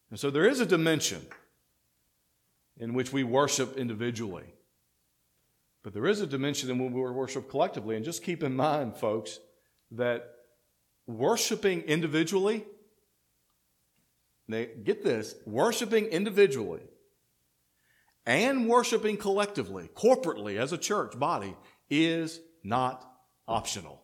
And 0.09 0.19
so 0.19 0.29
there 0.29 0.47
is 0.47 0.59
a 0.59 0.65
dimension 0.65 1.25
in 2.77 2.93
which 2.93 3.11
we 3.11 3.23
worship 3.23 3.77
individually. 3.77 4.53
But 5.83 5.93
there 5.93 6.07
is 6.07 6.21
a 6.21 6.27
dimension 6.27 6.69
in 6.69 6.77
which 6.77 6.93
we 6.93 7.01
worship 7.01 7.49
collectively. 7.49 7.95
And 7.95 8.05
just 8.05 8.23
keep 8.23 8.43
in 8.43 8.55
mind, 8.55 8.97
folks, 8.97 9.39
that 9.91 10.31
worshiping 11.09 11.81
individually, 11.81 12.65
They 14.49 14.65
get 14.65 15.03
this, 15.03 15.35
worshiping 15.45 16.05
individually 16.05 16.81
and 18.25 18.67
worshiping 18.67 19.17
collectively, 19.17 19.89
corporately 19.95 20.57
as 20.57 20.73
a 20.73 20.77
church 20.77 21.17
body, 21.17 21.55
is 21.89 22.39
not 22.63 23.07
optional. 23.47 24.03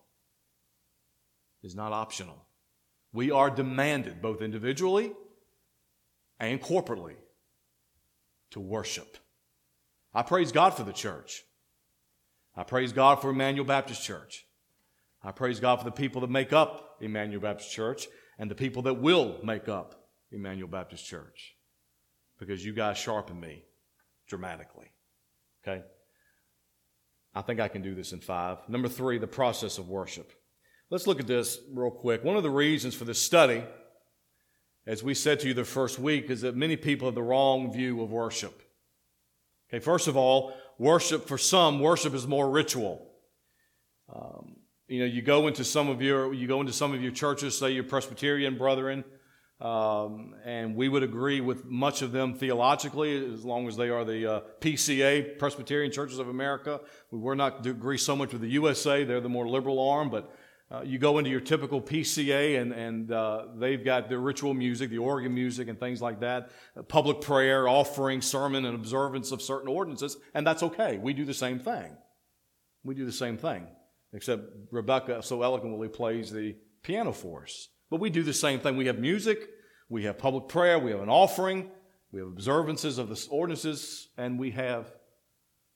Is 1.63 1.75
not 1.75 1.93
optional. 1.93 2.45
We 3.11 3.31
are 3.31 3.49
demanded 3.49 4.21
both 4.21 4.41
individually 4.41 5.13
and 6.39 6.61
corporately 6.61 7.15
to 8.51 8.59
worship. 8.59 9.17
I 10.13 10.21
praise 10.21 10.51
God 10.51 10.75
for 10.75 10.83
the 10.83 10.93
church. 10.93 11.43
I 12.55 12.63
praise 12.63 12.93
God 12.93 13.19
for 13.19 13.31
Emmanuel 13.31 13.65
Baptist 13.65 14.03
Church. 14.03 14.44
I 15.25 15.31
praise 15.31 15.59
God 15.59 15.77
for 15.77 15.85
the 15.85 15.91
people 15.91 16.21
that 16.21 16.29
make 16.29 16.53
up 16.53 16.97
Emmanuel 17.01 17.41
Baptist 17.41 17.71
Church 17.71 18.07
and 18.37 18.49
the 18.49 18.55
people 18.55 18.83
that 18.83 18.95
will 18.95 19.39
make 19.43 19.67
up 19.67 20.07
Emmanuel 20.31 20.69
Baptist 20.69 21.05
Church 21.05 21.55
because 22.39 22.63
you 22.63 22.73
guys 22.73 22.97
sharpen 22.97 23.39
me 23.39 23.63
dramatically. 24.27 24.91
Okay? 25.63 25.83
I 27.33 27.41
think 27.41 27.59
I 27.59 27.67
can 27.67 27.81
do 27.81 27.95
this 27.95 28.13
in 28.13 28.19
five. 28.19 28.59
Number 28.69 28.87
three, 28.87 29.17
the 29.17 29.27
process 29.27 29.77
of 29.77 29.89
worship. 29.89 30.31
Let's 30.89 31.07
look 31.07 31.19
at 31.19 31.27
this 31.27 31.59
real 31.73 31.91
quick. 31.91 32.23
One 32.23 32.37
of 32.37 32.43
the 32.43 32.49
reasons 32.49 32.93
for 32.93 33.05
this 33.05 33.21
study 33.21 33.63
as 34.87 35.03
we 35.03 35.13
said 35.13 35.39
to 35.39 35.47
you 35.47 35.53
the 35.53 35.65
first 35.65 35.97
week, 35.97 36.29
is 36.29 36.41
that 36.41 36.55
many 36.55 36.75
people 36.75 37.07
have 37.07 37.15
the 37.15 37.23
wrong 37.23 37.73
view 37.73 38.01
of 38.01 38.11
worship. 38.11 38.61
Okay, 39.69 39.83
first 39.83 40.07
of 40.07 40.15
all, 40.15 40.53
worship 40.77 41.27
for 41.27 41.37
some, 41.37 41.79
worship 41.79 42.13
is 42.13 42.27
more 42.27 42.49
ritual. 42.49 43.11
Um, 44.13 44.54
you 44.87 44.99
know, 44.99 45.05
you 45.05 45.21
go 45.21 45.47
into 45.47 45.63
some 45.63 45.89
of 45.89 46.01
your 46.01 46.33
you 46.33 46.47
go 46.47 46.61
into 46.61 46.73
some 46.73 46.93
of 46.93 47.01
your 47.01 47.11
churches, 47.11 47.57
say 47.57 47.71
your 47.71 47.83
Presbyterian 47.83 48.57
brethren, 48.57 49.03
um, 49.59 50.35
and 50.43 50.75
we 50.75 50.89
would 50.89 51.03
agree 51.03 51.41
with 51.41 51.65
much 51.65 52.01
of 52.01 52.11
them 52.11 52.33
theologically, 52.33 53.33
as 53.33 53.43
long 53.43 53.67
as 53.67 53.77
they 53.77 53.89
are 53.89 54.05
the 54.05 54.31
uh, 54.31 54.41
PCA 54.59 55.39
Presbyterian 55.39 55.91
Churches 55.91 56.19
of 56.19 56.27
America. 56.27 56.81
We 57.11 57.19
were 57.19 57.35
not 57.35 57.65
agree 57.65 57.97
so 57.97 58.15
much 58.15 58.31
with 58.31 58.41
the 58.41 58.49
USA; 58.49 59.03
they're 59.03 59.21
the 59.21 59.29
more 59.29 59.47
liberal 59.47 59.79
arm, 59.89 60.09
but 60.09 60.31
uh, 60.71 60.81
you 60.83 60.97
go 60.97 61.19
into 61.19 61.29
your 61.29 61.39
typical 61.39 61.79
PCA 61.79 62.59
and, 62.59 62.71
and 62.71 63.11
uh, 63.11 63.45
they've 63.55 63.85
got 63.85 64.09
the 64.09 64.17
ritual 64.17 64.55
music, 64.55 64.89
the 64.89 64.97
organ 64.97 65.33
music, 65.33 65.67
and 65.67 65.79
things 65.79 66.01
like 66.01 66.21
that, 66.21 66.49
uh, 66.75 66.81
public 66.81 67.21
prayer, 67.21 67.67
offering, 67.67 68.19
sermon, 68.19 68.65
and 68.65 68.73
observance 68.73 69.31
of 69.31 69.41
certain 69.43 69.67
ordinances, 69.67 70.17
and 70.33 70.45
that's 70.45 70.63
okay. 70.63 70.97
We 70.97 71.13
do 71.13 71.23
the 71.23 71.35
same 71.35 71.59
thing. 71.59 71.95
We 72.83 72.95
do 72.95 73.05
the 73.05 73.11
same 73.11 73.37
thing, 73.37 73.67
except 74.15 74.43
Rebecca 74.71 75.21
so 75.21 75.43
eloquently 75.43 75.89
plays 75.89 76.31
the 76.31 76.55
piano 76.81 77.11
for 77.11 77.43
us. 77.43 77.67
But 77.91 77.99
we 77.99 78.09
do 78.09 78.23
the 78.23 78.33
same 78.33 78.59
thing. 78.59 78.77
We 78.77 78.87
have 78.87 78.97
music, 78.97 79.49
we 79.89 80.05
have 80.05 80.17
public 80.17 80.47
prayer, 80.47 80.79
we 80.79 80.91
have 80.91 81.01
an 81.01 81.09
offering, 81.09 81.69
we 82.11 82.19
have 82.21 82.29
observances 82.29 82.97
of 82.97 83.09
the 83.09 83.27
ordinances, 83.29 84.07
and 84.17 84.39
we 84.39 84.51
have 84.51 84.91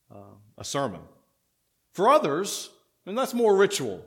uh, 0.09 0.35
a 0.57 0.63
sermon. 0.63 1.01
For 1.93 2.09
others, 2.09 2.69
and 3.05 3.17
that's 3.17 3.33
more 3.33 3.55
ritual. 3.55 4.05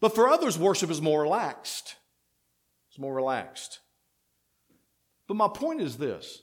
But 0.00 0.14
for 0.14 0.28
others, 0.28 0.58
worship 0.58 0.90
is 0.90 1.00
more 1.00 1.22
relaxed. 1.22 1.94
It's 2.90 2.98
more 2.98 3.14
relaxed. 3.14 3.78
But 5.28 5.36
my 5.36 5.48
point 5.48 5.80
is 5.80 5.96
this 5.96 6.42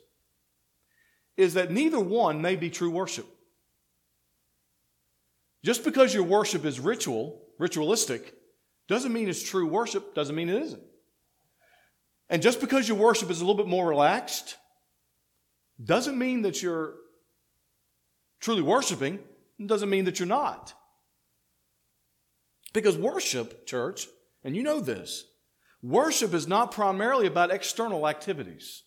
is 1.35 1.55
that 1.55 1.69
neither 1.69 1.99
one 1.99 2.41
may 2.41 2.55
be 2.55 2.69
true 2.69 2.89
worship. 2.89 3.27
Just 5.65 5.83
because 5.83 6.13
your 6.13 6.21
worship 6.21 6.63
is 6.63 6.79
ritual, 6.79 7.41
ritualistic, 7.57 8.35
doesn't 8.87 9.11
mean 9.11 9.27
it's 9.27 9.41
true 9.41 9.65
worship, 9.65 10.13
doesn't 10.13 10.35
mean 10.35 10.47
it 10.47 10.61
isn't. 10.61 10.83
And 12.29 12.43
just 12.43 12.61
because 12.61 12.87
your 12.87 12.97
worship 12.97 13.31
is 13.31 13.41
a 13.41 13.43
little 13.43 13.57
bit 13.57 13.67
more 13.67 13.87
relaxed, 13.87 14.57
doesn't 15.83 16.19
mean 16.19 16.43
that 16.43 16.61
you're 16.61 16.93
truly 18.39 18.61
worshiping, 18.61 19.17
doesn't 19.65 19.89
mean 19.89 20.05
that 20.05 20.19
you're 20.19 20.27
not. 20.27 20.75
Because 22.71 22.95
worship, 22.95 23.65
church, 23.65 24.07
and 24.43 24.55
you 24.55 24.61
know 24.61 24.79
this, 24.79 25.25
worship 25.81 26.35
is 26.35 26.47
not 26.47 26.73
primarily 26.73 27.25
about 27.25 27.49
external 27.49 28.07
activities. 28.07 28.83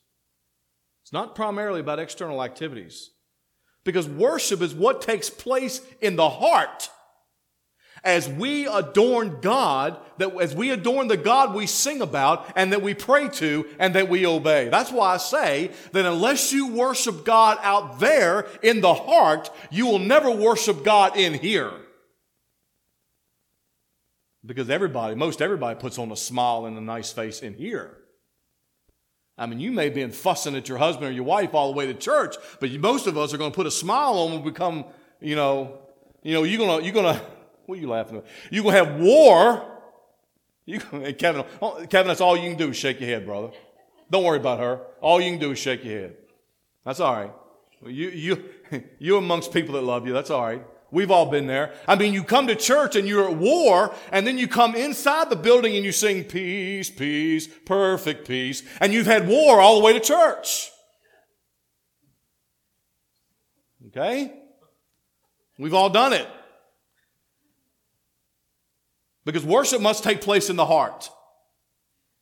It's 1.02 1.12
not 1.12 1.34
primarily 1.34 1.80
about 1.80 1.98
external 1.98 2.40
activities. 2.40 3.10
Because 3.88 4.06
worship 4.06 4.60
is 4.60 4.74
what 4.74 5.00
takes 5.00 5.30
place 5.30 5.80
in 6.02 6.16
the 6.16 6.28
heart 6.28 6.90
as 8.04 8.28
we 8.28 8.66
adorn 8.66 9.38
God, 9.40 9.98
that 10.18 10.38
as 10.42 10.54
we 10.54 10.68
adorn 10.68 11.08
the 11.08 11.16
God 11.16 11.54
we 11.54 11.66
sing 11.66 12.02
about 12.02 12.46
and 12.54 12.70
that 12.74 12.82
we 12.82 12.92
pray 12.92 13.30
to 13.30 13.64
and 13.78 13.94
that 13.94 14.10
we 14.10 14.26
obey. 14.26 14.68
That's 14.68 14.92
why 14.92 15.14
I 15.14 15.16
say 15.16 15.70
that 15.92 16.04
unless 16.04 16.52
you 16.52 16.68
worship 16.74 17.24
God 17.24 17.56
out 17.62 17.98
there 17.98 18.46
in 18.62 18.82
the 18.82 18.92
heart, 18.92 19.50
you 19.70 19.86
will 19.86 19.98
never 19.98 20.30
worship 20.30 20.84
God 20.84 21.16
in 21.16 21.32
here. 21.32 21.72
Because 24.44 24.68
everybody, 24.68 25.14
most 25.14 25.40
everybody 25.40 25.80
puts 25.80 25.98
on 25.98 26.12
a 26.12 26.16
smile 26.16 26.66
and 26.66 26.76
a 26.76 26.82
nice 26.82 27.10
face 27.10 27.40
in 27.40 27.54
here. 27.54 27.96
I 29.38 29.46
mean, 29.46 29.60
you 29.60 29.70
may 29.70 29.84
have 29.84 29.94
been 29.94 30.10
fussing 30.10 30.56
at 30.56 30.68
your 30.68 30.78
husband 30.78 31.06
or 31.06 31.12
your 31.12 31.24
wife 31.24 31.54
all 31.54 31.72
the 31.72 31.78
way 31.78 31.86
to 31.86 31.94
church, 31.94 32.34
but 32.58 32.72
most 32.72 33.06
of 33.06 33.16
us 33.16 33.32
are 33.32 33.38
going 33.38 33.52
to 33.52 33.54
put 33.54 33.66
a 33.66 33.70
smile 33.70 34.14
on 34.18 34.32
when 34.32 34.42
we 34.42 34.50
come, 34.50 34.84
you 35.20 35.36
know, 35.36 35.78
you 36.22 36.34
know, 36.34 36.42
you're 36.42 36.58
going 36.58 36.80
to, 36.80 36.84
you're 36.84 36.92
going 36.92 37.14
to, 37.14 37.22
what 37.66 37.78
are 37.78 37.80
you 37.80 37.88
laughing 37.88 38.18
at? 38.18 38.26
You're 38.50 38.64
going 38.64 38.74
to 38.74 38.84
have 38.84 39.00
war. 39.00 39.64
You, 40.66 40.80
Kevin, 41.18 41.44
oh, 41.62 41.86
Kevin, 41.88 42.08
that's 42.08 42.20
all 42.20 42.36
you 42.36 42.50
can 42.50 42.58
do 42.58 42.70
is 42.70 42.76
shake 42.76 43.00
your 43.00 43.08
head, 43.08 43.24
brother. 43.24 43.50
Don't 44.10 44.24
worry 44.24 44.38
about 44.38 44.58
her. 44.58 44.80
All 45.00 45.20
you 45.20 45.30
can 45.30 45.38
do 45.38 45.52
is 45.52 45.58
shake 45.58 45.84
your 45.84 46.00
head. 46.00 46.16
That's 46.84 46.98
all 46.98 47.14
right. 47.14 47.32
You, 47.86 48.08
you, 48.08 48.44
you're 48.98 49.18
amongst 49.18 49.52
people 49.52 49.74
that 49.74 49.82
love 49.82 50.06
you. 50.06 50.12
That's 50.12 50.30
all 50.30 50.42
right. 50.42 50.64
We've 50.90 51.10
all 51.10 51.26
been 51.26 51.46
there. 51.46 51.74
I 51.86 51.96
mean, 51.96 52.14
you 52.14 52.24
come 52.24 52.46
to 52.46 52.54
church 52.54 52.96
and 52.96 53.06
you're 53.06 53.28
at 53.28 53.36
war, 53.36 53.94
and 54.10 54.26
then 54.26 54.38
you 54.38 54.48
come 54.48 54.74
inside 54.74 55.28
the 55.28 55.36
building 55.36 55.76
and 55.76 55.84
you 55.84 55.92
sing 55.92 56.24
peace, 56.24 56.88
peace, 56.88 57.46
perfect 57.66 58.26
peace, 58.26 58.62
and 58.80 58.92
you've 58.92 59.06
had 59.06 59.28
war 59.28 59.60
all 59.60 59.78
the 59.78 59.84
way 59.84 59.92
to 59.92 60.00
church. 60.00 60.70
Okay? 63.88 64.32
We've 65.58 65.74
all 65.74 65.90
done 65.90 66.14
it. 66.14 66.26
Because 69.26 69.44
worship 69.44 69.82
must 69.82 70.04
take 70.04 70.22
place 70.22 70.48
in 70.48 70.56
the 70.56 70.64
heart. 70.64 71.10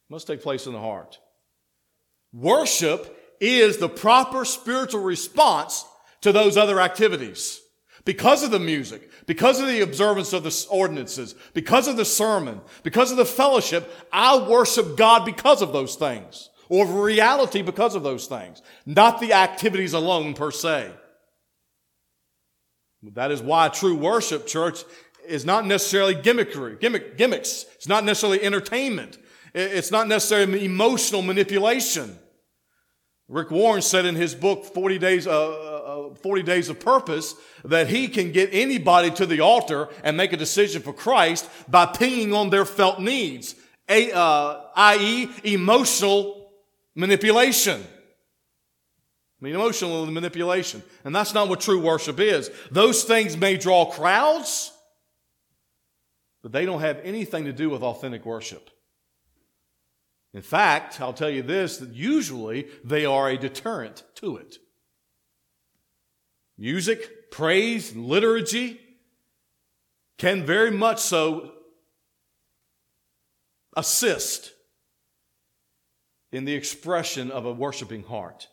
Must 0.08 0.26
take 0.26 0.42
place 0.42 0.66
in 0.66 0.72
the 0.72 0.80
heart. 0.80 1.20
Worship 2.32 3.16
is 3.40 3.78
the 3.78 3.88
proper 3.88 4.44
spiritual 4.44 5.02
response 5.02 5.84
to 6.22 6.32
those 6.32 6.56
other 6.56 6.80
activities. 6.80 7.60
Because 8.06 8.44
of 8.44 8.52
the 8.52 8.60
music, 8.60 9.10
because 9.26 9.60
of 9.60 9.66
the 9.66 9.80
observance 9.80 10.32
of 10.32 10.44
the 10.44 10.66
ordinances, 10.70 11.34
because 11.54 11.88
of 11.88 11.96
the 11.96 12.04
sermon, 12.04 12.60
because 12.84 13.10
of 13.10 13.16
the 13.16 13.24
fellowship, 13.26 13.92
I 14.12 14.38
worship 14.48 14.96
God 14.96 15.24
because 15.26 15.60
of 15.60 15.72
those 15.72 15.96
things. 15.96 16.48
Or 16.68 16.86
reality 16.86 17.62
because 17.62 17.96
of 17.96 18.04
those 18.04 18.26
things. 18.26 18.62
Not 18.86 19.20
the 19.20 19.32
activities 19.32 19.92
alone 19.92 20.34
per 20.34 20.52
se. 20.52 20.92
That 23.14 23.32
is 23.32 23.42
why 23.42 23.68
true 23.68 23.96
worship, 23.96 24.46
church, 24.46 24.84
is 25.26 25.44
not 25.44 25.66
necessarily 25.66 26.14
gimmickry, 26.14 26.80
gimmick, 26.80 27.18
gimmicks. 27.18 27.66
It's 27.74 27.88
not 27.88 28.04
necessarily 28.04 28.40
entertainment. 28.40 29.18
It's 29.52 29.90
not 29.90 30.06
necessarily 30.06 30.64
emotional 30.64 31.22
manipulation. 31.22 32.16
Rick 33.28 33.50
Warren 33.50 33.82
said 33.82 34.06
in 34.06 34.14
his 34.14 34.34
book, 34.34 34.64
40 34.64 34.98
Days, 34.98 35.26
uh, 35.26 35.75
uh, 35.86 36.14
40 36.14 36.42
Days 36.42 36.68
of 36.68 36.80
Purpose, 36.80 37.34
that 37.64 37.88
he 37.88 38.08
can 38.08 38.32
get 38.32 38.50
anybody 38.52 39.10
to 39.12 39.24
the 39.24 39.40
altar 39.40 39.88
and 40.02 40.16
make 40.16 40.32
a 40.32 40.36
decision 40.36 40.82
for 40.82 40.92
Christ 40.92 41.48
by 41.68 41.86
pinging 41.86 42.34
on 42.34 42.50
their 42.50 42.64
felt 42.64 43.00
needs, 43.00 43.54
a, 43.88 44.12
uh, 44.12 44.62
i.e., 44.74 45.30
emotional 45.44 46.50
manipulation. 46.94 47.80
I 49.40 49.44
mean, 49.44 49.54
emotional 49.54 50.06
manipulation. 50.06 50.82
And 51.04 51.14
that's 51.14 51.34
not 51.34 51.48
what 51.48 51.60
true 51.60 51.80
worship 51.80 52.18
is. 52.18 52.50
Those 52.70 53.04
things 53.04 53.36
may 53.36 53.56
draw 53.56 53.84
crowds, 53.86 54.72
but 56.42 56.52
they 56.52 56.64
don't 56.64 56.80
have 56.80 57.00
anything 57.04 57.44
to 57.44 57.52
do 57.52 57.70
with 57.70 57.82
authentic 57.82 58.24
worship. 58.26 58.70
In 60.32 60.42
fact, 60.42 61.00
I'll 61.00 61.12
tell 61.12 61.30
you 61.30 61.42
this 61.42 61.78
that 61.78 61.94
usually 61.94 62.68
they 62.84 63.06
are 63.06 63.28
a 63.30 63.38
deterrent 63.38 64.04
to 64.16 64.36
it. 64.36 64.58
Music, 66.58 67.30
praise, 67.30 67.94
liturgy 67.94 68.80
can 70.18 70.46
very 70.46 70.70
much 70.70 70.98
so 70.98 71.52
assist 73.76 74.52
in 76.32 76.46
the 76.46 76.54
expression 76.54 77.30
of 77.30 77.44
a 77.44 77.52
worshiping 77.52 78.02
heart. 78.02 78.48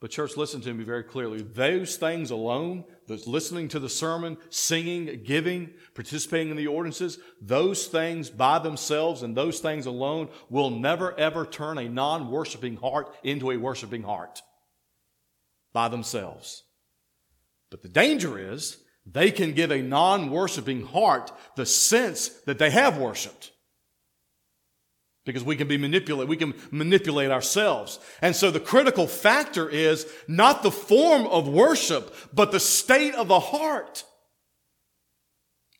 But, 0.00 0.10
church, 0.10 0.36
listen 0.36 0.60
to 0.62 0.74
me 0.74 0.84
very 0.84 1.04
clearly. 1.04 1.42
Those 1.42 1.96
things 1.96 2.30
alone, 2.30 2.84
those 3.06 3.26
listening 3.26 3.68
to 3.68 3.78
the 3.78 3.88
sermon, 3.88 4.36
singing, 4.50 5.22
giving, 5.24 5.70
participating 5.94 6.50
in 6.50 6.56
the 6.56 6.66
ordinances, 6.66 7.18
those 7.40 7.86
things 7.86 8.28
by 8.28 8.58
themselves 8.58 9.22
and 9.22 9.34
those 9.36 9.60
things 9.60 9.86
alone 9.86 10.28
will 10.50 10.70
never 10.70 11.18
ever 11.18 11.46
turn 11.46 11.78
a 11.78 11.88
non 11.88 12.30
worshiping 12.30 12.76
heart 12.76 13.14
into 13.22 13.52
a 13.52 13.56
worshiping 13.56 14.02
heart 14.02 14.42
by 15.74 15.88
themselves. 15.88 16.62
But 17.70 17.82
the 17.82 17.88
danger 17.90 18.38
is 18.38 18.78
they 19.04 19.30
can 19.30 19.52
give 19.52 19.70
a 19.70 19.82
non 19.82 20.30
worshiping 20.30 20.86
heart 20.86 21.30
the 21.56 21.66
sense 21.66 22.28
that 22.46 22.58
they 22.58 22.70
have 22.70 22.96
worshiped 22.96 23.50
because 25.26 25.44
we 25.44 25.56
can 25.56 25.68
be 25.68 25.76
manipulated. 25.76 26.28
We 26.28 26.36
can 26.36 26.54
manipulate 26.70 27.30
ourselves. 27.30 27.98
And 28.22 28.34
so 28.36 28.50
the 28.50 28.60
critical 28.60 29.06
factor 29.06 29.68
is 29.68 30.06
not 30.28 30.62
the 30.62 30.70
form 30.70 31.26
of 31.26 31.48
worship, 31.48 32.14
but 32.32 32.52
the 32.52 32.60
state 32.60 33.14
of 33.14 33.28
the 33.28 33.40
heart. 33.40 34.04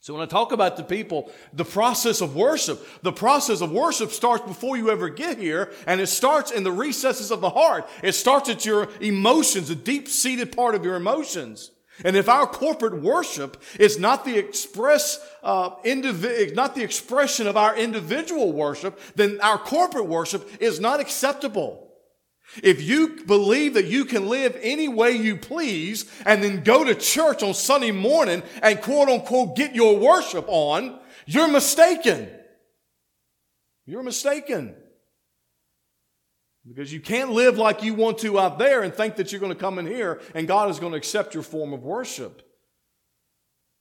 So 0.04 0.12
when 0.12 0.22
I 0.22 0.26
talk 0.26 0.52
about 0.52 0.76
the 0.76 0.84
people, 0.84 1.32
the 1.54 1.64
process 1.64 2.20
of 2.20 2.36
worship, 2.36 2.86
the 3.00 3.10
process 3.10 3.62
of 3.62 3.72
worship 3.72 4.10
starts 4.10 4.44
before 4.44 4.76
you 4.76 4.90
ever 4.90 5.08
get 5.08 5.38
here, 5.38 5.72
and 5.86 5.98
it 5.98 6.08
starts 6.08 6.50
in 6.50 6.62
the 6.62 6.70
recesses 6.70 7.30
of 7.30 7.40
the 7.40 7.48
heart. 7.48 7.88
It 8.02 8.12
starts 8.12 8.50
at 8.50 8.66
your 8.66 8.90
emotions, 9.00 9.68
the 9.68 9.74
deep 9.74 10.08
seated 10.08 10.54
part 10.54 10.74
of 10.74 10.84
your 10.84 10.96
emotions. 10.96 11.70
And 12.04 12.16
if 12.16 12.28
our 12.28 12.46
corporate 12.46 13.00
worship 13.00 13.62
is 13.80 13.98
not 13.98 14.26
the 14.26 14.36
express, 14.36 15.26
uh, 15.42 15.70
not 15.82 16.74
the 16.74 16.82
expression 16.82 17.46
of 17.46 17.56
our 17.56 17.74
individual 17.74 18.52
worship, 18.52 19.00
then 19.14 19.40
our 19.40 19.56
corporate 19.56 20.06
worship 20.06 20.46
is 20.60 20.80
not 20.80 21.00
acceptable. 21.00 21.83
If 22.62 22.82
you 22.82 23.24
believe 23.26 23.74
that 23.74 23.86
you 23.86 24.04
can 24.04 24.28
live 24.28 24.58
any 24.60 24.88
way 24.88 25.12
you 25.12 25.36
please 25.36 26.10
and 26.24 26.42
then 26.42 26.62
go 26.62 26.84
to 26.84 26.94
church 26.94 27.42
on 27.42 27.54
Sunday 27.54 27.90
morning 27.90 28.42
and 28.62 28.80
quote 28.80 29.08
unquote 29.08 29.56
get 29.56 29.74
your 29.74 29.98
worship 29.98 30.44
on, 30.48 30.98
you're 31.26 31.48
mistaken. 31.48 32.28
You're 33.86 34.02
mistaken. 34.02 34.74
Because 36.66 36.92
you 36.92 37.00
can't 37.00 37.30
live 37.30 37.58
like 37.58 37.82
you 37.82 37.94
want 37.94 38.18
to 38.18 38.38
out 38.38 38.58
there 38.58 38.82
and 38.82 38.94
think 38.94 39.16
that 39.16 39.30
you're 39.32 39.40
going 39.40 39.52
to 39.52 39.58
come 39.58 39.78
in 39.78 39.86
here 39.86 40.20
and 40.34 40.48
God 40.48 40.70
is 40.70 40.78
going 40.78 40.92
to 40.92 40.98
accept 40.98 41.34
your 41.34 41.42
form 41.42 41.72
of 41.72 41.82
worship. 41.82 42.42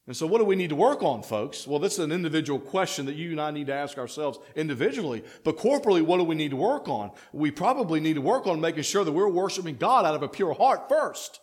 And 0.05 0.15
so, 0.15 0.27
what 0.27 0.39
do 0.39 0.43
we 0.45 0.57
need 0.57 0.69
to 0.69 0.75
work 0.75 1.01
on, 1.01 1.23
folks? 1.23 1.65
Well, 1.65 1.79
this 1.79 1.93
is 1.93 1.99
an 1.99 2.11
individual 2.11 2.59
question 2.59 3.05
that 3.05 3.15
you 3.15 3.31
and 3.31 3.39
I 3.39 3.51
need 3.51 3.67
to 3.67 3.73
ask 3.73 3.97
ourselves 3.97 4.37
individually. 4.53 5.23
But 5.45 5.57
corporately, 5.57 6.01
what 6.01 6.17
do 6.17 6.25
we 6.25 6.35
need 6.35 6.51
to 6.51 6.57
work 6.57 6.89
on? 6.89 7.11
We 7.31 7.51
probably 7.51 8.01
need 8.01 8.15
to 8.15 8.21
work 8.21 8.45
on 8.45 8.59
making 8.59 8.83
sure 8.83 9.05
that 9.05 9.11
we're 9.13 9.29
worshiping 9.29 9.77
God 9.77 10.05
out 10.05 10.15
of 10.15 10.21
a 10.21 10.27
pure 10.27 10.53
heart 10.53 10.89
first. 10.89 11.39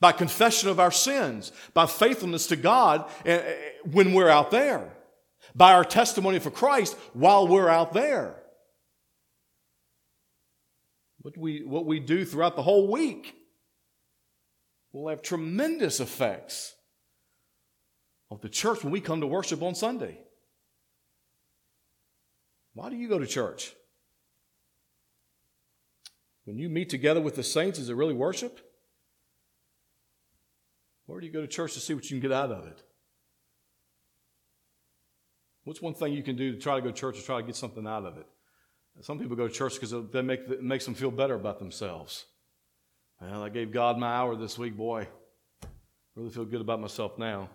By 0.00 0.12
confession 0.12 0.68
of 0.68 0.78
our 0.78 0.92
sins, 0.92 1.50
by 1.74 1.86
faithfulness 1.86 2.46
to 2.48 2.56
God 2.56 3.10
eh, 3.24 3.32
eh, 3.32 3.54
when 3.84 4.12
we're 4.12 4.28
out 4.28 4.52
there. 4.52 4.92
by 5.54 5.72
our 5.72 5.84
testimony 5.84 6.38
for 6.38 6.50
Christ 6.52 6.96
while 7.14 7.48
we're 7.48 7.68
out 7.68 7.92
there. 7.92 8.36
What 11.22 11.36
we, 11.36 11.64
what 11.64 11.84
we 11.84 11.98
do 11.98 12.24
throughout 12.24 12.54
the 12.54 12.62
whole 12.62 12.86
week 12.86 13.34
will 14.92 15.08
have 15.08 15.20
tremendous 15.20 15.98
effects 15.98 16.74
of 18.30 18.40
the 18.40 18.48
church 18.48 18.82
when 18.82 18.92
we 18.92 19.00
come 19.00 19.20
to 19.20 19.26
worship 19.26 19.62
on 19.62 19.74
Sunday. 19.74 20.18
Why 22.74 22.90
do 22.90 22.96
you 22.96 23.08
go 23.08 23.18
to 23.18 23.26
church? 23.26 23.72
When 26.44 26.58
you 26.58 26.68
meet 26.68 26.88
together 26.88 27.20
with 27.20 27.36
the 27.36 27.42
saints, 27.42 27.78
is 27.78 27.88
it 27.88 27.94
really 27.94 28.14
worship? 28.14 28.60
Or 31.06 31.20
do 31.20 31.26
you 31.26 31.32
go 31.32 31.40
to 31.40 31.46
church 31.46 31.74
to 31.74 31.80
see 31.80 31.94
what 31.94 32.04
you 32.04 32.20
can 32.20 32.20
get 32.20 32.32
out 32.36 32.52
of 32.52 32.66
it? 32.66 32.82
What's 35.64 35.82
one 35.82 35.94
thing 35.94 36.12
you 36.12 36.22
can 36.22 36.36
do 36.36 36.52
to 36.52 36.58
try 36.58 36.76
to 36.76 36.82
go 36.82 36.88
to 36.88 36.94
church 36.94 37.16
to 37.16 37.22
try 37.22 37.40
to 37.40 37.46
get 37.46 37.56
something 37.56 37.86
out 37.86 38.04
of 38.04 38.16
it? 38.16 38.26
Some 39.00 39.18
people 39.18 39.36
go 39.36 39.46
to 39.46 39.52
church 39.52 39.74
because 39.74 39.90
that 39.90 40.14
it 40.14 40.62
makes 40.62 40.84
them 40.84 40.94
feel 40.94 41.10
better 41.10 41.34
about 41.34 41.58
themselves. 41.58 42.26
Well, 43.20 43.42
I 43.42 43.48
gave 43.48 43.72
God 43.72 43.98
my 43.98 44.08
hour 44.08 44.36
this 44.36 44.58
week, 44.58 44.76
boy. 44.76 45.08
Really 46.14 46.30
feel 46.30 46.44
good 46.44 46.60
about 46.60 46.80
myself 46.80 47.18
now. 47.18 47.48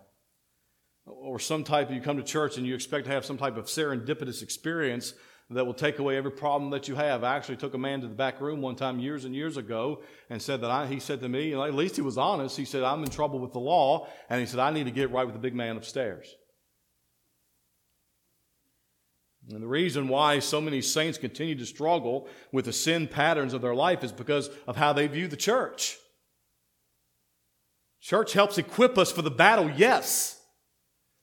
Or 1.06 1.39
some 1.39 1.64
type, 1.64 1.89
of 1.89 1.95
you 1.95 2.01
come 2.01 2.18
to 2.18 2.24
church 2.24 2.58
and 2.58 2.66
you 2.66 2.76
expect 2.76 3.06
to 3.06 3.12
have 3.12 3.26
some 3.26 3.38
type 3.38 3.58
of 3.58 3.66
serendipitous 3.66 4.41
experience 4.41 5.14
that 5.49 5.66
will 5.66 5.74
take 5.74 5.99
away 5.99 6.18
every 6.18 6.32
problem 6.32 6.72
that 6.72 6.88
you 6.88 6.95
have. 6.95 7.24
I 7.24 7.36
actually 7.36 7.58
took 7.58 7.74
a 7.74 7.78
man 7.78 8.01
to 8.01 8.08
the 8.08 8.16
back 8.16 8.39
room 8.39 8.62
one 8.62 8.76
time 8.76 8.99
years 8.99 9.26
and 9.26 9.36
years 9.36 9.58
ago 9.58 10.01
and 10.30 10.41
said 10.41 10.62
that 10.62 10.72
I, 10.72 10.88
he 10.88 10.99
said 10.99 11.20
to 11.22 11.30
me, 11.30 11.54
and 11.54 11.62
at 11.62 11.74
least 11.74 11.95
he 11.95 12.01
was 12.01 12.18
honest, 12.18 12.58
he 12.58 12.66
said, 12.66 12.84
I'm 12.84 13.04
in 13.04 13.10
trouble 13.10 13.39
with 13.39 13.51
the 13.51 13.60
law. 13.60 14.08
And 14.30 14.39
he 14.39 14.47
said, 14.47 14.60
I 14.60 14.72
need 14.72 14.86
to 14.86 14.91
get 14.91 15.12
right 15.12 15.26
with 15.26 15.36
the 15.36 15.41
big 15.41 15.54
man 15.54 15.78
upstairs. 15.78 16.34
And 19.49 19.62
the 19.62 19.68
reason 19.68 20.08
why 20.08 20.39
so 20.39 20.62
many 20.62 20.82
saints 20.82 21.18
continue 21.18 21.56
to 21.56 21.66
struggle 21.66 22.28
with 22.54 22.66
the 22.66 22.74
sin 22.74 23.08
patterns 23.10 23.54
of 23.54 23.62
their 23.62 23.76
life 23.76 24.04
is 24.04 24.14
because 24.14 24.49
of 24.68 24.78
how 24.78 24.93
they 24.93 25.08
view 25.08 25.28
the 25.28 25.36
church. 25.36 25.97
Church 27.99 28.34
helps 28.34 28.58
equip 28.58 28.97
us 28.97 29.12
for 29.12 29.22
the 29.22 29.32
battle, 29.32 29.70
yes, 29.70 30.33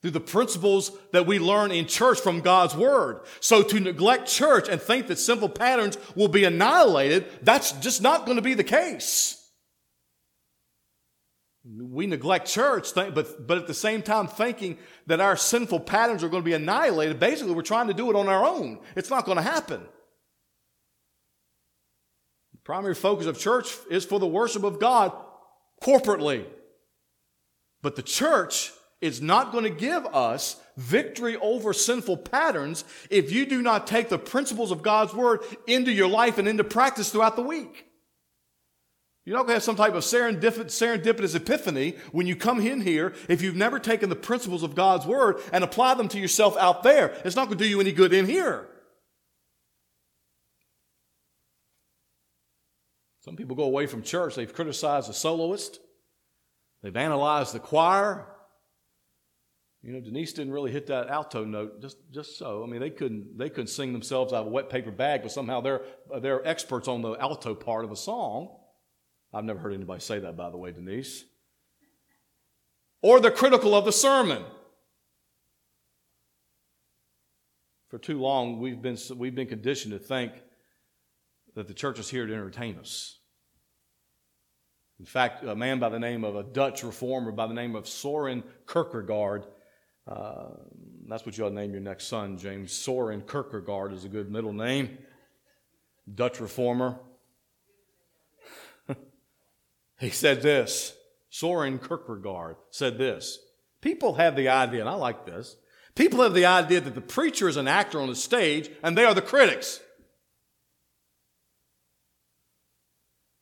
through 0.01 0.13
the 0.13 0.21
principles 0.21 0.93
that 1.13 1.27
we 1.27 1.39
learn 1.39 1.71
in 1.71 1.87
church 1.87 2.21
from 2.21 2.41
God's 2.41 2.75
Word. 2.75 3.21
So 3.41 3.63
to 3.63 3.81
neglect 3.81 4.29
church 4.29 4.69
and 4.69 4.81
think 4.81 5.09
that 5.09 5.19
simple 5.19 5.49
patterns 5.49 5.99
will 6.15 6.29
be 6.29 6.45
annihilated, 6.45 7.27
that's 7.43 7.73
just 7.73 8.01
not 8.01 8.25
going 8.25 8.37
to 8.37 8.43
be 8.43 8.55
the 8.55 8.65
case. 8.65 9.37
We 11.63 12.07
neglect 12.07 12.49
church, 12.49 12.95
but, 12.95 13.47
but 13.47 13.59
at 13.59 13.67
the 13.67 13.75
same 13.75 14.01
time 14.01 14.27
thinking 14.27 14.79
that 15.07 15.21
our 15.21 15.37
sinful 15.37 15.81
patterns 15.81 16.25
are 16.25 16.31
going 16.31 16.43
to 16.43 16.49
be 16.49 16.55
annihilated. 16.55 17.21
Basically, 17.21 17.53
we're 17.53 17.61
trying 17.63 17.89
to 17.89 17.95
do 17.95 18.09
it 18.09 18.17
on 18.17 18.29
our 18.29 18.45
own. 18.45 18.79
It's 18.97 19.11
not 19.11 19.27
going 19.27 19.37
to 19.37 19.43
happen. 19.43 19.83
The 22.53 22.59
primary 22.65 22.95
focus 22.95 23.27
of 23.27 23.39
church 23.39 23.77
is 23.91 24.07
for 24.07 24.19
the 24.19 24.27
worship 24.27 24.65
of 24.65 24.81
God 24.81 25.13
corporately. 25.83 26.47
But 27.83 27.97
the 27.97 28.03
church 28.03 28.73
is 29.01 29.23
not 29.23 29.53
going 29.53 29.65
to 29.65 29.71
give 29.71 30.05
us 30.07 30.57
victory 30.77 31.37
over 31.37 31.73
sinful 31.73 32.19
patterns 32.19 32.85
if 33.11 33.33
you 33.33 33.47
do 33.47 33.63
not 33.63 33.87
take 33.87 34.09
the 34.09 34.19
principles 34.19 34.71
of 34.71 34.83
God's 34.83 35.15
word 35.15 35.41
into 35.67 35.93
your 35.93 36.09
life 36.09 36.39
and 36.39 36.47
into 36.47 36.65
practice 36.65 37.11
throughout 37.11 37.37
the 37.37 37.43
week. 37.43 37.87
You're 39.25 39.37
not 39.37 39.43
going 39.43 39.51
to 39.51 39.55
have 39.55 39.63
some 39.63 39.77
type 39.77 39.95
of 39.95 40.03
serendipitous 40.03 41.35
epiphany 41.37 41.97
when 42.11 42.27
you 42.27 42.35
come 42.35 42.59
in 42.59 42.81
here 42.81 43.15
if 43.29 43.43
you've 43.43 43.57
never 43.57 43.79
taken 43.79 44.09
the 44.09 44.17
principles 44.17 44.63
of 44.63 44.75
God's 44.75 45.07
Word 45.07 45.41
and 45.53 45.63
apply 45.63 45.95
them 45.95 46.09
to 46.09 46.19
yourself 46.19 46.57
out 46.57 46.83
there. 46.83 47.15
It's 47.25 47.37
not 47.37 47.47
going 47.47 47.59
to 47.59 47.65
do 47.65 47.69
you 47.69 47.81
any 47.81 47.93
good 47.93 48.13
in 48.13 48.27
here. 48.27 48.67
Some 53.21 53.37
people 53.37 53.55
go 53.55 53.65
away 53.65 53.87
from 53.87 54.03
church, 54.03 54.35
they've 54.35 54.53
criticized 54.53 55.09
the 55.09 55.13
soloist, 55.13 55.79
they've 56.83 56.97
analyzed 56.97 57.55
the 57.55 57.61
choir. 57.61 58.27
You 59.83 59.95
know, 59.95 60.01
Denise 60.01 60.35
didn't 60.35 60.53
really 60.53 60.71
hit 60.71 60.89
that 60.89 61.09
alto 61.09 61.45
note 61.45 61.81
just, 61.81 61.97
just 62.13 62.37
so. 62.37 62.63
I 62.63 62.67
mean, 62.67 62.81
they 62.81 62.91
couldn't, 62.91 63.39
they 63.39 63.49
couldn't 63.49 63.69
sing 63.69 63.93
themselves 63.93 64.33
out 64.33 64.43
of 64.43 64.49
a 64.49 64.51
wet 64.51 64.69
paper 64.69 64.91
bag, 64.91 65.23
but 65.23 65.33
somehow 65.33 65.63
they're, 65.63 65.81
they're 66.21 66.47
experts 66.47 66.87
on 66.87 67.01
the 67.01 67.13
alto 67.15 67.55
part 67.55 67.85
of 67.85 67.91
a 67.91 67.97
song. 67.97 68.55
I've 69.33 69.45
never 69.45 69.59
heard 69.59 69.73
anybody 69.73 70.01
say 70.01 70.19
that, 70.19 70.37
by 70.37 70.51
the 70.51 70.59
way, 70.59 70.73
Denise. 70.73 71.25
Or 73.01 73.21
they're 73.21 73.31
critical 73.31 73.75
of 73.75 73.87
the 73.87 73.93
sermon. 73.93 74.45
For 77.89 77.99
too 77.99 78.21
long, 78.21 78.61
we've 78.61 78.83
been, 78.83 78.99
we've 79.17 79.35
been 79.35 79.49
conditioned 79.49 79.93
to 79.95 79.99
think 79.99 80.33
that 81.55 81.67
the 81.67 81.75
church 81.75 81.99
is 81.99 82.11
here 82.11 82.27
to 82.27 82.33
entertain 82.33 82.79
us. 82.79 83.19
In 84.99 85.07
fact, 85.07 85.43
a 85.43 85.57
man 85.57 85.79
by 85.79 85.89
the 85.89 85.99
name 85.99 86.25
of 86.25 86.37
a 86.37 86.43
Dutch 86.43 86.85
reformer 86.85 87.33
by 87.33 87.47
the 87.47 87.55
name 87.55 87.75
of 87.75 87.89
Soren 87.89 88.45
Kierkegaard, 88.71 89.47
uh, 90.11 90.49
that's 91.07 91.25
what 91.25 91.39
you 91.39 91.45
ought 91.45 91.51
to 91.51 91.55
name 91.55 91.73
your 91.73 91.81
next 91.81 92.09
son, 92.09 92.37
James. 92.37 92.73
Soren 92.73 93.23
Kierkegaard 93.23 93.93
is 93.93 94.05
a 94.05 94.09
good 94.09 94.31
middle 94.31 94.53
name. 94.53 94.99
Dutch 96.13 96.41
reformer. 96.41 96.99
He 100.01 100.11
said 100.11 100.41
this 100.43 100.95
Soren 101.29 101.79
Kierkegaard 101.79 102.57
said 102.71 102.99
this 102.99 103.39
People 103.81 104.15
have 104.15 104.35
the 104.35 104.49
idea, 104.49 104.81
and 104.81 104.89
I 104.89 104.95
like 104.95 105.27
this, 105.27 105.57
people 105.95 106.23
have 106.23 106.35
the 106.35 106.47
idea 106.47 106.81
that 106.81 106.95
the 106.95 107.01
preacher 107.01 107.49
is 107.49 107.57
an 107.57 107.69
actor 107.69 108.01
on 108.01 108.09
the 108.09 108.17
stage 108.17 108.71
and 108.83 108.97
they 108.97 109.05
are 109.05 109.15
the 109.15 109.23
critics. 109.23 109.81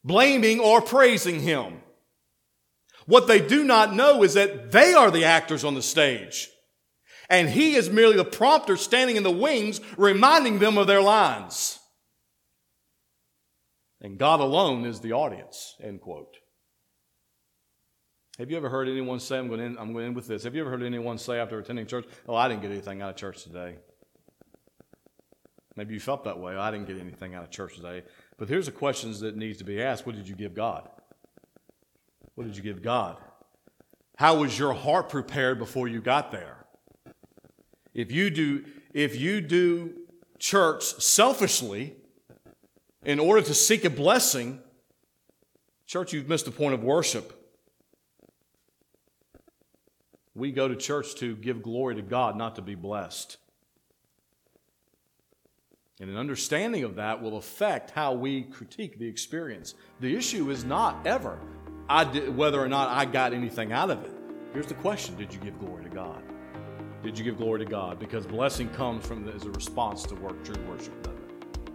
Blaming 0.04 0.60
or 0.60 0.80
praising 0.80 1.40
him. 1.40 1.82
What 3.06 3.26
they 3.26 3.40
do 3.40 3.64
not 3.64 3.94
know 3.94 4.22
is 4.22 4.34
that 4.34 4.70
they 4.70 4.94
are 4.94 5.10
the 5.10 5.24
actors 5.24 5.64
on 5.64 5.74
the 5.74 5.82
stage. 5.82 6.50
And 7.28 7.48
he 7.48 7.74
is 7.74 7.90
merely 7.90 8.16
the 8.16 8.24
prompter 8.24 8.76
standing 8.76 9.16
in 9.16 9.22
the 9.22 9.30
wings, 9.30 9.80
reminding 9.96 10.58
them 10.58 10.78
of 10.78 10.86
their 10.86 11.02
lines. 11.02 11.78
And 14.00 14.18
God 14.18 14.40
alone 14.40 14.86
is 14.86 15.00
the 15.00 15.12
audience, 15.12 15.76
end 15.82 16.00
quote. 16.00 16.38
Have 18.38 18.50
you 18.50 18.56
ever 18.56 18.68
heard 18.68 18.88
anyone 18.88 19.18
say, 19.18 19.36
I'm 19.36 19.48
going, 19.48 19.58
to 19.58 19.66
end, 19.66 19.78
I'm 19.78 19.92
going 19.92 20.04
to 20.04 20.06
end 20.06 20.16
with 20.16 20.28
this. 20.28 20.44
Have 20.44 20.54
you 20.54 20.60
ever 20.60 20.70
heard 20.70 20.84
anyone 20.84 21.18
say 21.18 21.38
after 21.38 21.58
attending 21.58 21.86
church, 21.86 22.06
Oh, 22.28 22.36
I 22.36 22.48
didn't 22.48 22.62
get 22.62 22.70
anything 22.70 23.02
out 23.02 23.10
of 23.10 23.16
church 23.16 23.42
today? 23.42 23.76
Maybe 25.74 25.94
you 25.94 26.00
felt 26.00 26.24
that 26.24 26.38
way. 26.38 26.56
I 26.56 26.70
didn't 26.70 26.86
get 26.86 26.98
anything 26.98 27.34
out 27.34 27.44
of 27.44 27.50
church 27.50 27.76
today. 27.76 28.04
But 28.36 28.48
here's 28.48 28.66
the 28.66 28.72
questions 28.72 29.20
that 29.20 29.36
needs 29.36 29.58
to 29.58 29.64
be 29.64 29.82
asked. 29.82 30.06
What 30.06 30.14
did 30.14 30.28
you 30.28 30.36
give 30.36 30.54
God? 30.54 30.88
What 32.36 32.46
did 32.46 32.56
you 32.56 32.62
give 32.62 32.82
God? 32.82 33.16
How 34.16 34.36
was 34.36 34.56
your 34.56 34.72
heart 34.72 35.08
prepared 35.08 35.58
before 35.58 35.88
you 35.88 36.00
got 36.00 36.30
there? 36.30 36.57
If 37.94 38.12
you 38.12 38.30
do, 38.30 38.64
if 38.92 39.16
you 39.16 39.40
do 39.40 39.94
church 40.38 40.84
selfishly 40.84 41.96
in 43.04 43.18
order 43.18 43.42
to 43.42 43.54
seek 43.54 43.84
a 43.84 43.90
blessing, 43.90 44.60
church, 45.86 46.12
you've 46.12 46.28
missed 46.28 46.44
the 46.44 46.50
point 46.50 46.74
of 46.74 46.82
worship. 46.82 47.34
We 50.34 50.52
go 50.52 50.68
to 50.68 50.76
church 50.76 51.16
to 51.16 51.34
give 51.34 51.62
glory 51.62 51.96
to 51.96 52.02
God, 52.02 52.36
not 52.36 52.56
to 52.56 52.62
be 52.62 52.74
blessed. 52.74 53.38
And 56.00 56.08
an 56.08 56.16
understanding 56.16 56.84
of 56.84 56.94
that 56.94 57.20
will 57.20 57.38
affect 57.38 57.90
how 57.90 58.12
we 58.12 58.42
critique 58.42 59.00
the 59.00 59.08
experience. 59.08 59.74
The 60.00 60.14
issue 60.14 60.50
is 60.50 60.64
not 60.64 61.04
ever 61.04 61.40
did, 62.12 62.36
whether 62.36 62.60
or 62.60 62.68
not 62.68 62.88
I 62.88 63.04
got 63.04 63.32
anything 63.32 63.72
out 63.72 63.90
of 63.90 64.04
it. 64.04 64.12
Here's 64.52 64.66
the 64.66 64.74
question 64.74 65.16
Did 65.16 65.32
you 65.32 65.40
give 65.40 65.58
glory 65.58 65.84
to 65.84 65.90
God? 65.90 66.22
Did 67.02 67.16
you 67.16 67.24
give 67.24 67.36
glory 67.36 67.60
to 67.60 67.64
God? 67.64 67.98
Because 67.98 68.26
blessing 68.26 68.68
comes 68.70 69.06
from 69.06 69.28
as 69.28 69.44
a 69.44 69.50
response 69.50 70.02
to 70.04 70.14
work, 70.16 70.42
true 70.44 70.60
worship, 70.68 71.00
doesn't 71.02 71.18
it? 71.18 71.70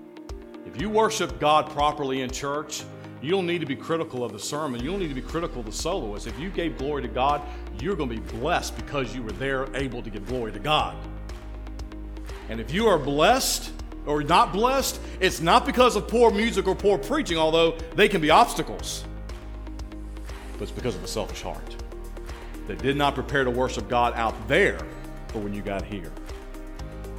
If 0.65 0.81
you 0.81 0.89
worship 0.89 1.39
God 1.39 1.69
properly 1.69 2.21
in 2.21 2.29
church, 2.29 2.83
you 3.21 3.31
don't 3.31 3.47
need 3.47 3.59
to 3.59 3.65
be 3.65 3.75
critical 3.75 4.25
of 4.25 4.33
the 4.33 4.39
sermon. 4.39 4.83
You 4.83 4.91
don't 4.91 4.99
need 4.99 5.07
to 5.07 5.13
be 5.13 5.21
critical 5.21 5.61
of 5.61 5.65
the 5.65 5.71
soloist. 5.71 6.27
If 6.27 6.37
you 6.37 6.49
gave 6.49 6.77
glory 6.77 7.03
to 7.03 7.07
God, 7.07 7.41
you're 7.79 7.95
going 7.95 8.09
to 8.09 8.15
be 8.19 8.37
blessed 8.37 8.75
because 8.75 9.15
you 9.15 9.23
were 9.23 9.31
there 9.31 9.73
able 9.75 10.01
to 10.01 10.09
give 10.09 10.27
glory 10.27 10.51
to 10.51 10.59
God. 10.59 10.97
And 12.49 12.59
if 12.59 12.73
you 12.73 12.87
are 12.87 12.99
blessed 12.99 13.71
or 14.05 14.23
not 14.23 14.51
blessed, 14.51 14.99
it's 15.21 15.39
not 15.39 15.65
because 15.65 15.95
of 15.95 16.09
poor 16.09 16.31
music 16.31 16.67
or 16.67 16.75
poor 16.75 16.97
preaching, 16.97 17.37
although 17.37 17.77
they 17.95 18.09
can 18.09 18.19
be 18.19 18.29
obstacles, 18.29 19.05
but 20.53 20.63
it's 20.63 20.71
because 20.71 20.95
of 20.95 21.03
a 21.03 21.07
selfish 21.07 21.41
heart 21.41 21.77
that 22.67 22.79
did 22.79 22.97
not 22.97 23.15
prepare 23.15 23.45
to 23.45 23.51
worship 23.51 23.87
God 23.87 24.13
out 24.15 24.35
there 24.49 24.79
for 25.33 25.39
when 25.39 25.53
you 25.53 25.61
got 25.61 25.83
here. 25.83 26.11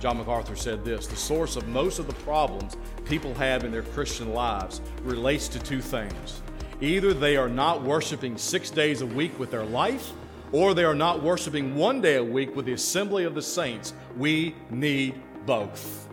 John 0.01 0.19
MacArthur 0.19 0.57
said 0.57 0.85
this 0.85 1.07
The 1.07 1.17
source 1.17 1.57
of 1.57 1.69
most 1.69 1.99
of 1.99 2.07
the 2.07 2.15
problems 2.15 2.77
people 3.05 3.35
have 3.35 3.65
in 3.65 3.73
their 3.73 3.83
Christian 3.83 4.33
lives 4.33 4.81
relates 5.03 5.49
to 5.49 5.59
two 5.59 5.81
things. 5.81 6.41
Either 6.81 7.13
they 7.13 7.37
are 7.37 7.49
not 7.49 7.83
worshiping 7.83 8.39
six 8.39 8.71
days 8.71 9.01
a 9.01 9.07
week 9.07 9.39
with 9.39 9.51
their 9.51 9.65
life, 9.65 10.13
or 10.53 10.75
they 10.75 10.85
are 10.85 10.95
not 10.95 11.23
worshiping 11.23 11.75
one 11.75 12.01
day 12.01 12.17
a 12.17 12.25
week 12.25 12.55
with 12.55 12.67
the 12.67 12.73
assembly 12.73 13.25
of 13.25 13.35
the 13.35 13.43
saints. 13.43 13.93
We 14.17 14.55
need 14.71 15.21
both. 15.47 16.09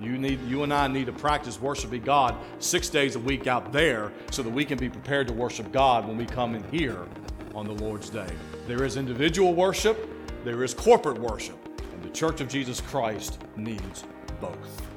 You, 0.00 0.18
need, 0.18 0.42
you 0.48 0.64
and 0.64 0.74
I 0.74 0.88
need 0.88 1.06
to 1.06 1.12
practice 1.12 1.60
worshiping 1.60 2.02
God 2.02 2.34
six 2.58 2.88
days 2.88 3.14
a 3.14 3.20
week 3.20 3.46
out 3.46 3.70
there 3.72 4.12
so 4.32 4.42
that 4.42 4.50
we 4.50 4.64
can 4.64 4.76
be 4.76 4.88
prepared 4.88 5.28
to 5.28 5.32
worship 5.32 5.70
God 5.70 6.08
when 6.08 6.16
we 6.16 6.26
come 6.26 6.56
in 6.56 6.64
here 6.70 7.06
on 7.54 7.66
the 7.66 7.72
Lord's 7.72 8.10
Day. 8.10 8.30
There 8.66 8.82
is 8.84 8.96
individual 8.96 9.54
worship, 9.54 10.08
there 10.44 10.62
is 10.64 10.74
corporate 10.74 11.18
worship, 11.18 11.56
and 11.92 12.02
the 12.02 12.10
Church 12.10 12.40
of 12.40 12.48
Jesus 12.48 12.80
Christ 12.80 13.40
needs 13.56 14.02
both. 14.40 14.88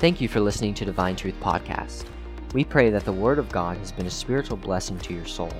Thank 0.00 0.20
you 0.20 0.28
for 0.28 0.40
listening 0.40 0.74
to 0.74 0.84
Divine 0.84 1.16
Truth 1.16 1.40
Podcast. 1.40 2.04
We 2.52 2.62
pray 2.62 2.90
that 2.90 3.06
the 3.06 3.12
Word 3.12 3.38
of 3.38 3.48
God 3.48 3.78
has 3.78 3.90
been 3.90 4.04
a 4.06 4.10
spiritual 4.10 4.58
blessing 4.58 4.98
to 4.98 5.14
your 5.14 5.24
soul. 5.24 5.50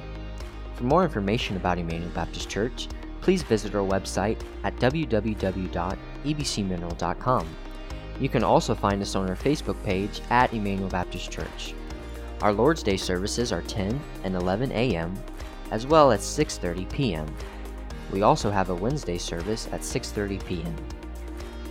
For 0.75 0.85
more 0.85 1.03
information 1.03 1.57
about 1.57 1.79
Emmanuel 1.79 2.11
Baptist 2.11 2.51
Church, 2.51 2.89
please 3.23 3.43
visit 3.43 3.75
our 3.75 3.89
website 3.89 4.43
at 4.65 4.77
www.ebcmineral.com. 4.77 7.57
You 8.21 8.29
can 8.29 8.45
also 8.45 8.75
find 8.75 9.03
us 9.03 9.17
on 9.17 9.29
our 9.29 9.37
Facebook 9.37 9.83
page 9.85 10.21
at 10.31 10.53
Emmanuel 10.53 10.89
Baptist 10.89 11.31
Church. 11.31 11.75
Our 12.43 12.53
Lord's 12.53 12.83
Day 12.83 12.97
services 12.97 13.53
are 13.53 13.63
10 13.63 14.01
and 14.23 14.35
11 14.35 14.71
a.m. 14.73 15.15
as 15.71 15.87
well 15.87 16.13
as 16.13 16.21
6:30 16.21 16.91
p.m. 16.93 17.27
We 18.13 18.23
also 18.23 18.51
have 18.51 18.71
a 18.71 18.75
Wednesday 18.75 19.19
service 19.19 19.69
at 19.73 19.81
6:30 19.81 20.45
p.m. 20.45 20.77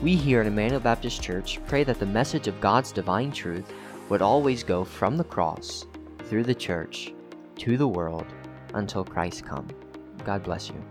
We 0.02 0.16
here 0.16 0.42
at 0.42 0.48
Emmanuel 0.48 0.82
Baptist 0.82 1.22
Church 1.22 1.60
pray 1.68 1.84
that 1.86 2.00
the 2.00 2.06
message 2.06 2.48
of 2.48 2.60
God's 2.60 2.92
divine 2.92 3.32
truth 3.32 3.72
would 4.10 4.22
always 4.22 4.64
go 4.64 4.84
from 4.84 5.16
the 5.16 5.24
cross, 5.24 5.86
through 6.26 6.44
the 6.44 6.56
church, 6.56 7.14
to 7.58 7.78
the 7.78 7.88
world, 7.88 8.26
until 8.74 9.06
Christ 9.06 9.46
come. 9.46 9.68
God 10.26 10.44
bless 10.44 10.68
you. 10.70 10.84